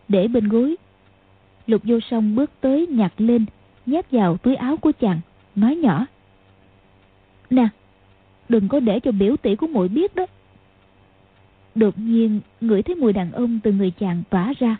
để 0.08 0.28
bên 0.28 0.48
gối. 0.48 0.76
Lục 1.66 1.82
vô 1.84 2.00
song 2.10 2.34
bước 2.34 2.50
tới 2.60 2.86
nhặt 2.86 3.12
lên, 3.18 3.44
nhét 3.86 4.10
vào 4.10 4.36
túi 4.36 4.54
áo 4.54 4.76
của 4.76 4.92
chàng, 5.00 5.20
nói 5.54 5.76
nhỏ. 5.76 6.06
Nè, 7.52 7.68
đừng 8.48 8.68
có 8.68 8.80
để 8.80 9.00
cho 9.00 9.12
biểu 9.12 9.36
tỷ 9.36 9.56
của 9.56 9.66
muội 9.66 9.88
biết 9.88 10.14
đó. 10.14 10.26
Đột 11.74 11.98
nhiên, 11.98 12.40
ngửi 12.60 12.82
thấy 12.82 12.94
mùi 12.94 13.12
đàn 13.12 13.32
ông 13.32 13.60
từ 13.62 13.72
người 13.72 13.90
chàng 13.90 14.22
tỏa 14.30 14.52
ra. 14.58 14.76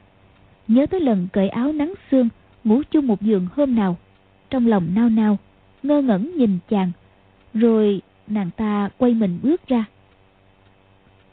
Nhớ 0.69 0.87
tới 0.87 1.01
lần 1.01 1.29
cởi 1.33 1.49
áo 1.49 1.73
nắng 1.73 1.95
xương, 2.11 2.29
ngủ 2.65 2.83
chung 2.91 3.07
một 3.07 3.23
giường 3.23 3.47
hôm 3.57 3.75
nào. 3.75 3.97
Trong 4.51 4.67
lòng 4.67 4.89
nao 4.95 5.09
nao, 5.09 5.39
ngơ 5.83 6.03
ngẩn 6.03 6.37
nhìn 6.37 6.59
chàng. 6.69 6.93
Rồi 7.55 8.03
nàng 8.27 8.51
ta 8.57 8.91
quay 8.99 9.15
mình 9.15 9.39
bước 9.43 9.69
ra. 9.69 9.85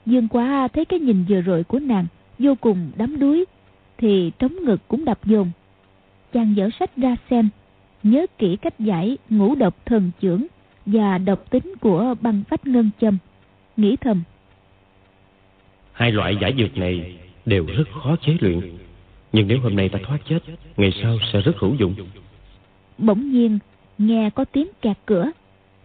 Dương 0.05 0.27
quá 0.27 0.67
thấy 0.67 0.85
cái 0.85 0.99
nhìn 0.99 1.25
vừa 1.29 1.41
rồi 1.41 1.63
của 1.63 1.79
nàng 1.79 2.05
vô 2.39 2.55
cùng 2.61 2.91
đắm 2.95 3.19
đuối, 3.19 3.45
thì 3.97 4.31
trống 4.39 4.55
ngực 4.63 4.87
cũng 4.87 5.05
đập 5.05 5.25
dồn. 5.25 5.51
Chàng 6.33 6.55
dở 6.55 6.69
sách 6.79 6.95
ra 6.97 7.15
xem, 7.29 7.49
nhớ 8.03 8.25
kỹ 8.37 8.55
cách 8.55 8.79
giải 8.79 9.17
ngũ 9.29 9.55
độc 9.55 9.85
thần 9.85 10.11
trưởng 10.19 10.47
và 10.85 11.17
độc 11.17 11.49
tính 11.49 11.73
của 11.81 12.15
băng 12.21 12.43
phách 12.49 12.67
ngân 12.67 12.89
châm. 13.01 13.17
Nghĩ 13.77 13.95
thầm. 13.95 14.23
Hai 15.91 16.11
loại 16.11 16.37
giải 16.41 16.53
dược 16.57 16.77
này 16.77 17.17
đều 17.45 17.65
rất 17.65 17.83
khó 18.03 18.15
chế 18.25 18.37
luyện. 18.39 18.59
Nhưng 19.31 19.47
nếu 19.47 19.59
hôm 19.61 19.75
nay 19.75 19.89
ta 19.89 19.99
thoát 20.07 20.17
chết, 20.29 20.39
ngày 20.77 20.93
sau 21.03 21.17
sẽ 21.33 21.41
rất 21.41 21.57
hữu 21.57 21.75
dụng. 21.75 21.95
Bỗng 22.97 23.31
nhiên, 23.31 23.59
nghe 23.97 24.29
có 24.29 24.45
tiếng 24.45 24.67
kẹt 24.81 24.97
cửa. 25.05 25.31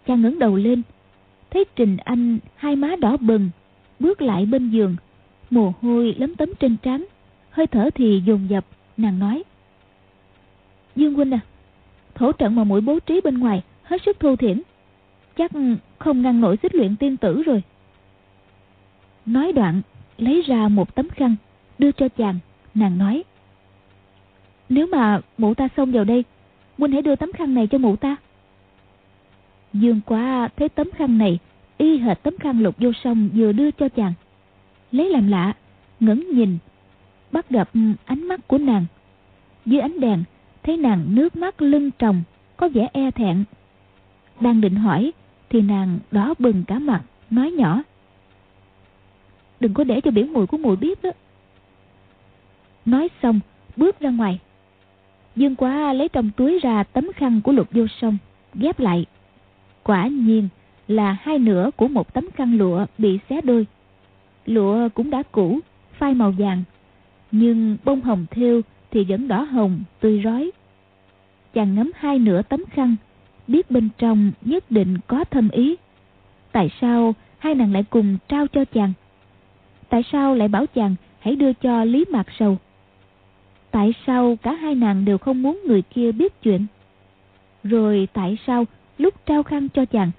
Chàng 0.07 0.22
ngẩng 0.22 0.38
đầu 0.38 0.57
lên, 0.57 0.82
thấy 1.51 1.64
Trình 1.76 1.97
Anh 1.97 2.38
hai 2.57 2.76
má 2.76 2.97
đỏ 3.01 3.16
bừng, 3.16 3.51
bước 3.99 4.22
lại 4.22 4.47
bên 4.47 4.70
giường, 4.70 4.97
mồ 5.51 5.72
hôi 5.82 6.14
lấm 6.18 6.34
tấm 6.34 6.49
trên 6.61 6.76
trán, 6.76 7.05
hơi 7.51 7.66
thở 7.66 7.90
thì 7.95 8.22
dồn 8.26 8.47
dập, 8.51 8.64
nàng 8.97 9.18
nói. 9.18 9.42
Dương 10.97 11.14
huynh 11.14 11.34
à, 11.34 11.40
thổ 12.14 12.32
trận 12.32 12.55
mà 12.55 12.64
mũi 12.64 12.80
bố 12.80 12.99
trí 13.01 13.20
bên 13.20 13.38
ngoài 13.38 13.62
hết 13.82 14.03
sức 14.07 14.20
thu 14.20 14.36
thiển, 14.36 14.62
chắc 15.37 15.51
không 15.99 16.22
ngăn 16.22 16.41
nổi 16.41 16.57
xích 16.62 16.74
luyện 16.74 16.97
tiên 16.97 17.16
tử 17.16 17.43
rồi. 17.43 17.62
Nói 19.26 19.53
đoạn, 19.53 19.82
lấy 20.18 20.43
ra 20.43 20.68
một 20.68 20.95
tấm 20.95 21.09
khăn, 21.09 21.37
đưa 21.78 21.93
cho 21.93 22.09
chàng, 22.09 22.39
nàng 22.74 22.99
nói. 22.99 23.24
Nếu 24.68 24.87
mà 24.87 25.20
mụ 25.39 25.55
ta 25.55 25.68
xông 25.76 25.93
vào 25.93 26.05
đây, 26.05 26.24
huynh 26.78 26.93
hãy 26.93 27.03
đưa 27.03 27.16
tấm 27.16 27.32
khăn 27.32 27.55
này 27.55 27.66
cho 27.66 27.78
mụ 27.78 27.97
ta. 27.97 28.16
Dương 29.72 30.01
quá 30.07 30.49
thấy 30.57 30.68
tấm 30.68 30.91
khăn 30.91 31.18
này 31.18 31.39
y 31.78 31.99
hệt 31.99 32.22
tấm 32.22 32.35
khăn 32.39 32.61
lục 32.61 32.74
vô 32.78 32.93
sông 33.05 33.28
vừa 33.35 33.53
đưa 33.53 33.70
cho 33.70 33.89
chàng. 33.89 34.12
Lấy 34.93 35.11
làm 35.11 35.28
lạ, 35.28 35.53
ngẩng 36.01 36.30
nhìn, 36.35 36.59
bắt 37.32 37.51
gặp 37.51 37.68
ánh 38.05 38.28
mắt 38.28 38.49
của 38.49 38.59
nàng. 38.59 38.87
Dưới 39.66 39.80
ánh 39.80 40.01
đèn, 40.01 40.24
thấy 40.62 40.76
nàng 40.76 41.14
nước 41.14 41.37
mắt 41.37 41.62
lưng 41.62 41.91
tròng, 41.99 42.22
có 42.57 42.68
vẻ 42.68 42.89
e 42.93 43.11
thẹn. 43.11 43.45
Đang 44.41 44.61
định 44.61 44.74
hỏi, 44.74 45.12
thì 45.55 45.63
nàng 45.63 45.99
đỏ 46.11 46.35
bừng 46.39 46.65
cả 46.65 46.79
mặt, 46.79 47.03
nói 47.31 47.51
nhỏ. 47.51 47.83
Đừng 49.61 49.75
có 49.75 49.85
để 49.85 50.01
cho 50.01 50.11
biểu 50.11 50.27
mùi 50.27 50.47
của 50.47 50.57
mùi 50.57 50.77
biết 50.77 51.03
đó. 51.03 51.11
Nói 52.85 53.09
xong, 53.23 53.41
bước 53.77 54.01
ra 54.01 54.11
ngoài. 54.11 54.41
Dương 55.37 55.57
quá 55.57 55.93
lấy 55.93 56.09
trong 56.09 56.31
túi 56.37 56.59
ra 56.63 56.83
tấm 56.83 57.11
khăn 57.17 57.41
của 57.45 57.53
lục 57.53 57.69
vô 57.73 57.87
sông, 58.01 58.19
ghép 58.55 58.81
lại. 58.81 59.07
Quả 59.83 60.07
nhiên, 60.07 60.49
là 60.89 61.17
hai 61.21 61.39
nửa 61.39 61.71
của 61.77 61.89
một 61.89 62.15
tấm 62.15 62.31
khăn 62.35 62.59
lụa 62.59 62.87
bị 62.99 63.19
xé 63.29 63.41
đôi. 63.41 63.67
Lụa 64.47 64.89
cũng 64.95 65.11
đã 65.11 65.23
cũ, 65.33 65.61
phai 65.99 66.15
màu 66.15 66.31
vàng, 66.31 66.63
nhưng 67.31 67.77
bông 67.85 68.01
hồng 68.01 68.27
thêu 68.31 68.63
thì 68.91 69.05
vẫn 69.05 69.29
đỏ 69.29 69.43
hồng, 69.43 69.83
tươi 70.01 70.21
rói. 70.25 70.51
Chàng 71.53 71.75
ngắm 71.75 71.91
hai 71.95 72.19
nửa 72.19 72.43
tấm 72.43 72.65
khăn, 72.71 72.97
biết 73.49 73.70
bên 73.70 73.88
trong 73.99 74.32
nhất 74.40 74.70
định 74.70 74.99
có 75.07 75.24
thâm 75.24 75.49
ý. 75.51 75.76
Tại 76.53 76.70
sao 76.80 77.14
hai 77.38 77.55
nàng 77.55 77.72
lại 77.72 77.84
cùng 77.90 78.16
trao 78.28 78.47
cho 78.47 78.64
chàng? 78.64 78.92
Tại 79.88 80.03
sao 80.12 80.34
lại 80.34 80.49
bảo 80.49 80.66
chàng 80.66 80.95
hãy 81.18 81.36
đưa 81.36 81.53
cho 81.53 81.84
Lý 81.84 82.05
Mạc 82.11 82.26
Sầu? 82.38 82.59
Tại 83.70 83.95
sao 84.07 84.36
cả 84.42 84.53
hai 84.53 84.74
nàng 84.74 85.05
đều 85.05 85.18
không 85.18 85.42
muốn 85.42 85.61
người 85.66 85.82
kia 85.82 86.12
biết 86.12 86.42
chuyện? 86.42 86.66
Rồi 87.64 88.09
tại 88.12 88.38
sao 88.47 88.64
lúc 88.99 89.14
trao 89.26 89.42
khăn 89.42 89.68
cho 89.68 89.84
chàng 89.84 90.11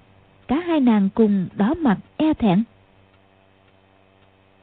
cả 0.48 0.60
hai 0.66 0.80
nàng 0.80 1.08
cùng 1.14 1.46
đỏ 1.56 1.74
mặt 1.74 1.98
e 2.16 2.34
thẹn. 2.34 2.62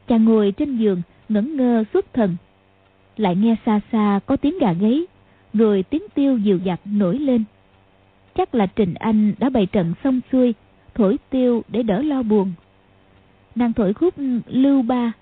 Chàng 0.06 0.24
ngồi 0.24 0.52
trên 0.52 0.76
giường 0.76 1.02
ngẩn 1.28 1.56
ngơ 1.56 1.84
xuất 1.92 2.12
thần, 2.12 2.36
lại 3.16 3.36
nghe 3.36 3.56
xa 3.66 3.80
xa 3.92 4.20
có 4.26 4.36
tiếng 4.36 4.58
gà 4.58 4.72
gáy, 4.72 5.02
rồi 5.54 5.82
tiếng 5.82 6.02
tiêu 6.14 6.38
dịu 6.38 6.58
dặt 6.58 6.80
nổi 6.84 7.18
lên. 7.18 7.44
Chắc 8.34 8.54
là 8.54 8.66
Trình 8.66 8.94
Anh 8.94 9.32
đã 9.38 9.50
bày 9.50 9.66
trận 9.66 9.94
xong 10.04 10.20
xuôi, 10.32 10.54
thổi 10.94 11.18
tiêu 11.30 11.62
để 11.68 11.82
đỡ 11.82 12.02
lo 12.02 12.22
buồn. 12.22 12.52
Nàng 13.54 13.72
thổi 13.72 13.94
khúc 13.94 14.14
lưu 14.46 14.82
ba, 14.82 15.12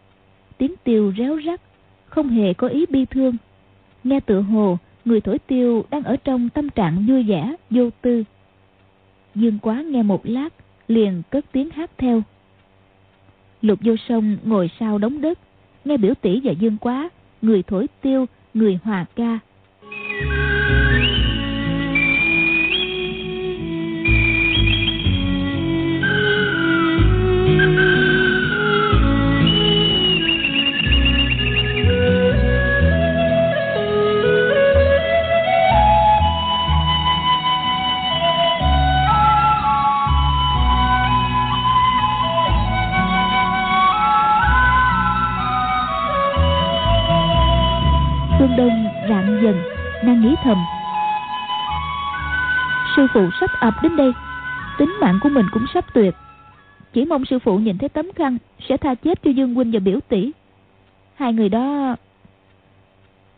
tiếng 0.59 0.75
tiêu 0.85 1.13
réo 1.19 1.41
rắt, 1.47 1.61
không 2.07 2.29
hề 2.29 2.55
có 2.55 2.69
ý 2.69 2.87
bi 2.87 3.05
thương. 3.05 3.37
Nghe 4.05 4.21
tựa 4.21 4.41
hồ, 4.41 4.79
người 5.05 5.21
thổi 5.21 5.39
tiêu 5.39 5.85
đang 5.91 6.03
ở 6.03 6.17
trong 6.17 6.49
tâm 6.49 6.69
trạng 6.69 7.07
vui 7.09 7.23
vẻ, 7.23 7.55
vô 7.71 7.91
tư. 8.01 8.25
Dương 9.35 9.59
quá 9.59 9.83
nghe 9.83 10.03
một 10.03 10.21
lát, 10.25 10.49
liền 10.89 11.23
cất 11.31 11.45
tiếng 11.53 11.71
hát 11.71 11.91
theo. 11.99 12.23
Lục 13.63 13.79
vô 13.83 13.97
sông 14.09 14.37
ngồi 14.45 14.71
sau 14.81 14.99
đống 14.99 15.21
đất, 15.21 15.39
nghe 15.85 15.97
biểu 15.97 16.15
tỷ 16.15 16.41
và 16.45 16.53
dương 16.53 16.77
quá, 16.81 17.11
người 17.43 17.63
thổi 17.63 17.87
tiêu, 18.01 18.27
người 18.55 18.79
hòa 18.85 19.05
ca. 19.17 19.39
thầm. 50.45 50.65
Sư 52.97 53.07
phụ 53.15 53.31
sắp 53.41 53.51
ập 53.61 53.75
đến 53.83 53.97
đây. 53.97 54.13
Tính 54.79 54.97
mạng 55.01 55.19
của 55.23 55.29
mình 55.29 55.47
cũng 55.53 55.67
sắp 55.75 55.85
tuyệt. 55.95 56.15
Chỉ 56.93 57.05
mong 57.05 57.25
sư 57.25 57.39
phụ 57.39 57.59
nhìn 57.59 57.79
thấy 57.79 57.89
tấm 57.89 58.07
khăn 58.17 58.39
Sẽ 58.69 58.77
tha 58.77 58.95
chết 58.95 59.23
cho 59.23 59.31
Dương 59.31 59.55
Huynh 59.55 59.71
và 59.73 59.81
biểu 59.81 60.01
tỷ. 60.09 60.31
Hai 61.15 61.33
người 61.33 61.49
đó 61.49 61.97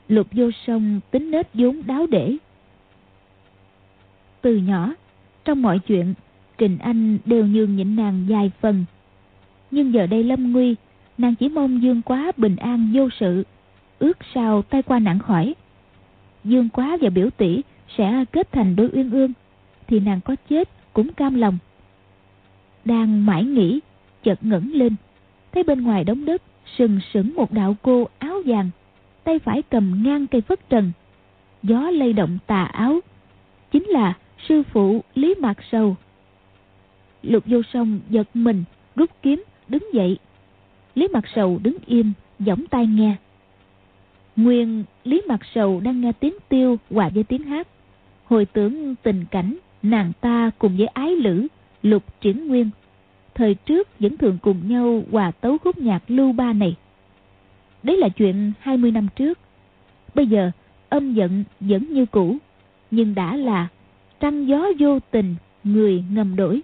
Lục 0.09 0.27
vô 0.33 0.51
sông 0.67 1.01
tính 1.11 1.31
nết 1.31 1.49
vốn 1.55 1.83
đáo 1.87 2.07
để. 2.07 2.37
Từ 4.41 4.57
nhỏ, 4.57 4.93
Trong 5.45 5.63
mọi 5.63 5.79
chuyện, 5.79 6.15
Trình 6.59 6.79
Anh 6.79 7.19
đều 7.25 7.47
nhường 7.47 7.77
nhịn 7.77 7.97
nàng 7.97 8.27
vài 8.29 8.51
phần. 8.61 8.85
Nhưng 9.71 9.93
giờ 9.93 10.07
đây 10.07 10.25
lâm 10.25 10.53
nguy, 10.53 10.77
Nàng 11.19 11.35
chỉ 11.35 11.49
mong 11.49 11.83
Dương 11.83 12.03
quá 12.03 12.33
bình 12.37 12.57
an 12.57 12.93
vô 12.95 13.09
sự, 13.21 13.45
Ước 13.99 14.19
sao 14.35 14.63
tay 14.63 14.83
qua 14.83 14.99
nạn 14.99 15.19
khỏi. 15.19 15.55
Dương 16.45 16.69
Quá 16.69 16.97
và 17.01 17.11
biểu 17.11 17.31
tỷ 17.31 17.63
sẽ 17.97 18.25
kết 18.33 18.53
thành 18.53 18.77
đôi 18.77 18.89
uyên 18.93 19.11
ương, 19.11 19.33
thì 19.87 20.01
nàng 20.01 20.21
có 20.21 20.37
chết 20.49 20.69
cũng 20.93 21.13
cam 21.13 21.35
lòng. 21.35 21.59
Đang 22.85 23.27
mãi 23.27 23.45
nghĩ, 23.45 23.81
chợt 24.23 24.39
ngẩng 24.41 24.73
lên, 24.73 24.97
thấy 25.53 25.63
bên 25.63 25.83
ngoài 25.83 26.05
đống 26.05 26.25
đất 26.25 26.43
sừng 26.79 27.01
sững 27.13 27.35
một 27.35 27.53
đạo 27.53 27.77
cô 27.83 28.09
áo 28.19 28.43
vàng, 28.47 28.71
tay 29.25 29.39
phải 29.39 29.63
cầm 29.63 30.03
ngang 30.05 30.27
cây 30.27 30.41
phất 30.41 30.69
trần. 30.69 30.93
Gió 31.63 31.91
lay 31.91 32.13
động 32.13 32.39
tà 32.47 32.65
áo, 32.65 33.01
chính 33.73 33.85
là 33.85 34.15
sư 34.49 34.63
phụ 34.73 35.03
Lý 35.15 35.35
Mạc 35.41 35.59
Sầu. 35.73 35.97
Lục 37.23 37.45
vô 37.47 37.63
song 37.73 38.01
giật 38.11 38.29
mình, 38.35 38.65
rút 38.97 39.11
kiếm, 39.23 39.45
đứng 39.69 39.95
dậy. 39.95 40.19
Lý 40.95 41.09
Mạc 41.09 41.25
Sầu 41.35 41.61
đứng 41.63 41.77
im, 41.87 42.13
giỏng 42.39 42.65
tai 42.71 42.87
nghe. 42.87 43.17
Nguyên 44.37 44.85
Lý 45.05 45.23
Mặt 45.29 45.41
Sầu 45.55 45.81
đang 45.81 46.01
nghe 46.01 46.13
tiếng 46.13 46.35
tiêu 46.49 46.77
hòa 46.91 47.11
với 47.15 47.25
tiếng 47.25 47.43
hát. 47.43 47.69
Hồi 48.25 48.45
tưởng 48.45 48.95
tình 49.03 49.25
cảnh 49.31 49.57
nàng 49.83 50.13
ta 50.21 50.51
cùng 50.59 50.77
với 50.77 50.87
ái 50.87 51.17
lữ, 51.17 51.47
lục 51.83 52.03
triển 52.21 52.49
nguyên. 52.49 52.71
Thời 53.35 53.55
trước 53.55 53.89
vẫn 54.01 54.17
thường 54.17 54.39
cùng 54.43 54.69
nhau 54.69 55.03
hòa 55.13 55.31
tấu 55.31 55.59
khúc 55.59 55.79
nhạc 55.79 56.03
lưu 56.09 56.33
ba 56.33 56.53
này. 56.53 56.77
Đấy 57.83 57.97
là 57.97 58.09
chuyện 58.09 58.53
20 58.61 58.91
năm 58.91 59.09
trước. 59.17 59.39
Bây 60.15 60.27
giờ 60.27 60.51
âm 60.89 61.15
giận 61.15 61.45
vẫn 61.61 61.93
như 61.93 62.07
cũ, 62.07 62.37
nhưng 62.91 63.15
đã 63.15 63.37
là 63.37 63.69
trăng 64.21 64.49
gió 64.49 64.67
vô 64.79 64.99
tình, 65.11 65.35
người 65.65 66.05
ngầm 66.11 66.37
đổi. 66.37 66.63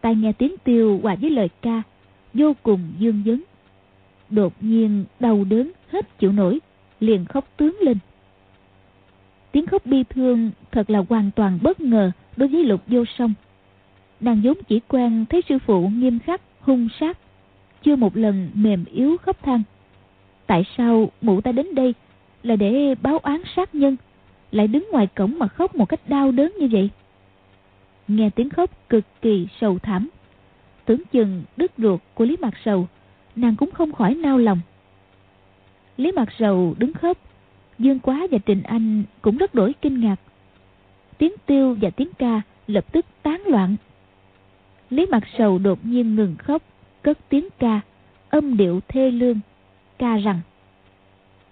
Tai 0.00 0.14
nghe 0.14 0.32
tiếng 0.32 0.54
tiêu 0.64 1.00
hòa 1.02 1.16
với 1.20 1.30
lời 1.30 1.48
ca, 1.62 1.82
vô 2.34 2.52
cùng 2.62 2.80
dương 2.98 3.22
dấn. 3.26 3.42
Đột 4.32 4.52
nhiên 4.60 5.04
đau 5.20 5.44
đớn 5.44 5.72
hết 5.88 6.18
chịu 6.18 6.32
nổi, 6.32 6.60
liền 7.00 7.24
khóc 7.24 7.48
tướng 7.56 7.76
lên. 7.80 7.98
Tiếng 9.52 9.66
khóc 9.66 9.86
bi 9.86 10.04
thương 10.10 10.50
thật 10.70 10.90
là 10.90 11.02
hoàn 11.08 11.30
toàn 11.30 11.58
bất 11.62 11.80
ngờ 11.80 12.10
đối 12.36 12.48
với 12.48 12.64
lục 12.64 12.80
vô 12.86 13.04
song. 13.18 13.34
Nàng 14.20 14.40
vốn 14.44 14.56
chỉ 14.68 14.80
quen 14.88 15.24
thấy 15.28 15.42
sư 15.48 15.58
phụ 15.66 15.88
nghiêm 15.88 16.18
khắc, 16.18 16.40
hung 16.60 16.88
sát, 17.00 17.18
chưa 17.82 17.96
một 17.96 18.16
lần 18.16 18.50
mềm 18.54 18.84
yếu 18.84 19.16
khóc 19.16 19.42
than. 19.42 19.62
Tại 20.46 20.64
sao 20.76 21.10
mụ 21.20 21.40
ta 21.40 21.52
đến 21.52 21.74
đây 21.74 21.94
là 22.42 22.56
để 22.56 22.94
báo 23.02 23.18
án 23.18 23.42
sát 23.56 23.74
nhân, 23.74 23.96
lại 24.50 24.68
đứng 24.68 24.88
ngoài 24.92 25.06
cổng 25.06 25.38
mà 25.38 25.48
khóc 25.48 25.74
một 25.74 25.88
cách 25.88 26.08
đau 26.08 26.32
đớn 26.32 26.52
như 26.58 26.68
vậy? 26.72 26.90
Nghe 28.08 28.30
tiếng 28.30 28.50
khóc 28.50 28.88
cực 28.88 29.04
kỳ 29.22 29.46
sầu 29.60 29.78
thảm. 29.78 30.08
Tưởng 30.84 31.02
chừng 31.12 31.42
đứt 31.56 31.72
ruột 31.78 32.00
của 32.14 32.24
lý 32.24 32.36
mạc 32.40 32.54
sầu 32.64 32.88
nàng 33.36 33.56
cũng 33.56 33.70
không 33.70 33.92
khỏi 33.92 34.14
nao 34.14 34.38
lòng. 34.38 34.60
Lý 35.96 36.12
Mặt 36.12 36.28
Sầu 36.38 36.74
đứng 36.78 36.92
khóc 36.92 37.18
Dương 37.78 37.98
Quá 37.98 38.26
và 38.30 38.38
Trình 38.38 38.62
Anh 38.62 39.02
cũng 39.22 39.36
rất 39.36 39.54
đổi 39.54 39.74
kinh 39.82 40.00
ngạc. 40.00 40.16
Tiếng 41.18 41.32
tiêu 41.46 41.76
và 41.80 41.90
tiếng 41.90 42.08
ca 42.18 42.40
lập 42.66 42.92
tức 42.92 43.06
tán 43.22 43.42
loạn. 43.46 43.76
Lý 44.90 45.06
Mặt 45.06 45.22
Sầu 45.38 45.58
đột 45.58 45.78
nhiên 45.82 46.14
ngừng 46.14 46.36
khóc 46.36 46.62
Cất 47.02 47.18
tiếng 47.28 47.48
ca, 47.58 47.80
Âm 48.30 48.56
điệu 48.56 48.80
thê 48.88 49.10
lương, 49.10 49.40
Ca 49.98 50.16
rằng, 50.16 50.40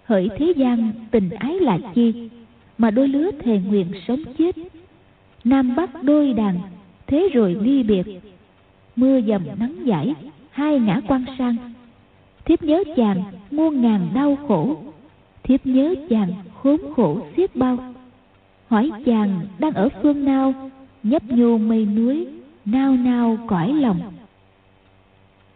Hỡi 0.03 0.29
thế 0.37 0.53
gian, 0.57 0.91
tình 1.11 1.29
ái 1.29 1.59
là 1.59 1.79
chi, 1.95 2.29
Mà 2.77 2.91
đôi 2.91 3.07
lứa 3.07 3.31
thề 3.39 3.59
nguyện 3.59 3.91
sống 4.07 4.23
chết. 4.37 4.55
Nam 5.43 5.75
Bắc 5.75 6.03
đôi 6.03 6.33
đàn, 6.33 6.59
Thế 7.07 7.29
rồi 7.33 7.57
ly 7.61 7.83
biệt. 7.83 8.03
Mưa 8.95 9.21
dầm 9.21 9.43
nắng 9.59 9.75
giải, 9.85 10.13
Hai 10.51 10.79
ngã 10.79 11.01
quan 11.07 11.25
sang 11.37 11.70
thiếp 12.45 12.63
nhớ 12.63 12.83
chàng 12.95 13.23
muôn 13.51 13.81
ngàn 13.81 14.07
đau 14.13 14.37
khổ. 14.47 14.77
Thiếp 15.43 15.65
nhớ 15.65 15.95
chàng 16.09 16.33
khốn 16.63 16.77
khổ 16.95 17.19
xiết 17.37 17.55
bao. 17.55 17.77
Hỏi 18.67 18.91
chàng 19.05 19.39
đang 19.59 19.73
ở 19.73 19.89
phương 20.01 20.25
nào, 20.25 20.53
nhấp 21.03 21.23
nhô 21.23 21.57
mây 21.57 21.85
núi 21.85 22.27
nao 22.65 22.91
nao 22.91 23.37
cõi 23.47 23.73
lòng. 23.73 23.99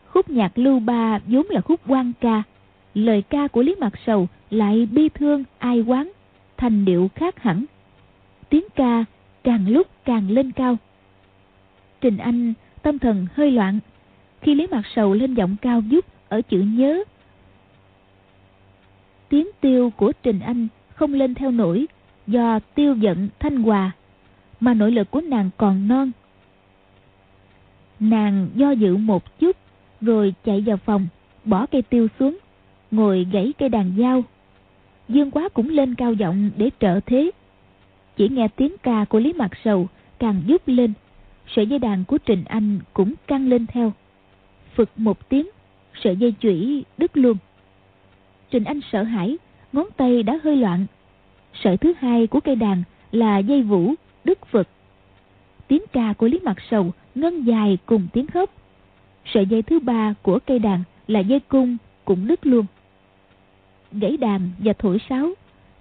Khúc 0.07 0.29
nhạc 0.29 0.57
lưu 0.57 0.79
ba 0.79 1.19
vốn 1.27 1.45
là 1.49 1.61
khúc 1.61 1.79
quan 1.88 2.11
ca. 2.19 2.43
Lời 2.93 3.21
ca 3.21 3.47
của 3.47 3.61
lý 3.61 3.75
mặt 3.79 3.93
sầu 4.05 4.27
lại 4.49 4.88
bi 4.91 5.09
thương, 5.09 5.43
ai 5.57 5.81
quán, 5.81 6.11
thành 6.57 6.86
điệu 6.86 7.09
khác 7.15 7.43
hẳn. 7.43 7.65
Tiếng 8.49 8.65
ca 8.75 9.05
càng 9.43 9.69
lúc 9.69 9.88
càng 10.05 10.31
lên 10.31 10.51
cao. 10.51 10.77
Trình 12.01 12.17
anh 12.17 12.53
tâm 12.81 12.99
thần 12.99 13.27
hơi 13.33 13.51
loạn. 13.51 13.79
Khi 14.41 14.55
lý 14.55 14.67
mặt 14.67 14.81
sầu 14.95 15.13
lên 15.13 15.33
giọng 15.33 15.55
cao 15.61 15.81
giúp 15.81 16.05
ở 16.36 16.41
chữ 16.41 16.59
nhớ. 16.59 17.03
Tiếng 19.29 19.47
tiêu 19.61 19.91
của 19.97 20.11
trình 20.23 20.39
anh 20.39 20.67
không 20.95 21.13
lên 21.13 21.33
theo 21.33 21.51
nổi 21.51 21.88
do 22.27 22.59
tiêu 22.75 22.95
giận 22.95 23.29
thanh 23.39 23.63
hòa, 23.63 23.91
mà 24.59 24.73
nội 24.73 24.91
lực 24.91 25.11
của 25.11 25.21
nàng 25.21 25.49
còn 25.57 25.88
non. 25.88 26.11
Nàng 27.99 28.47
do 28.55 28.71
dự 28.71 28.97
một 28.97 29.39
chút 29.39 29.55
rồi 30.01 30.33
chạy 30.45 30.61
vào 30.61 30.77
phòng, 30.77 31.07
bỏ 31.45 31.65
cây 31.65 31.81
tiêu 31.81 32.07
xuống, 32.19 32.38
ngồi 32.91 33.27
gãy 33.31 33.53
cây 33.57 33.69
đàn 33.69 33.91
dao. 33.99 34.23
Dương 35.09 35.31
quá 35.31 35.49
cũng 35.49 35.69
lên 35.69 35.95
cao 35.95 36.13
giọng 36.13 36.51
để 36.57 36.69
trợ 36.79 36.99
thế. 37.05 37.31
Chỉ 38.15 38.29
nghe 38.29 38.47
tiếng 38.47 38.75
ca 38.83 39.05
của 39.05 39.19
lý 39.19 39.33
mặt 39.33 39.51
sầu 39.63 39.88
càng 40.19 40.41
dút 40.47 40.61
lên, 40.65 40.93
sợi 41.55 41.67
dây 41.67 41.79
đàn 41.79 42.03
của 42.05 42.17
trình 42.17 42.43
anh 42.45 42.79
cũng 42.93 43.13
căng 43.27 43.47
lên 43.47 43.65
theo. 43.67 43.93
Phực 44.75 44.89
một 44.99 45.29
tiếng 45.29 45.47
sợi 46.04 46.16
dây 46.16 46.34
chủy 46.39 46.86
đứt 46.98 47.18
luôn. 47.18 47.38
Trình 48.52 48.64
anh 48.64 48.80
sợ 48.91 49.04
hãi, 49.04 49.38
ngón 49.74 49.88
tay 49.98 50.24
đã 50.24 50.39
hơi 50.43 50.56
loạn. 50.56 50.86
Sợi 51.64 51.78
thứ 51.78 51.93
hai 52.00 52.28
của 52.28 52.39
cây 52.39 52.56
đàn 52.56 52.84
là 53.12 53.38
dây 53.38 53.62
vũ, 53.62 53.93
đứt 54.24 54.52
vật. 54.52 54.68
tiếng 55.68 55.82
ca 55.91 56.14
của 56.14 56.28
lý 56.28 56.39
mặt 56.43 56.58
sầu 56.72 56.91
ngân 57.16 57.43
dài 57.43 57.78
cùng 57.86 58.08
tiếng 58.14 58.28
khóc. 58.28 58.50
Sợi 59.26 59.46
dây 59.46 59.62
thứ 59.62 59.80
ba 59.80 60.14
của 60.22 60.39
cây 60.39 60.60
đàn 60.60 60.84
là 61.08 61.20
dây 61.20 61.39
cung 61.39 61.78
cũng 62.06 62.28
đứt 62.28 62.46
luôn. 62.46 62.66
Gãy 63.91 64.18
đàn 64.18 64.52
và 64.60 64.74
thổi 64.74 64.98
sáo, 65.10 65.34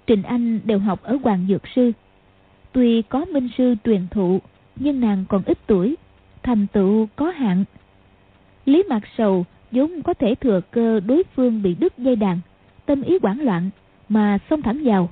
trình 0.07 0.23
anh 0.23 0.61
đều 0.65 0.79
học 0.79 1.03
ở 1.03 1.19
hoàng 1.23 1.47
dược 1.49 1.63
sư. 1.75 1.93
Tuy 2.73 3.03
có 3.03 3.25
minh 3.25 3.49
sư 3.59 3.75
truyền 3.85 4.07
thụ, 4.11 4.41
nhưng 4.77 5.01
nàng 5.01 5.25
còn 5.29 5.43
ít 5.47 5.59
tuổi, 5.67 5.97
thành 6.43 6.67
tựu 6.73 7.09
có 7.17 7.31
hạn. 7.31 7.65
Lý 8.65 8.83
mặt 8.89 9.03
sầu 9.19 9.45
vốn 9.75 10.03
có 10.03 10.15
thể 10.15 10.35
thừa 10.35 10.61
cơ 10.71 11.01
đối 11.01 11.23
phương 11.35 11.63
bị 11.63 11.75
đứt 11.75 11.99
dây 11.99 12.17
đàn, 12.17 12.41
tâm 12.87 13.03
ý 13.03 13.19
hoảng 13.23 13.41
loạn 13.41 13.71
mà 14.09 14.39
xông 14.51 14.63
thẳng 14.63 14.81
vào. 14.85 15.11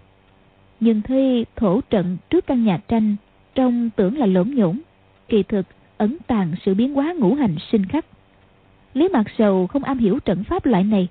Nhưng 0.81 1.03
thấy 1.03 1.47
thổ 1.57 1.81
trận 1.81 2.17
trước 2.31 2.47
căn 2.47 2.65
nhà 2.65 2.79
tranh 2.89 3.17
trông 3.55 3.91
tưởng 3.97 4.19
là 4.19 4.27
lỗn 4.27 4.51
nhổn 4.51 4.81
kỳ 5.29 5.43
thực 5.43 5.67
ẩn 5.97 6.17
tàng 6.27 6.53
sự 6.65 6.75
biến 6.75 6.95
hóa 6.95 7.15
ngũ 7.19 7.35
hành 7.35 7.57
sinh 7.73 7.87
khắc. 7.87 8.07
Lý 8.95 9.09
mạc 9.09 9.25
sầu 9.39 9.67
không 9.67 9.85
am 9.85 9.99
hiểu 9.99 10.19
trận 10.21 10.45
pháp 10.45 10.67
loại 10.67 10.85
này. 10.85 11.09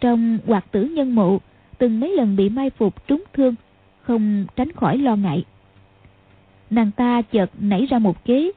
Trong 0.00 0.38
hoạt 0.46 0.72
tử 0.72 0.84
nhân 0.84 1.14
mộ, 1.14 1.38
từng 1.78 2.00
mấy 2.00 2.16
lần 2.16 2.36
bị 2.36 2.48
mai 2.48 2.70
phục 2.70 3.06
trúng 3.06 3.24
thương, 3.32 3.54
không 4.02 4.46
tránh 4.56 4.72
khỏi 4.72 4.98
lo 4.98 5.16
ngại. 5.16 5.44
Nàng 6.70 6.90
ta 6.90 7.22
chợt 7.22 7.50
nảy 7.60 7.86
ra 7.86 7.98
một 7.98 8.24
kế, 8.24 8.50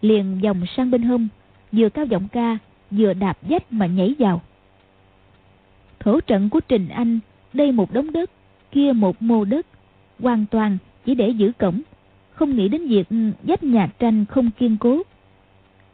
liền 0.00 0.40
vòng 0.40 0.60
sang 0.76 0.90
bên 0.90 1.02
hông, 1.02 1.28
vừa 1.72 1.88
cao 1.88 2.04
giọng 2.04 2.28
ca 2.32 2.58
vừa 2.96 3.12
đạp 3.12 3.38
dách 3.50 3.72
mà 3.72 3.86
nhảy 3.86 4.14
vào. 4.18 4.42
Thổ 6.00 6.20
trận 6.20 6.50
của 6.50 6.60
Trình 6.60 6.88
Anh, 6.88 7.20
đây 7.52 7.72
một 7.72 7.92
đống 7.92 8.12
đất, 8.12 8.30
kia 8.72 8.92
một 8.92 9.22
mô 9.22 9.44
đất, 9.44 9.66
hoàn 10.20 10.46
toàn 10.46 10.78
chỉ 11.04 11.14
để 11.14 11.28
giữ 11.28 11.52
cổng, 11.58 11.80
không 12.30 12.56
nghĩ 12.56 12.68
đến 12.68 12.88
việc 12.88 13.08
dách 13.48 13.64
nhà 13.64 13.88
tranh 13.98 14.24
không 14.24 14.50
kiên 14.50 14.76
cố. 14.80 15.02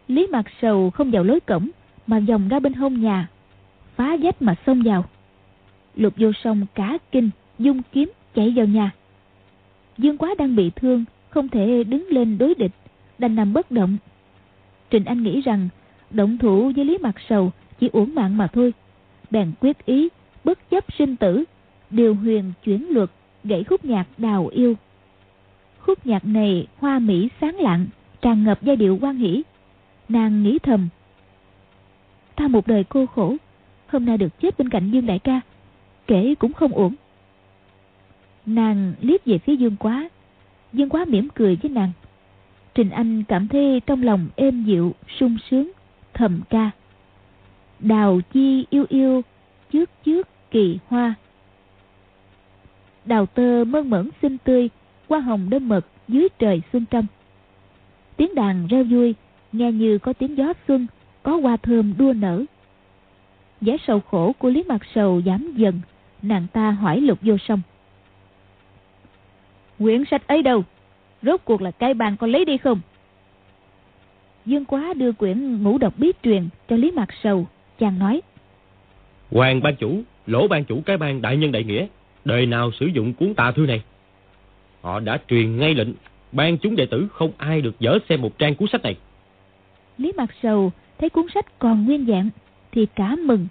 Lý 0.08 0.26
Mạc 0.26 0.46
Sầu 0.62 0.90
không 0.90 1.10
vào 1.10 1.24
lối 1.24 1.40
cổng, 1.40 1.68
mà 2.06 2.20
vòng 2.20 2.48
ra 2.48 2.60
bên 2.60 2.72
hông 2.72 3.00
nhà, 3.00 3.28
phá 3.96 4.16
dách 4.22 4.42
mà 4.42 4.54
xông 4.66 4.82
vào. 4.82 5.04
Lục 5.94 6.14
vô 6.16 6.32
sông 6.44 6.66
cá 6.74 6.98
kinh, 7.12 7.30
dung 7.58 7.82
kiếm 7.92 8.12
chạy 8.34 8.52
vào 8.56 8.66
nhà. 8.66 8.90
Dương 9.98 10.16
quá 10.16 10.34
đang 10.38 10.56
bị 10.56 10.70
thương, 10.76 11.04
không 11.28 11.48
thể 11.48 11.84
đứng 11.84 12.06
lên 12.08 12.38
đối 12.38 12.54
địch, 12.54 12.72
đành 13.18 13.34
nằm 13.34 13.52
bất 13.52 13.70
động. 13.70 13.96
Trình 14.90 15.04
Anh 15.04 15.22
nghĩ 15.22 15.40
rằng 15.40 15.68
động 16.10 16.38
thủ 16.38 16.72
với 16.76 16.84
Lý 16.84 16.98
Mặt 16.98 17.14
Sầu 17.28 17.52
chỉ 17.80 17.88
uổng 17.92 18.14
mạng 18.14 18.36
mà 18.36 18.46
thôi. 18.46 18.72
Bèn 19.30 19.52
quyết 19.60 19.84
ý, 19.84 20.08
bất 20.44 20.70
chấp 20.70 20.84
sinh 20.98 21.16
tử, 21.16 21.44
điều 21.90 22.14
huyền 22.14 22.52
chuyển 22.64 22.86
luật, 22.90 23.10
gãy 23.44 23.64
khúc 23.64 23.84
nhạc 23.84 24.06
đào 24.18 24.48
yêu. 24.52 24.74
Khúc 25.78 26.06
nhạc 26.06 26.24
này 26.24 26.66
hoa 26.78 26.98
mỹ 26.98 27.28
sáng 27.40 27.56
lạng, 27.60 27.86
tràn 28.22 28.44
ngập 28.44 28.62
giai 28.62 28.76
điệu 28.76 28.98
quan 29.00 29.16
hỷ. 29.16 29.42
Nàng 30.08 30.42
nghĩ 30.42 30.58
thầm. 30.58 30.88
Ta 32.36 32.48
một 32.48 32.66
đời 32.66 32.84
cô 32.88 33.06
khổ, 33.06 33.36
hôm 33.86 34.04
nay 34.04 34.18
được 34.18 34.40
chết 34.40 34.58
bên 34.58 34.68
cạnh 34.68 34.90
Dương 34.90 35.06
Đại 35.06 35.18
ca, 35.18 35.40
kể 36.06 36.34
cũng 36.38 36.52
không 36.52 36.72
uổng. 36.72 36.94
Nàng 38.46 38.92
liếc 39.00 39.24
về 39.24 39.38
phía 39.38 39.56
Dương 39.56 39.76
Quá, 39.76 40.08
Dương 40.72 40.88
Quá 40.88 41.04
mỉm 41.08 41.28
cười 41.34 41.56
với 41.62 41.70
nàng. 41.70 41.92
Trình 42.74 42.90
Anh 42.90 43.24
cảm 43.24 43.48
thấy 43.48 43.80
trong 43.86 44.02
lòng 44.02 44.28
êm 44.36 44.64
dịu, 44.64 44.94
sung 45.18 45.36
sướng, 45.50 45.70
thầm 46.14 46.40
ca. 46.50 46.70
Đào 47.78 48.20
chi 48.32 48.66
yêu 48.70 48.86
yêu, 48.88 49.22
trước 49.72 49.90
trước 50.04 50.28
kỳ 50.50 50.78
hoa. 50.88 51.14
Đào 53.04 53.26
tơ 53.26 53.64
mơn 53.64 53.90
mởn 53.90 54.10
xinh 54.22 54.38
tươi, 54.38 54.70
hoa 55.08 55.20
hồng 55.20 55.50
đơm 55.50 55.68
mật 55.68 55.86
dưới 56.08 56.28
trời 56.38 56.62
xuân 56.72 56.84
trăm. 56.90 57.06
Tiếng 58.16 58.34
đàn 58.34 58.66
reo 58.66 58.84
vui, 58.84 59.14
nghe 59.52 59.72
như 59.72 59.98
có 59.98 60.12
tiếng 60.12 60.36
gió 60.36 60.52
xuân, 60.68 60.86
có 61.22 61.36
hoa 61.36 61.56
thơm 61.56 61.94
đua 61.98 62.12
nở. 62.12 62.44
Vẻ 63.60 63.76
sầu 63.86 64.00
khổ 64.00 64.32
của 64.38 64.50
Lý 64.50 64.62
Mặt 64.62 64.80
Sầu 64.94 65.22
giảm 65.26 65.52
dần, 65.56 65.80
nàng 66.22 66.46
ta 66.52 66.70
hỏi 66.70 67.00
lục 67.00 67.18
vô 67.22 67.36
sông. 67.48 67.60
Quyển 69.78 70.04
sách 70.10 70.26
ấy 70.26 70.42
đâu? 70.42 70.64
Rốt 71.22 71.40
cuộc 71.44 71.62
là 71.62 71.70
cái 71.70 71.94
bàn 71.94 72.16
con 72.16 72.30
lấy 72.30 72.44
đi 72.44 72.58
không? 72.58 72.80
Dương 74.50 74.64
Quá 74.64 74.92
đưa 74.96 75.12
quyển 75.12 75.62
ngũ 75.62 75.78
độc 75.78 75.94
bí 75.98 76.12
truyền 76.22 76.48
cho 76.68 76.76
Lý 76.76 76.90
Mạc 76.90 77.08
Sầu. 77.22 77.46
Chàng 77.78 77.98
nói. 77.98 78.20
Hoàng 79.30 79.62
ban 79.62 79.76
chủ, 79.76 80.02
lỗ 80.26 80.48
ban 80.48 80.64
chủ 80.64 80.82
cái 80.86 80.96
ban 80.96 81.22
đại 81.22 81.36
nhân 81.36 81.52
đại 81.52 81.64
nghĩa. 81.64 81.86
Đời 82.24 82.46
nào 82.46 82.70
sử 82.72 82.86
dụng 82.86 83.12
cuốn 83.12 83.34
tà 83.34 83.52
thư 83.52 83.66
này? 83.66 83.82
Họ 84.80 85.00
đã 85.00 85.18
truyền 85.28 85.56
ngay 85.56 85.74
lệnh. 85.74 85.88
Ban 86.32 86.58
chúng 86.58 86.76
đệ 86.76 86.86
tử 86.86 87.08
không 87.12 87.32
ai 87.36 87.60
được 87.60 87.80
dở 87.80 87.98
xem 88.08 88.22
một 88.22 88.38
trang 88.38 88.54
cuốn 88.54 88.68
sách 88.72 88.82
này. 88.82 88.96
Lý 89.98 90.12
Mạc 90.16 90.30
Sầu 90.42 90.72
thấy 90.98 91.10
cuốn 91.10 91.26
sách 91.34 91.58
còn 91.58 91.84
nguyên 91.84 92.06
dạng 92.06 92.30
thì 92.72 92.86
cả 92.94 93.16
mừng. 93.24 93.46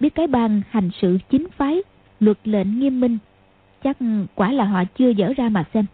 Biết 0.00 0.14
cái 0.14 0.26
ban 0.26 0.62
hành 0.70 0.90
sự 1.00 1.18
chính 1.30 1.46
phái, 1.56 1.82
luật 2.20 2.38
lệnh 2.44 2.80
nghiêm 2.80 3.00
minh. 3.00 3.18
Chắc 3.84 3.96
quả 4.34 4.52
là 4.52 4.64
họ 4.64 4.84
chưa 4.98 5.08
dở 5.08 5.32
ra 5.36 5.48
mà 5.48 5.64
xem. 5.74 5.84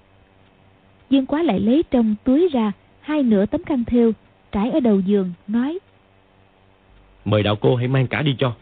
Dương 1.11 1.27
Quá 1.27 1.43
lại 1.43 1.61
lấy 1.61 1.83
trong 1.91 2.15
túi 2.25 2.49
ra 2.53 2.73
hai 3.01 3.23
nửa 3.23 3.47
tấm 3.47 3.65
khăn 3.65 3.85
thêu 3.85 4.13
trải 4.57 4.71
ở 4.71 4.81
đầu 4.81 5.01
giường, 5.01 5.33
nói 5.49 5.79
Mời 7.25 7.43
đạo 7.43 7.57
cô 7.61 7.77
hãy 7.77 7.89
mang 7.89 8.07
cả 8.07 8.23
đi 8.23 8.37
cho. 8.39 8.55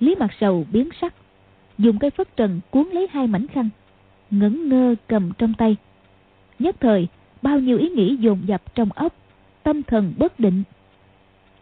Lý 0.00 0.14
mặt 0.14 0.30
sầu 0.40 0.66
biến 0.72 0.88
sắc, 1.00 1.14
dùng 1.78 1.98
cây 1.98 2.10
phất 2.10 2.36
trần 2.36 2.60
cuốn 2.70 2.88
lấy 2.88 3.08
hai 3.12 3.26
mảnh 3.26 3.46
khăn, 3.46 3.68
ngẩn 4.30 4.68
ngơ 4.68 4.94
cầm 5.06 5.32
trong 5.38 5.54
tay. 5.54 5.76
Nhất 6.58 6.76
thời, 6.80 7.08
bao 7.42 7.58
nhiêu 7.58 7.78
ý 7.78 7.88
nghĩ 7.88 8.16
dồn 8.16 8.42
dập 8.46 8.74
trong 8.74 8.92
óc, 8.92 9.14
tâm 9.62 9.82
thần 9.82 10.14
bất 10.18 10.40
định. 10.40 10.62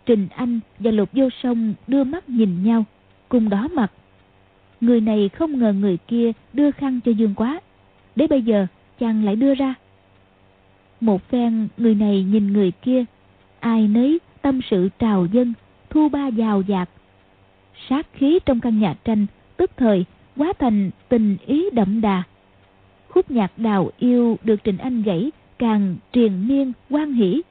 Trình 0.06 0.28
Anh 0.34 0.60
và 0.78 0.90
Lục 0.90 1.08
Vô 1.12 1.28
Sông 1.42 1.74
đưa 1.86 2.04
mắt 2.04 2.28
nhìn 2.28 2.64
nhau, 2.64 2.84
cùng 3.28 3.48
đó 3.48 3.68
mặt. 3.72 3.92
Người 4.80 5.00
này 5.00 5.28
không 5.28 5.58
ngờ 5.58 5.72
người 5.72 5.98
kia 6.08 6.32
đưa 6.52 6.70
khăn 6.70 7.00
cho 7.04 7.12
Dương 7.12 7.34
Quá. 7.34 7.60
Để 8.16 8.26
bây 8.26 8.42
giờ 8.42 8.66
chàng 8.98 9.24
lại 9.24 9.36
đưa 9.36 9.54
ra. 9.54 9.74
Một 11.00 11.28
phen 11.28 11.68
người 11.76 11.94
này 11.94 12.22
nhìn 12.22 12.52
người 12.52 12.72
kia, 12.82 13.04
ai 13.60 13.88
nấy 13.88 14.18
tâm 14.42 14.60
sự 14.70 14.88
trào 14.98 15.26
dân, 15.26 15.54
thu 15.90 16.08
ba 16.08 16.26
giàu 16.26 16.62
dạt. 16.62 16.90
Sát 17.88 18.06
khí 18.12 18.38
trong 18.46 18.60
căn 18.60 18.80
nhà 18.80 18.94
tranh 19.04 19.26
tức 19.56 19.70
thời 19.76 20.04
quá 20.36 20.52
thành 20.58 20.90
tình 21.08 21.36
ý 21.46 21.70
đậm 21.72 22.00
đà. 22.00 22.22
Khúc 23.08 23.30
nhạc 23.30 23.58
đào 23.58 23.90
yêu 23.98 24.38
được 24.44 24.64
Trình 24.64 24.78
Anh 24.78 25.02
gãy 25.02 25.30
càng 25.58 25.96
triền 26.12 26.48
miên 26.48 26.72
quan 26.90 27.12
hỷ. 27.12 27.42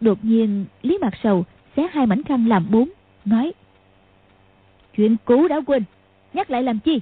Đột 0.00 0.24
nhiên 0.24 0.64
Lý 0.82 0.98
mặt 1.00 1.14
Sầu 1.22 1.44
xé 1.76 1.88
hai 1.92 2.06
mảnh 2.06 2.22
khăn 2.22 2.46
làm 2.46 2.66
bốn, 2.70 2.88
nói 3.24 3.52
Chuyện 4.96 5.16
cũ 5.24 5.48
đã 5.48 5.60
quên, 5.66 5.82
nhắc 6.32 6.50
lại 6.50 6.62
làm 6.62 6.78
chi? 6.78 7.00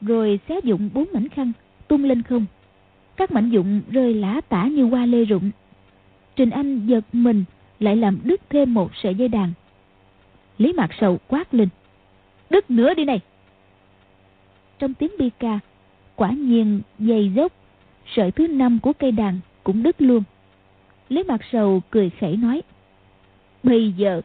Rồi 0.00 0.40
xé 0.48 0.60
dụng 0.64 0.90
bốn 0.94 1.08
mảnh 1.12 1.28
khăn, 1.28 1.52
tung 1.88 2.04
lên 2.04 2.22
không. 2.22 2.46
Các 3.16 3.30
mảnh 3.30 3.50
dụng 3.50 3.80
rơi 3.90 4.14
lã 4.14 4.40
tả 4.48 4.64
như 4.66 4.84
hoa 4.84 5.06
lê 5.06 5.24
rụng. 5.24 5.50
Trình 6.36 6.50
Anh 6.50 6.86
giật 6.86 7.04
mình 7.12 7.44
lại 7.78 7.96
làm 7.96 8.18
đứt 8.24 8.40
thêm 8.50 8.74
một 8.74 8.90
sợi 9.02 9.14
dây 9.14 9.28
đàn. 9.28 9.52
Lý 10.58 10.72
Mạc 10.72 10.90
Sầu 11.00 11.18
quát 11.28 11.54
lên. 11.54 11.68
Đứt 12.50 12.70
nữa 12.70 12.94
đi 12.94 13.04
này. 13.04 13.20
Trong 14.78 14.94
tiếng 14.94 15.10
bi 15.18 15.30
ca, 15.38 15.58
quả 16.16 16.30
nhiên 16.30 16.80
dày 16.98 17.32
dốc, 17.34 17.52
sợi 18.16 18.30
thứ 18.30 18.46
năm 18.46 18.78
của 18.82 18.92
cây 18.92 19.12
đàn 19.12 19.40
cũng 19.64 19.82
đứt 19.82 20.02
luôn. 20.02 20.22
Lý 21.08 21.22
Mạc 21.22 21.40
Sầu 21.52 21.82
cười 21.90 22.10
khẩy 22.10 22.36
nói. 22.36 22.62
Bây 23.62 23.92
giờ, 23.92 24.20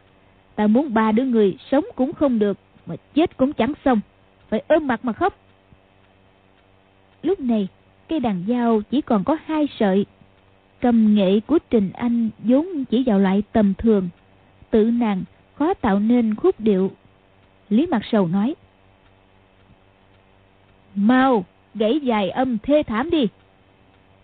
ta 0.55 0.67
muốn 0.67 0.93
ba 0.93 1.11
đứa 1.11 1.23
người 1.23 1.57
sống 1.71 1.85
cũng 1.95 2.13
không 2.13 2.39
được, 2.39 2.57
mà 2.85 2.95
chết 3.13 3.37
cũng 3.37 3.53
chẳng 3.53 3.73
xong. 3.85 3.99
Phải 4.49 4.63
ôm 4.67 4.87
mặt 4.87 5.05
mà 5.05 5.13
khóc. 5.13 5.39
Lúc 7.23 7.39
này, 7.39 7.67
cây 8.10 8.20
đàn 8.20 8.43
dao 8.47 8.82
chỉ 8.91 9.01
còn 9.01 9.24
có 9.24 9.38
hai 9.45 9.68
sợi. 9.80 10.05
Cầm 10.82 11.16
nghệ 11.16 11.39
của 11.39 11.60
Trình 11.70 11.91
Anh 11.93 12.30
vốn 12.39 12.86
chỉ 12.86 13.03
vào 13.05 13.20
loại 13.20 13.43
tầm 13.51 13.74
thường. 13.78 14.10
Tự 14.70 14.84
nàng 14.84 15.24
khó 15.55 15.74
tạo 15.74 15.99
nên 15.99 16.36
khúc 16.36 16.60
điệu. 16.60 16.91
Lý 17.70 17.86
Mặt 17.86 18.01
Sầu 18.12 18.28
nói. 18.28 18.55
Mau, 20.95 21.45
gãy 21.76 21.99
dài 21.99 22.30
âm 22.30 22.57
thê 22.57 22.84
thảm 22.84 23.10
đi. 23.10 23.28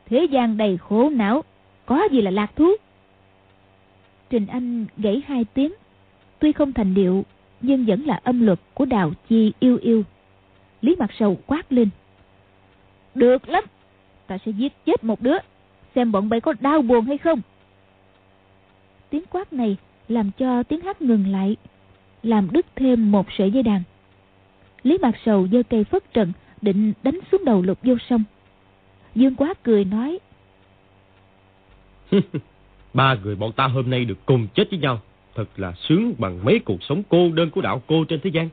Thế 0.06 0.28
gian 0.32 0.58
đầy 0.58 0.78
khổ 0.78 1.10
não, 1.10 1.44
có 1.86 2.08
gì 2.12 2.22
là 2.22 2.32
lạc 2.32 2.56
thú. 2.56 2.72
Trình 4.30 4.48
Anh 4.48 4.86
gãy 4.98 5.22
hai 5.28 5.46
tiếng, 5.54 5.74
tuy 6.40 6.52
không 6.52 6.74
thành 6.74 6.94
điệu, 6.94 7.26
nhưng 7.62 7.86
vẫn 7.86 8.06
là 8.06 8.20
âm 8.24 8.46
luật 8.46 8.60
của 8.74 8.86
đào 8.86 9.12
chi 9.30 9.54
yêu 9.60 9.78
yêu. 9.82 10.04
Lý 10.82 10.96
Mặt 11.00 11.10
Sầu 11.20 11.38
quát 11.48 11.72
lên. 11.74 11.90
Được 13.16 13.50
lắm, 13.50 13.64
ta 14.28 14.38
sẽ 14.45 14.51
giết 14.51 14.73
chết 14.86 15.03
một 15.03 15.21
đứa, 15.21 15.38
xem 15.95 16.11
bọn 16.11 16.30
bay 16.30 16.41
có 16.41 16.53
đau 16.59 16.82
buồn 16.82 17.05
hay 17.05 17.17
không. 17.17 17.41
Tiếng 19.09 19.23
quát 19.30 19.53
này 19.53 19.78
làm 20.07 20.32
cho 20.32 20.63
tiếng 20.63 20.82
hát 20.82 21.01
ngừng 21.01 21.28
lại, 21.28 21.55
làm 22.23 22.47
đứt 22.51 22.65
thêm 22.76 23.11
một 23.11 23.28
sợi 23.38 23.51
dây 23.51 23.63
đàn. 23.63 23.84
Lý 24.84 24.97
Mạc 24.97 25.15
Sầu 25.26 25.47
giơ 25.51 25.63
cây 25.69 25.84
phất 25.84 26.13
trần, 26.13 26.34
định 26.61 26.93
đánh 27.03 27.19
xuống 27.32 27.45
đầu 27.45 27.61
lục 27.61 27.80
vô 27.84 27.95
sông. 28.09 28.23
Dương 29.15 29.36
Quá 29.36 29.53
cười 29.63 29.86
nói. 29.86 30.19
Ba 32.93 33.15
người 33.23 33.36
bọn 33.36 33.51
ta 33.51 33.67
hôm 33.67 33.89
nay 33.89 34.05
được 34.05 34.26
cùng 34.26 34.47
chết 34.55 34.69
với 34.69 34.80
nhau. 34.80 34.99
Thật 35.36 35.45
là 35.57 35.73
sướng 35.88 36.13
bằng 36.17 36.45
mấy 36.45 36.59
cuộc 36.59 36.84
sống 36.84 37.03
cô 37.09 37.32
đơn 37.32 37.49
của 37.49 37.61
đạo 37.61 37.82
cô 37.88 38.05
trên 38.05 38.19
thế 38.23 38.30
gian. 38.30 38.49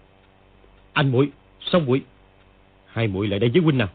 Anh 0.93 1.13
muội, 1.13 1.31
song 1.61 1.87
muội, 1.87 2.03
hai 2.87 3.09
muội 3.09 3.29
lại 3.29 3.39
đây 3.39 3.51
với 3.51 3.63
huynh 3.63 3.79
nào. 3.79 3.89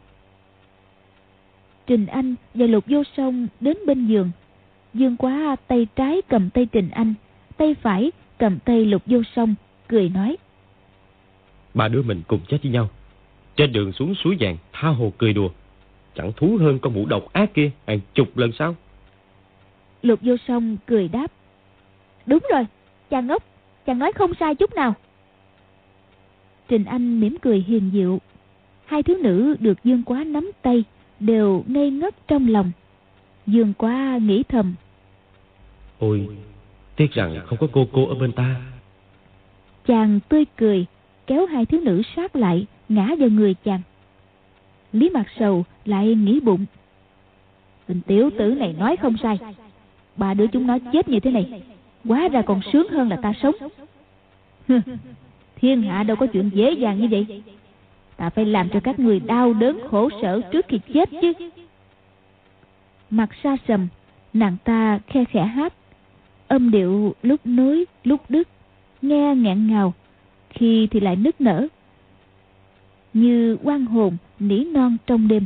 Trình 1.87 2.05
Anh 2.05 2.35
và 2.53 2.65
Lục 2.65 2.83
Vô 2.87 3.03
Sông 3.17 3.47
đến 3.59 3.77
bên 3.85 4.07
giường. 4.07 4.31
Dương 4.93 5.17
Quá 5.17 5.55
tay 5.67 5.87
trái 5.95 6.21
cầm 6.29 6.49
tay 6.49 6.67
Trình 6.71 6.89
Anh, 6.89 7.13
tay 7.57 7.75
phải 7.81 8.11
cầm 8.37 8.59
tay 8.59 8.85
Lục 8.85 9.01
Vô 9.05 9.21
Sông, 9.35 9.55
cười 9.87 10.09
nói. 10.09 10.37
Ba 11.73 11.87
đứa 11.87 12.01
mình 12.01 12.21
cùng 12.27 12.39
chết 12.47 12.57
với 12.63 12.71
nhau. 12.71 12.89
Trên 13.55 13.71
đường 13.71 13.93
xuống 13.93 14.15
suối 14.15 14.37
vàng, 14.39 14.57
tha 14.73 14.87
hồ 14.87 15.13
cười 15.17 15.33
đùa. 15.33 15.49
Chẳng 16.15 16.31
thú 16.35 16.57
hơn 16.59 16.79
con 16.79 16.93
mụ 16.93 17.05
độc 17.05 17.33
ác 17.33 17.53
kia 17.53 17.71
hàng 17.87 17.99
chục 18.13 18.37
lần 18.37 18.51
sau. 18.51 18.75
Lục 20.01 20.19
Vô 20.21 20.35
Sông 20.47 20.77
cười 20.85 21.07
đáp. 21.07 21.31
Đúng 22.25 22.43
rồi, 22.51 22.65
chàng 23.09 23.27
ngốc, 23.27 23.43
chàng 23.85 23.99
nói 23.99 24.11
không 24.11 24.31
sai 24.39 24.55
chút 24.55 24.73
nào. 24.73 24.93
Trình 26.67 26.85
Anh 26.85 27.19
mỉm 27.19 27.37
cười 27.41 27.65
hiền 27.67 27.89
diệu. 27.93 28.19
Hai 28.85 29.03
thiếu 29.03 29.17
nữ 29.17 29.55
được 29.59 29.83
Dương 29.83 30.03
Quá 30.03 30.23
nắm 30.23 30.51
tay, 30.61 30.83
đều 31.19 31.63
ngây 31.67 31.91
ngất 31.91 32.27
trong 32.27 32.47
lòng. 32.47 32.71
Dương 33.47 33.73
quá 33.77 34.19
nghĩ 34.21 34.43
thầm. 34.43 34.75
Ôi, 35.99 36.27
Tiếc 36.97 37.11
rằng 37.11 37.41
không 37.45 37.57
có 37.57 37.67
cô 37.71 37.87
cô 37.91 38.07
ở 38.07 38.15
bên 38.15 38.31
ta. 38.31 38.55
Chàng 39.85 40.19
tươi 40.29 40.45
cười, 40.57 40.85
kéo 41.27 41.45
hai 41.45 41.65
thiếu 41.65 41.81
nữ 41.81 42.01
sát 42.15 42.35
lại, 42.35 42.65
ngã 42.89 43.15
vào 43.19 43.29
người 43.29 43.53
chàng. 43.53 43.81
Lý 44.91 45.09
Mạc 45.09 45.25
Sầu 45.39 45.65
lại 45.85 46.15
nghĩ 46.15 46.39
bụng. 46.39 46.65
Tình 47.87 48.01
tiểu 48.01 48.29
tử 48.37 48.53
này 48.53 48.75
nói 48.79 48.97
không 48.97 49.15
sai. 49.23 49.37
Ba 50.15 50.33
đứa 50.33 50.47
chúng 50.47 50.67
nó 50.67 50.77
chết 50.93 51.09
như 51.09 51.19
thế 51.19 51.31
này, 51.31 51.61
quá 52.07 52.27
ra 52.27 52.41
còn 52.41 52.61
sướng 52.73 52.89
hơn 52.89 53.09
là 53.09 53.15
ta 53.15 53.33
sống. 53.41 53.55
Thiên 55.55 55.81
hạ 55.81 56.03
đâu 56.03 56.17
có 56.17 56.27
chuyện 56.27 56.49
dễ 56.53 56.71
dàng 56.71 57.01
như 57.01 57.07
vậy. 57.11 57.43
Ta 58.17 58.29
phải 58.29 58.45
làm 58.45 58.69
cho 58.69 58.79
các 58.79 58.99
người 58.99 59.19
đau 59.19 59.53
đớn 59.53 59.79
khổ 59.89 60.09
sở 60.21 60.41
trước 60.51 60.65
khi 60.67 60.79
chết 60.93 61.09
chứ. 61.21 61.33
Mặt 63.09 63.29
xa 63.43 63.57
sầm, 63.67 63.87
nàng 64.33 64.57
ta 64.63 64.99
khe 65.07 65.25
khẽ 65.25 65.43
hát. 65.43 65.73
Âm 66.47 66.71
điệu 66.71 67.15
lúc 67.23 67.39
nối, 67.45 67.85
lúc 68.03 68.21
đứt, 68.29 68.47
nghe 69.01 69.35
ngạn 69.35 69.67
ngào, 69.67 69.93
khi 70.49 70.87
thì 70.91 70.99
lại 70.99 71.15
nức 71.15 71.41
nở. 71.41 71.67
Như 73.13 73.57
quan 73.63 73.85
hồn 73.85 74.17
nỉ 74.39 74.63
non 74.63 74.97
trong 75.07 75.27
đêm. 75.27 75.45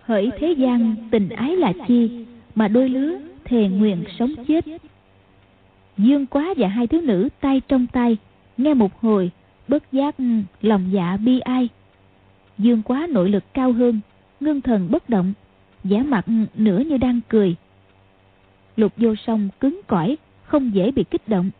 Hỡi 0.00 0.30
thế 0.38 0.52
gian 0.52 0.96
tình 1.10 1.28
ái 1.28 1.56
là 1.56 1.72
chi, 1.88 2.24
mà 2.54 2.68
đôi 2.68 2.88
lứa 2.88 3.18
thề 3.44 3.68
nguyện 3.68 4.04
sống 4.18 4.34
chết. 4.48 4.64
Dương 5.98 6.26
quá 6.26 6.54
và 6.56 6.68
hai 6.68 6.86
thiếu 6.86 7.00
nữ 7.00 7.28
tay 7.40 7.60
trong 7.68 7.86
tay, 7.86 8.16
nghe 8.56 8.74
một 8.74 9.00
hồi, 9.00 9.30
bất 9.68 9.92
giác 9.92 10.18
ừ, 10.18 10.24
lòng 10.62 10.88
dạ 10.92 11.16
bi 11.16 11.40
ai. 11.40 11.68
Dương 12.58 12.82
quá 12.82 13.06
nội 13.10 13.30
lực 13.30 13.44
cao 13.54 13.72
hơn, 13.72 14.00
ngưng 14.40 14.60
thần 14.60 14.90
bất 14.90 15.08
động, 15.08 15.32
vẻ 15.84 16.02
mặt 16.02 16.26
ừ, 16.26 16.32
nửa 16.54 16.78
như 16.78 16.96
đang 16.96 17.20
cười. 17.28 17.56
Lục 18.76 18.92
vô 18.96 19.14
song 19.26 19.48
cứng 19.60 19.80
cỏi, 19.86 20.16
không 20.44 20.74
dễ 20.74 20.90
bị 20.90 21.04
kích 21.10 21.28
động. 21.28 21.50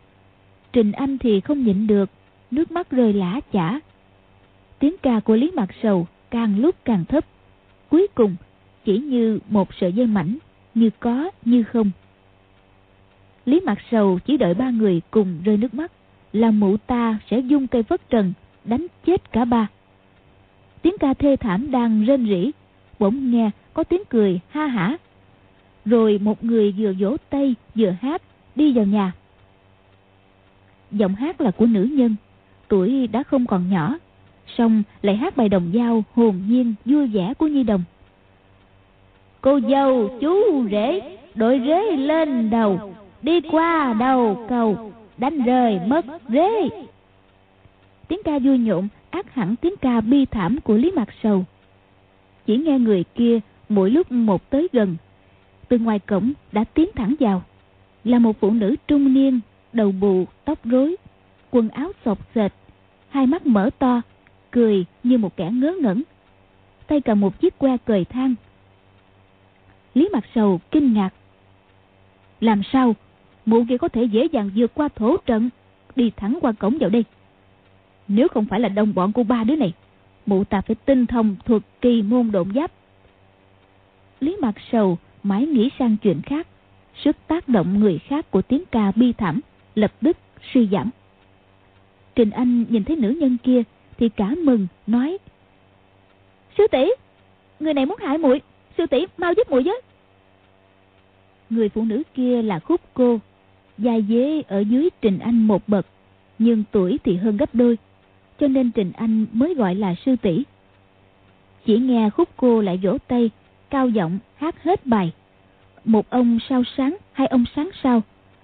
Trình 0.73 0.91
Anh 0.91 1.17
thì 1.17 1.41
không 1.41 1.63
nhịn 1.63 1.87
được, 1.87 2.09
nước 2.51 2.71
mắt 2.71 2.91
rơi 2.91 3.13
lã 3.13 3.39
chả. 3.51 3.79
Tiếng 4.79 4.95
ca 5.01 5.19
của 5.19 5.35
Lý 5.35 5.51
Mạc 5.51 5.69
Sầu 5.83 6.07
càng 6.29 6.59
lúc 6.59 6.75
càng 6.85 7.05
thấp. 7.05 7.25
Cuối 7.89 8.07
cùng, 8.15 8.35
chỉ 8.85 8.97
như 8.97 9.39
một 9.49 9.69
sợi 9.79 9.93
dây 9.93 10.07
mảnh, 10.07 10.37
như 10.73 10.89
có 10.99 11.31
như 11.45 11.63
không. 11.63 11.91
Lý 13.45 13.59
Mạc 13.59 13.77
Sầu 13.91 14.19
chỉ 14.25 14.37
đợi 14.37 14.53
ba 14.53 14.69
người 14.69 15.01
cùng 15.11 15.41
rơi 15.43 15.57
nước 15.57 15.73
mắt, 15.73 15.91
là 16.35 16.51
mụ 16.51 16.77
ta 16.77 17.17
sẽ 17.29 17.39
dung 17.39 17.67
cây 17.67 17.83
phất 17.83 18.09
trần, 18.09 18.33
đánh 18.65 18.87
chết 19.05 19.31
cả 19.31 19.45
ba. 19.45 19.67
Tiếng 20.81 20.97
ca 20.99 21.13
thê 21.13 21.35
thảm 21.35 21.71
đang 21.71 22.05
rên 22.05 22.27
rỉ, 22.27 22.51
bỗng 22.99 23.31
nghe 23.31 23.51
có 23.73 23.83
tiếng 23.83 24.01
cười 24.09 24.39
ha 24.49 24.67
hả. 24.67 24.97
Rồi 25.85 26.19
một 26.21 26.43
người 26.43 26.75
vừa 26.77 26.93
vỗ 26.99 27.17
tay 27.29 27.55
vừa 27.75 27.89
hát 28.01 28.21
đi 28.55 28.73
vào 28.73 28.85
nhà. 28.85 29.11
Giọng 30.91 31.15
hát 31.15 31.41
là 31.41 31.51
của 31.51 31.65
nữ 31.65 31.83
nhân, 31.83 32.15
tuổi 32.67 33.07
đã 33.07 33.23
không 33.23 33.45
còn 33.45 33.69
nhỏ, 33.69 33.97
song 34.57 34.83
lại 35.01 35.15
hát 35.15 35.37
bài 35.37 35.49
đồng 35.49 35.71
dao 35.73 36.03
hồn 36.13 36.41
nhiên 36.47 36.73
vui 36.85 37.07
vẻ 37.07 37.33
của 37.33 37.47
nhi 37.47 37.63
đồng. 37.63 37.83
Cô 39.41 39.59
dâu 39.69 40.17
chú 40.21 40.65
rể 40.71 41.17
đội 41.35 41.61
rế 41.65 41.97
lên 41.97 42.49
đầu 42.49 42.93
đi 43.21 43.41
qua 43.41 43.95
đầu 43.99 44.45
cầu 44.49 44.91
đánh 45.17 45.41
rơi, 45.43 45.79
mất 45.87 46.05
rế. 46.29 46.69
Tiếng 48.07 48.19
ca 48.23 48.39
vui 48.39 48.57
nhộn, 48.57 48.87
ác 49.09 49.33
hẳn 49.33 49.55
tiếng 49.55 49.75
ca 49.81 50.01
bi 50.01 50.25
thảm 50.25 50.57
của 50.63 50.73
lý 50.73 50.91
mạc 50.91 51.09
sầu. 51.23 51.45
Chỉ 52.45 52.57
nghe 52.57 52.79
người 52.79 53.03
kia 53.15 53.39
mỗi 53.69 53.89
lúc 53.89 54.11
một 54.11 54.49
tới 54.49 54.67
gần. 54.71 54.95
Từ 55.67 55.77
ngoài 55.77 55.99
cổng 55.99 56.33
đã 56.51 56.63
tiến 56.63 56.89
thẳng 56.95 57.15
vào. 57.19 57.43
Là 58.03 58.19
một 58.19 58.39
phụ 58.39 58.51
nữ 58.51 58.75
trung 58.87 59.13
niên, 59.13 59.39
đầu 59.73 59.91
bù, 59.91 60.25
tóc 60.45 60.59
rối, 60.63 60.95
quần 61.51 61.69
áo 61.69 61.91
xộc 62.05 62.19
xệch, 62.35 62.51
hai 63.09 63.27
mắt 63.27 63.45
mở 63.45 63.69
to, 63.79 64.01
cười 64.51 64.85
như 65.03 65.17
một 65.17 65.37
kẻ 65.37 65.49
ngớ 65.53 65.73
ngẩn. 65.81 66.03
Tay 66.87 67.01
cầm 67.01 67.19
một 67.19 67.39
chiếc 67.39 67.59
que 67.59 67.77
cười 67.85 68.05
thang. 68.05 68.35
Lý 69.93 70.09
mặt 70.13 70.23
sầu 70.35 70.59
kinh 70.71 70.93
ngạc. 70.93 71.09
Làm 72.41 72.61
sao? 72.73 72.95
Mụ 73.45 73.65
kia 73.69 73.77
có 73.77 73.87
thể 73.87 74.03
dễ 74.03 74.25
dàng 74.25 74.49
vượt 74.55 74.71
qua 74.73 74.89
thổ 74.95 75.17
trận, 75.17 75.49
đi 75.95 76.11
thẳng 76.15 76.37
qua 76.41 76.51
cổng 76.51 76.77
vào 76.79 76.89
đây. 76.89 77.03
Nếu 78.07 78.27
không 78.27 78.45
phải 78.45 78.59
là 78.59 78.69
đồng 78.69 78.93
bọn 78.93 79.11
của 79.11 79.23
ba 79.23 79.43
đứa 79.43 79.55
này, 79.55 79.73
mụ 80.25 80.43
ta 80.43 80.61
phải 80.61 80.75
tinh 80.85 81.05
thông 81.05 81.35
thuật 81.45 81.61
kỳ 81.81 82.01
môn 82.01 82.31
độn 82.31 82.53
giáp. 82.55 82.71
Lý 84.19 84.37
mặt 84.41 84.55
sầu 84.71 84.97
mãi 85.23 85.45
nghĩ 85.45 85.69
sang 85.79 85.97
chuyện 85.97 86.21
khác, 86.21 86.47
sức 87.03 87.17
tác 87.27 87.47
động 87.47 87.79
người 87.79 87.99
khác 88.07 88.31
của 88.31 88.41
tiếng 88.41 88.63
ca 88.71 88.91
bi 88.95 89.13
thảm 89.13 89.39
lập 89.75 89.93
tức 90.01 90.17
suy 90.53 90.67
giảm. 90.71 90.89
Trình 92.15 92.29
anh 92.29 92.65
nhìn 92.69 92.83
thấy 92.83 92.95
nữ 92.95 93.09
nhân 93.09 93.37
kia 93.43 93.63
thì 93.97 94.09
cả 94.09 94.31
mừng, 94.43 94.67
nói, 94.87 95.17
sư 96.57 96.67
tỷ, 96.71 96.85
người 97.59 97.73
này 97.73 97.85
muốn 97.85 97.97
hại 98.01 98.17
muội, 98.17 98.41
sư 98.77 98.85
tỷ 98.87 99.05
mau 99.17 99.33
giúp 99.33 99.51
muội 99.51 99.63
với. 99.63 99.81
Người 101.49 101.69
phụ 101.69 101.83
nữ 101.83 102.03
kia 102.13 102.41
là 102.41 102.59
khúc 102.59 102.81
cô 102.93 103.19
gia 103.77 103.99
dế 104.09 104.41
ở 104.47 104.59
dưới 104.59 104.89
trình 105.01 105.19
anh 105.19 105.47
một 105.47 105.67
bậc, 105.67 105.85
nhưng 106.39 106.63
tuổi 106.71 106.99
thì 107.03 107.15
hơn 107.15 107.37
gấp 107.37 107.55
đôi, 107.55 107.77
cho 108.39 108.47
nên 108.47 108.71
trình 108.71 108.91
anh 108.95 109.25
mới 109.31 109.53
gọi 109.53 109.75
là 109.75 109.95
sư 110.05 110.15
tỷ. 110.21 110.43
Chỉ 111.65 111.77
nghe 111.77 112.09
khúc 112.09 112.29
cô 112.37 112.61
lại 112.61 112.79
vỗ 112.83 112.97
tay, 113.07 113.29
cao 113.69 113.89
giọng 113.89 114.19
hát 114.35 114.63
hết 114.63 114.85
bài. 114.85 115.11
Một 115.85 116.09
ông 116.09 116.39
sao 116.49 116.63
sáng, 116.77 116.97
hai 117.11 117.27
ông 117.27 117.45
sáng 117.55 117.69
sao, 117.83 118.01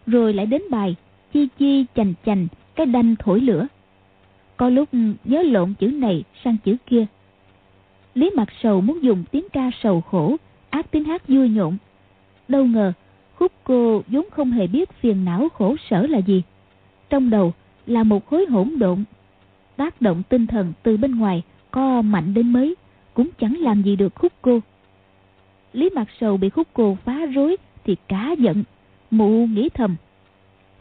rồi 0.07 0.33
lại 0.33 0.45
đến 0.45 0.61
bài 0.69 0.95
chi 1.33 1.47
chi 1.57 1.85
chành 1.95 2.13
chành, 2.25 2.47
cái 2.75 2.85
đanh 2.85 3.15
thổi 3.19 3.41
lửa. 3.41 3.67
Có 4.57 4.69
lúc 4.69 4.89
nhớ 5.23 5.41
lộn 5.43 5.73
chữ 5.73 5.87
này 5.87 6.23
sang 6.43 6.57
chữ 6.65 6.75
kia. 6.85 7.05
Lý 8.13 8.29
mặt 8.35 8.47
sầu 8.63 8.81
muốn 8.81 9.03
dùng 9.03 9.23
tiếng 9.31 9.49
ca 9.53 9.71
sầu 9.83 10.01
khổ, 10.01 10.37
ác 10.69 10.91
tiếng 10.91 11.03
hát 11.03 11.27
vui 11.27 11.49
nhộn. 11.49 11.77
Đâu 12.47 12.65
ngờ 12.65 12.93
khúc 13.41 13.51
cô 13.63 14.03
vốn 14.07 14.25
không 14.31 14.51
hề 14.51 14.67
biết 14.67 14.89
phiền 14.91 15.25
não 15.25 15.49
khổ 15.49 15.75
sở 15.89 16.07
là 16.07 16.17
gì. 16.17 16.43
Trong 17.09 17.29
đầu 17.29 17.53
là 17.85 18.03
một 18.03 18.25
khối 18.25 18.45
hỗn 18.45 18.79
độn, 18.79 19.03
tác 19.75 20.01
động 20.01 20.23
tinh 20.29 20.47
thần 20.47 20.73
từ 20.83 20.97
bên 20.97 21.15
ngoài 21.15 21.41
có 21.71 22.01
mạnh 22.01 22.33
đến 22.33 22.53
mấy 22.53 22.75
cũng 23.13 23.29
chẳng 23.39 23.57
làm 23.59 23.81
gì 23.81 23.95
được 23.95 24.15
khúc 24.15 24.33
cô. 24.41 24.59
Lý 25.73 25.89
mặt 25.89 26.07
sầu 26.19 26.37
bị 26.37 26.49
khúc 26.49 26.67
cô 26.73 26.97
phá 27.05 27.25
rối 27.25 27.57
thì 27.83 27.95
cá 28.07 28.35
giận, 28.37 28.63
mụ 29.11 29.47
nghĩ 29.47 29.69
thầm, 29.69 29.95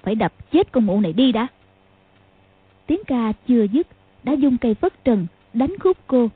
phải 0.03 0.15
đập 0.15 0.51
chết 0.53 0.73
con 0.73 0.87
mụ 0.87 1.01
này 1.01 1.13
đi 1.13 1.33
đã. 1.33 1.47
Tiếng 2.87 3.01
ca 3.07 3.33
chưa 3.49 3.63
dứt, 3.63 3.87
đã 4.23 4.33
dùng 4.33 4.59
cây 4.59 4.75
phất 4.75 5.05
trần 5.05 5.27
đánh 5.53 5.79
khúc 5.79 5.97
cô. 6.07 6.29